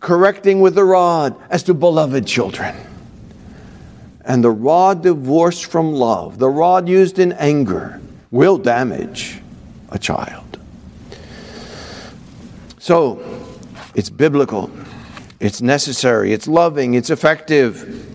correcting 0.00 0.60
with 0.60 0.74
the 0.74 0.84
rod 0.84 1.36
as 1.50 1.62
to 1.64 1.74
beloved 1.74 2.26
children. 2.26 2.74
And 4.24 4.42
the 4.42 4.50
rod 4.50 5.02
divorced 5.02 5.66
from 5.66 5.92
love, 5.92 6.38
the 6.38 6.48
rod 6.48 6.88
used 6.88 7.18
in 7.18 7.32
anger, 7.32 8.00
will 8.30 8.56
damage 8.58 9.40
a 9.90 9.98
child. 9.98 10.47
So, 12.88 13.20
it's 13.94 14.08
biblical, 14.08 14.70
it's 15.40 15.60
necessary, 15.60 16.32
it's 16.32 16.48
loving, 16.48 16.94
it's 16.94 17.10
effective. 17.10 18.06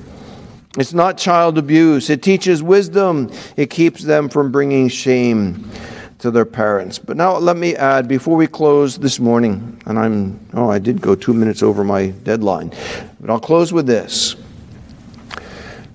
It's 0.79 0.93
not 0.93 1.15
child 1.15 1.59
abuse. 1.59 2.09
It 2.09 2.23
teaches 2.23 2.63
wisdom. 2.63 3.31
It 3.55 3.69
keeps 3.69 4.01
them 4.01 4.29
from 4.29 4.51
bringing 4.51 4.87
shame 4.87 5.69
to 6.17 6.31
their 6.31 6.45
parents. 6.45 6.97
But 6.97 7.17
now 7.17 7.37
let 7.37 7.55
me 7.55 7.75
add 7.75 8.07
before 8.07 8.35
we 8.35 8.47
close 8.47 8.97
this 8.97 9.19
morning, 9.19 9.79
and 9.85 9.99
I'm, 9.99 10.39
oh, 10.55 10.71
I 10.71 10.79
did 10.79 11.01
go 11.01 11.13
two 11.13 11.35
minutes 11.35 11.61
over 11.61 11.83
my 11.83 12.07
deadline, 12.07 12.73
but 13.19 13.29
I'll 13.29 13.39
close 13.39 13.71
with 13.71 13.85
this. 13.85 14.35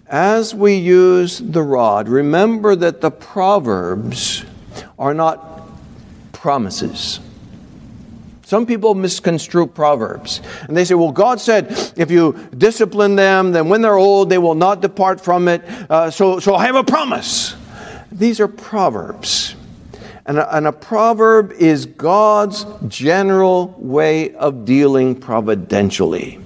As 0.06 0.54
we 0.54 0.76
use 0.76 1.40
the 1.40 1.64
rod, 1.64 2.08
remember 2.08 2.76
that 2.76 3.00
the 3.00 3.10
Proverbs 3.10 4.44
are 5.00 5.14
not 5.14 5.68
promises. 6.30 7.18
Some 8.49 8.64
people 8.64 8.94
misconstrue 8.94 9.66
Proverbs. 9.66 10.40
And 10.68 10.74
they 10.74 10.86
say, 10.86 10.94
well, 10.94 11.12
God 11.12 11.38
said, 11.38 11.66
if 11.99 12.11
you 12.11 12.32
discipline 12.57 13.14
them, 13.14 13.53
then 13.53 13.68
when 13.68 13.82
they're 13.82 13.99
old, 13.99 14.30
they 14.30 14.38
will 14.38 14.55
not 14.55 14.80
depart 14.80 15.20
from 15.20 15.49
it. 15.49 15.62
Uh, 15.90 16.11
so, 16.11 16.40
so 16.40 16.55
I 16.55 16.64
have 16.64 16.74
a 16.74 16.82
promise. 16.82 17.55
These 18.11 18.40
are 18.40 18.49
Proverbs. 18.49 19.55
And 20.24 20.38
a, 20.38 20.57
and 20.57 20.66
a 20.66 20.72
proverb 20.72 21.53
is 21.59 21.84
God's 21.84 22.64
general 22.86 23.74
way 23.76 24.34
of 24.36 24.64
dealing 24.64 25.14
providentially. 25.14 26.40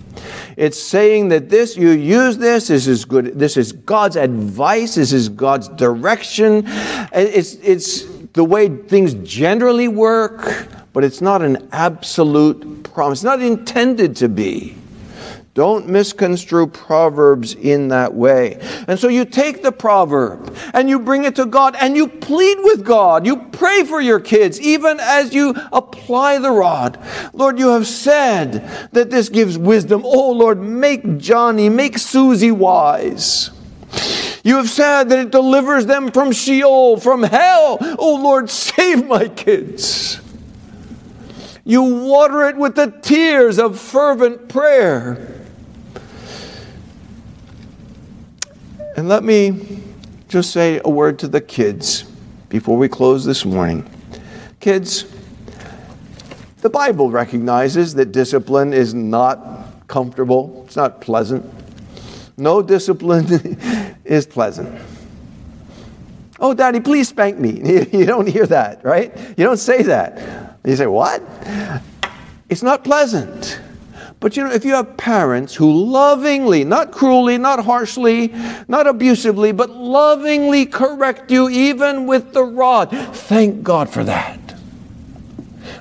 It's 0.57 0.83
saying 0.83 1.29
that 1.29 1.51
this, 1.51 1.77
you 1.77 1.91
use 1.91 2.37
this, 2.37 2.67
this 2.67 2.89
is 2.89 3.05
good, 3.05 3.39
this 3.39 3.57
is 3.57 3.71
God's 3.71 4.17
advice, 4.17 4.97
this 4.97 5.13
is 5.13 5.29
God's 5.29 5.69
direction. 5.69 6.65
It's, 7.13 7.55
it's 7.63 8.07
the 8.33 8.43
way 8.43 8.71
things 8.71 9.15
generally 9.15 9.87
work 9.87 10.82
but 10.93 11.05
it's 11.05 11.21
not 11.21 11.43
an 11.43 11.69
absolute 11.73 12.83
promise. 12.83 13.21
It's 13.21 13.25
not 13.25 13.43
intended 13.43 14.17
to 14.17 14.29
be. 14.29 14.77
Don't 15.55 15.87
misconstrue 15.87 16.67
Proverbs 16.67 17.55
in 17.55 17.89
that 17.89 18.15
way. 18.15 18.59
And 18.89 18.99
so 18.99 19.09
you 19.09 19.27
take 19.27 19.63
the 19.63 19.71
proverb 19.71 20.57
and 20.73 20.89
you 20.89 20.99
bring 20.99 21.25
it 21.25 21.37
to 21.37 21.45
God 21.45 21.77
and 21.79 21.95
you 21.95 22.09
plead 22.09 22.57
with 22.63 22.87
God. 22.87 23.27
You 23.27 23.37
pray 23.37 23.85
for 23.85 24.01
your 24.01 24.19
kids 24.19 24.59
even 24.59 24.99
as 24.99 25.35
you 25.35 25.55
apply 25.71 26.39
the 26.39 26.51
rod. 26.51 26.99
Lord, 27.35 27.59
you 27.59 27.69
have 27.69 27.87
said 27.87 28.67
that 28.93 29.11
this 29.11 29.29
gives 29.29 29.59
wisdom. 29.59 30.03
Oh, 30.07 30.31
Lord, 30.33 30.59
make 30.59 31.19
Johnny, 31.19 31.69
make 31.69 31.99
Susie 31.99 32.51
wise. 32.51 33.51
You 34.43 34.57
have 34.57 34.71
said 34.71 35.11
that 35.11 35.19
it 35.19 35.31
delivers 35.31 35.85
them 35.85 36.13
from 36.13 36.33
Sheol, 36.33 36.97
from 36.97 37.23
hell. 37.23 37.77
Oh, 37.99 38.19
Lord, 38.23 38.49
save 38.49 39.07
my 39.07 39.29
kids. 39.29 40.22
You 41.65 41.83
water 41.83 42.49
it 42.49 42.57
with 42.57 42.75
the 42.75 42.91
tears 43.03 43.59
of 43.59 43.79
fervent 43.79 44.49
prayer. 44.49 45.41
And 48.97 49.09
let 49.09 49.23
me 49.23 49.83
just 50.29 50.51
say 50.51 50.81
a 50.85 50.91
word 50.91 51.19
to 51.21 51.29
the 51.29 51.41
kids 51.41 52.05
before 52.49 52.77
we 52.77 52.89
close 52.89 53.25
this 53.25 53.45
morning. 53.45 53.89
Kids, 54.61 55.07
the 56.61 56.71
Bible 56.71 57.11
recognizes 57.11 57.95
that 57.95 58.13
discipline 58.13 58.73
is 58.73 58.93
not 58.93 59.89
comfortable, 59.89 60.63
it's 60.67 60.77
not 60.77 61.01
pleasant. 61.01 61.49
No 62.37 62.61
discipline 62.61 63.27
is 64.05 64.27
pleasant. 64.27 64.81
Oh, 66.41 66.55
Daddy, 66.55 66.81
please 66.81 67.09
spank 67.09 67.39
me. 67.39 67.87
You 67.93 68.05
don't 68.05 68.27
hear 68.27 68.47
that, 68.47 68.85
right? 68.85 69.17
You 69.39 69.45
don't 69.45 69.59
say 69.59 69.83
that. 69.83 70.52
You 70.65 70.77
say, 70.77 70.87
What? 70.87 71.23
It's 72.49 72.63
not 72.63 72.85
pleasant. 72.85 73.61
But 74.21 74.37
you 74.37 74.45
know, 74.45 74.53
if 74.53 74.65
you 74.65 74.75
have 74.75 74.97
parents 74.97 75.53
who 75.53 75.73
lovingly, 75.73 76.63
not 76.63 76.93
cruelly, 76.93 77.39
not 77.39 77.65
harshly, 77.65 78.29
not 78.69 78.87
abusively, 78.87 79.51
but 79.51 79.71
lovingly 79.71 80.65
correct 80.65 81.33
you, 81.33 81.49
even 81.49 82.07
with 82.07 82.33
the 82.33 82.45
rod, 82.45 82.91
thank 82.91 83.65
God 83.65 83.91
for 83.91 84.05
that. 84.05 84.39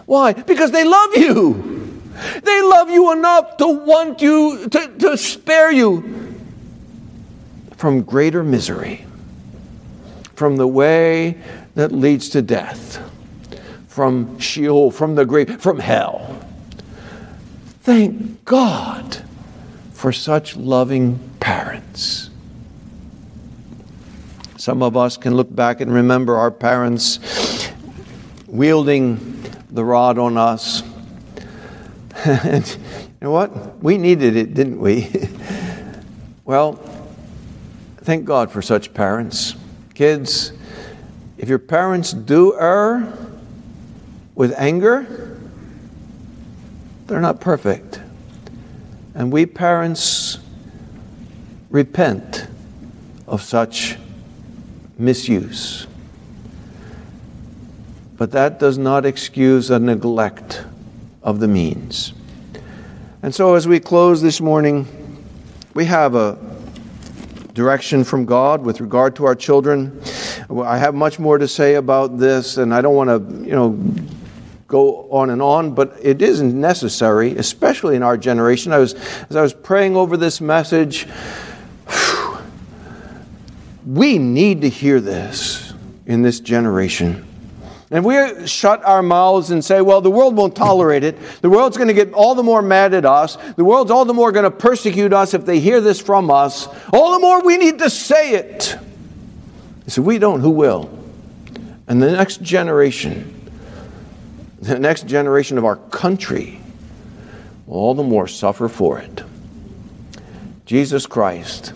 Why? 0.08 0.34
Because 0.34 0.72
they 0.72 0.84
love 0.84 1.16
you. 1.16 2.02
They 2.42 2.62
love 2.64 2.90
you 2.90 3.12
enough 3.12 3.58
to 3.58 3.68
want 3.68 4.22
you, 4.22 4.68
to, 4.70 4.88
to 5.00 5.18
spare 5.18 5.72
you 5.72 6.36
from 7.78 8.02
greater 8.02 8.44
misery, 8.44 9.06
from 10.34 10.56
the 10.56 10.68
way 10.68 11.38
that 11.76 11.92
leads 11.92 12.30
to 12.30 12.42
death 12.42 13.11
from 13.92 14.40
Sheol, 14.40 14.90
from 14.90 15.16
the 15.16 15.26
grave, 15.26 15.60
from 15.62 15.78
hell. 15.78 16.40
Thank 17.82 18.46
God 18.46 19.22
for 19.92 20.14
such 20.14 20.56
loving 20.56 21.20
parents. 21.42 22.30
Some 24.56 24.82
of 24.82 24.96
us 24.96 25.18
can 25.18 25.36
look 25.36 25.54
back 25.54 25.82
and 25.82 25.94
remember 25.94 26.38
our 26.38 26.52
parents 26.52 27.20
wielding 28.48 29.44
the 29.70 29.84
rod 29.84 30.18
on 30.18 30.38
us. 30.38 30.84
and 32.24 32.66
you 32.70 32.78
know 33.20 33.32
what? 33.32 33.84
We 33.84 33.98
needed 33.98 34.38
it, 34.38 34.54
didn't 34.54 34.80
we? 34.80 35.12
well, 36.46 36.76
thank 38.04 38.24
God 38.24 38.52
for 38.52 38.62
such 38.62 38.94
parents. 38.94 39.54
Kids, 39.96 40.54
if 41.38 41.50
your 41.50 41.60
parents 41.60 42.14
do 42.14 42.58
err, 42.58 43.21
with 44.36 44.54
anger, 44.58 45.40
they're 47.08 47.22
not 47.22 47.42
perfect. 47.42 48.00
And 49.14 49.32
we 49.32 49.46
parents 49.46 50.40
repent 51.70 52.48
of 53.28 53.42
such 53.42 53.98
misuse. 54.98 55.88
But 58.18 58.32
that 58.32 58.60
does 58.60 58.78
not 58.78 59.06
excuse 59.06 59.72
a 59.72 59.80
neglect 59.80 60.64
of 61.24 61.40
the 61.40 61.48
means. 61.48 62.14
And 63.24 63.34
so, 63.34 63.56
as 63.56 63.68
we 63.68 63.80
close 63.80 64.22
this 64.22 64.42
morning, 64.42 64.88
we 65.74 65.86
have 65.86 66.16
a 66.16 66.38
direction 67.54 68.04
from 68.04 68.26
God 68.26 68.62
with 68.62 68.82
regard 68.82 69.16
to 69.18 69.26
our 69.26 69.36
children. 69.36 70.02
I 70.50 70.78
have 70.78 70.96
much 70.96 71.20
more 71.20 71.38
to 71.38 71.48
say 71.48 71.76
about 71.76 72.18
this, 72.18 72.58
and 72.58 72.74
I 72.74 72.82
don't 72.82 72.96
want 72.96 73.10
to, 73.10 73.46
you 73.46 73.56
know, 73.56 73.80
go 74.72 75.08
on 75.12 75.30
and 75.30 75.42
on, 75.42 75.76
but 75.76 75.98
it 76.02 76.22
isn't 76.22 76.60
necessary, 76.60 77.36
especially 77.38 77.98
in 77.98 78.04
our 78.04 78.18
generation. 78.18 78.72
I 78.72 78.78
was, 78.78 78.94
as 79.30 79.36
I 79.36 79.42
was 79.42 79.54
praying 79.54 79.98
over 79.98 80.16
this 80.16 80.40
message, 80.40 81.04
whew, 81.88 82.38
we 83.86 84.18
need 84.18 84.62
to 84.62 84.70
hear 84.70 85.02
this 85.02 85.74
in 86.06 86.22
this 86.22 86.40
generation. 86.40 87.28
And 87.92 88.06
we 88.06 88.48
shut 88.48 88.86
our 88.86 89.04
mouths 89.04 89.52
and 89.52 89.64
say, 89.64 89.82
well, 89.82 90.00
the 90.00 90.10
world 90.10 90.38
won't 90.38 90.56
tolerate 90.56 91.04
it. 91.04 91.18
The 91.42 91.50
world's 91.50 91.76
going 91.76 91.90
to 91.90 91.94
get 91.94 92.14
all 92.14 92.36
the 92.36 92.44
more 92.44 92.62
mad 92.62 92.94
at 92.94 93.06
us. 93.06 93.36
The 93.58 93.66
world's 93.66 93.92
all 93.92 94.06
the 94.06 94.14
more 94.14 94.32
going 94.32 94.46
to 94.46 94.52
persecute 94.52 95.12
us 95.12 95.34
if 95.34 95.46
they 95.46 95.60
hear 95.60 95.82
this 95.82 96.00
from 96.00 96.32
us. 96.32 96.70
All 96.94 97.12
the 97.12 97.20
more 97.20 97.44
we 97.44 97.58
need 97.58 97.80
to 97.80 97.90
say 97.90 98.36
it. 98.36 98.78
Said, 99.88 100.06
We 100.06 100.20
don't, 100.20 100.40
who 100.40 100.52
will? 100.52 100.90
And 101.90 102.02
the 102.02 102.14
next 102.14 102.42
generation, 102.42 103.41
the 104.62 104.80
next 104.80 105.08
generation 105.08 105.58
of 105.58 105.66
our 105.66 105.76
country, 105.76 106.60
will 107.66 107.78
all 107.78 107.94
the 107.94 108.04
more 108.04 108.28
suffer 108.28 108.70
for 108.70 109.00
it. 109.00 109.24
Jesus 110.66 111.06
Christ, 111.06 111.74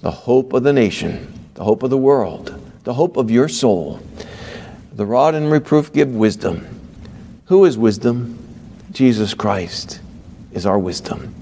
the 0.00 0.10
hope 0.10 0.52
of 0.52 0.62
the 0.62 0.72
nation, 0.72 1.32
the 1.54 1.64
hope 1.64 1.82
of 1.82 1.90
the 1.90 1.98
world, 1.98 2.58
the 2.84 2.94
hope 2.94 3.16
of 3.16 3.30
your 3.30 3.48
soul. 3.48 4.00
The 4.92 5.04
rod 5.04 5.34
and 5.34 5.50
reproof 5.50 5.92
give 5.92 6.14
wisdom. 6.14 6.66
Who 7.46 7.64
is 7.64 7.76
wisdom? 7.76 8.38
Jesus 8.92 9.34
Christ 9.34 10.00
is 10.52 10.64
our 10.64 10.78
wisdom. 10.78 11.34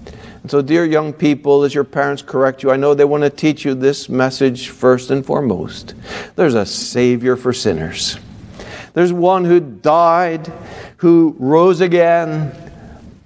And 0.42 0.50
so, 0.50 0.62
dear 0.62 0.84
young 0.84 1.12
people, 1.12 1.64
as 1.64 1.74
your 1.74 1.84
parents 1.84 2.22
correct 2.22 2.62
you, 2.62 2.70
I 2.70 2.76
know 2.76 2.94
they 2.94 3.04
want 3.04 3.24
to 3.24 3.30
teach 3.30 3.64
you 3.64 3.74
this 3.74 4.08
message 4.08 4.68
first 4.68 5.10
and 5.10 5.24
foremost. 5.24 5.94
There's 6.36 6.54
a 6.54 6.64
Savior 6.64 7.36
for 7.36 7.52
sinners. 7.52 8.18
There's 8.92 9.12
one 9.12 9.44
who 9.44 9.60
died, 9.60 10.50
who 10.96 11.36
rose 11.38 11.80
again 11.80 12.52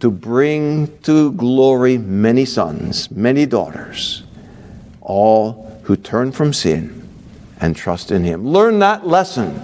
to 0.00 0.10
bring 0.10 0.98
to 1.02 1.32
glory 1.32 1.98
many 1.98 2.44
sons, 2.44 3.10
many 3.10 3.46
daughters, 3.46 4.22
all 5.00 5.80
who 5.84 5.96
turn 5.96 6.32
from 6.32 6.52
sin 6.52 7.06
and 7.60 7.76
trust 7.76 8.10
in 8.10 8.24
Him. 8.24 8.46
Learn 8.46 8.78
that 8.78 9.06
lesson 9.06 9.60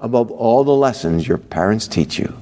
above 0.00 0.30
all 0.30 0.64
the 0.64 0.74
lessons 0.74 1.26
your 1.26 1.38
parents 1.38 1.86
teach 1.86 2.18
you. 2.18 2.36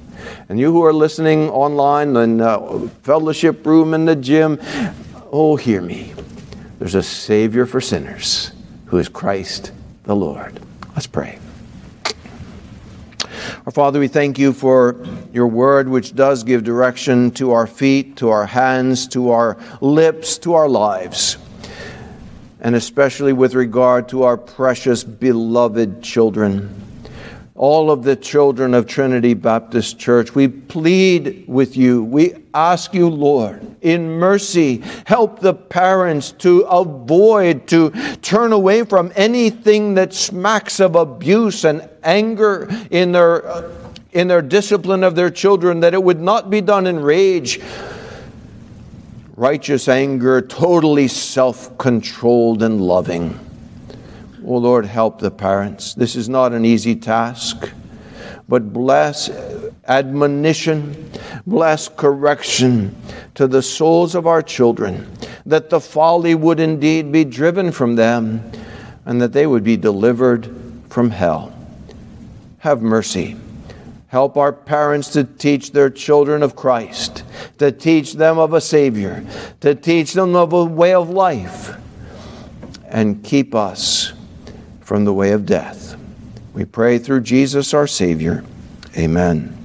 And 0.49 0.59
you 0.59 0.71
who 0.71 0.83
are 0.83 0.93
listening 0.93 1.49
online 1.49 2.15
in 2.15 2.37
the 2.37 2.89
fellowship 3.03 3.65
room 3.65 3.93
in 3.93 4.05
the 4.05 4.15
gym, 4.15 4.59
oh, 5.31 5.55
hear 5.55 5.81
me. 5.81 6.13
There's 6.79 6.95
a 6.95 7.03
Savior 7.03 7.65
for 7.65 7.79
sinners 7.79 8.51
who 8.87 8.97
is 8.97 9.07
Christ 9.07 9.71
the 10.03 10.15
Lord. 10.15 10.59
Let's 10.95 11.07
pray. 11.07 11.39
Our 13.65 13.71
Father, 13.71 13.99
we 13.99 14.07
thank 14.07 14.37
you 14.37 14.53
for 14.53 14.95
your 15.33 15.47
word, 15.47 15.89
which 15.89 16.13
does 16.13 16.43
give 16.43 16.63
direction 16.63 17.31
to 17.31 17.53
our 17.53 17.65
feet, 17.65 18.17
to 18.17 18.29
our 18.29 18.45
hands, 18.45 19.07
to 19.07 19.31
our 19.31 19.57
lips, 19.81 20.37
to 20.39 20.53
our 20.53 20.69
lives, 20.69 21.37
and 22.61 22.75
especially 22.75 23.33
with 23.33 23.55
regard 23.55 24.09
to 24.09 24.21
our 24.21 24.37
precious, 24.37 25.03
beloved 25.03 26.03
children 26.03 26.84
all 27.55 27.89
of 27.89 28.03
the 28.03 28.17
children 28.17 28.73
of 28.73 28.85
Trinity 28.85 29.33
Baptist 29.33 29.97
Church. 29.97 30.35
We 30.35 30.49
plead 30.49 31.45
with 31.47 31.77
you. 31.77 32.03
We 32.03 32.33
ask 32.53 32.93
you, 32.93 33.07
Lord, 33.07 33.77
in 33.81 34.09
mercy, 34.09 34.83
help 35.05 35.39
the 35.39 35.53
parents 35.53 36.33
to 36.33 36.61
avoid, 36.63 37.65
to 37.69 37.91
turn 38.21 38.51
away 38.51 38.83
from 38.83 39.13
anything 39.15 39.93
that 39.93 40.13
smacks 40.13 40.81
of 40.81 40.95
abuse 40.95 41.63
and 41.63 41.87
anger 42.03 42.69
in 42.91 43.13
their, 43.13 43.47
uh, 43.47 43.71
in 44.11 44.27
their 44.27 44.41
discipline 44.41 45.05
of 45.05 45.15
their 45.15 45.29
children, 45.29 45.79
that 45.79 45.93
it 45.93 46.03
would 46.03 46.19
not 46.19 46.49
be 46.49 46.59
done 46.59 46.87
in 46.87 46.99
rage. 46.99 47.61
Righteous 49.37 49.87
anger, 49.87 50.41
totally 50.41 51.07
self 51.07 51.77
controlled 51.77 52.63
and 52.63 52.81
loving. 52.81 53.39
Oh 54.47 54.57
Lord, 54.57 54.85
help 54.85 55.19
the 55.19 55.31
parents. 55.31 55.95
This 55.95 56.15
is 56.15 56.29
not 56.29 56.53
an 56.53 56.65
easy 56.65 56.95
task, 56.95 57.71
but 58.47 58.71
bless 58.71 59.27
admonition, 59.87 61.11
bless 61.47 61.87
correction 61.87 62.95
to 63.33 63.47
the 63.47 63.63
souls 63.63 64.13
of 64.13 64.27
our 64.27 64.43
children, 64.43 65.11
that 65.47 65.71
the 65.71 65.79
folly 65.79 66.35
would 66.35 66.59
indeed 66.59 67.11
be 67.11 67.23
driven 67.23 67.71
from 67.71 67.95
them, 67.95 68.51
and 69.05 69.19
that 69.19 69.33
they 69.33 69.47
would 69.47 69.63
be 69.63 69.77
delivered 69.77 70.53
from 70.89 71.09
hell. 71.09 71.51
Have 72.59 72.83
mercy. 72.83 73.37
Help 74.09 74.37
our 74.37 74.53
parents 74.53 75.09
to 75.09 75.23
teach 75.23 75.71
their 75.71 75.89
children 75.89 76.43
of 76.43 76.55
Christ, 76.55 77.23
to 77.57 77.71
teach 77.71 78.13
them 78.13 78.37
of 78.37 78.53
a 78.53 78.61
Savior, 78.61 79.25
to 79.61 79.73
teach 79.73 80.13
them 80.13 80.35
of 80.35 80.53
a 80.53 80.63
way 80.63 80.93
of 80.93 81.09
life, 81.09 81.75
and 82.87 83.23
keep 83.23 83.55
us 83.55 84.13
from 84.85 85.03
the 85.03 85.13
way 85.13 85.31
of 85.31 85.47
death. 85.47 85.97
We 86.53 86.63
pray 86.63 86.99
through 86.99 87.21
Jesus 87.21 87.73
our 87.73 87.87
Savior. 87.87 88.45
Amen. 88.95 89.64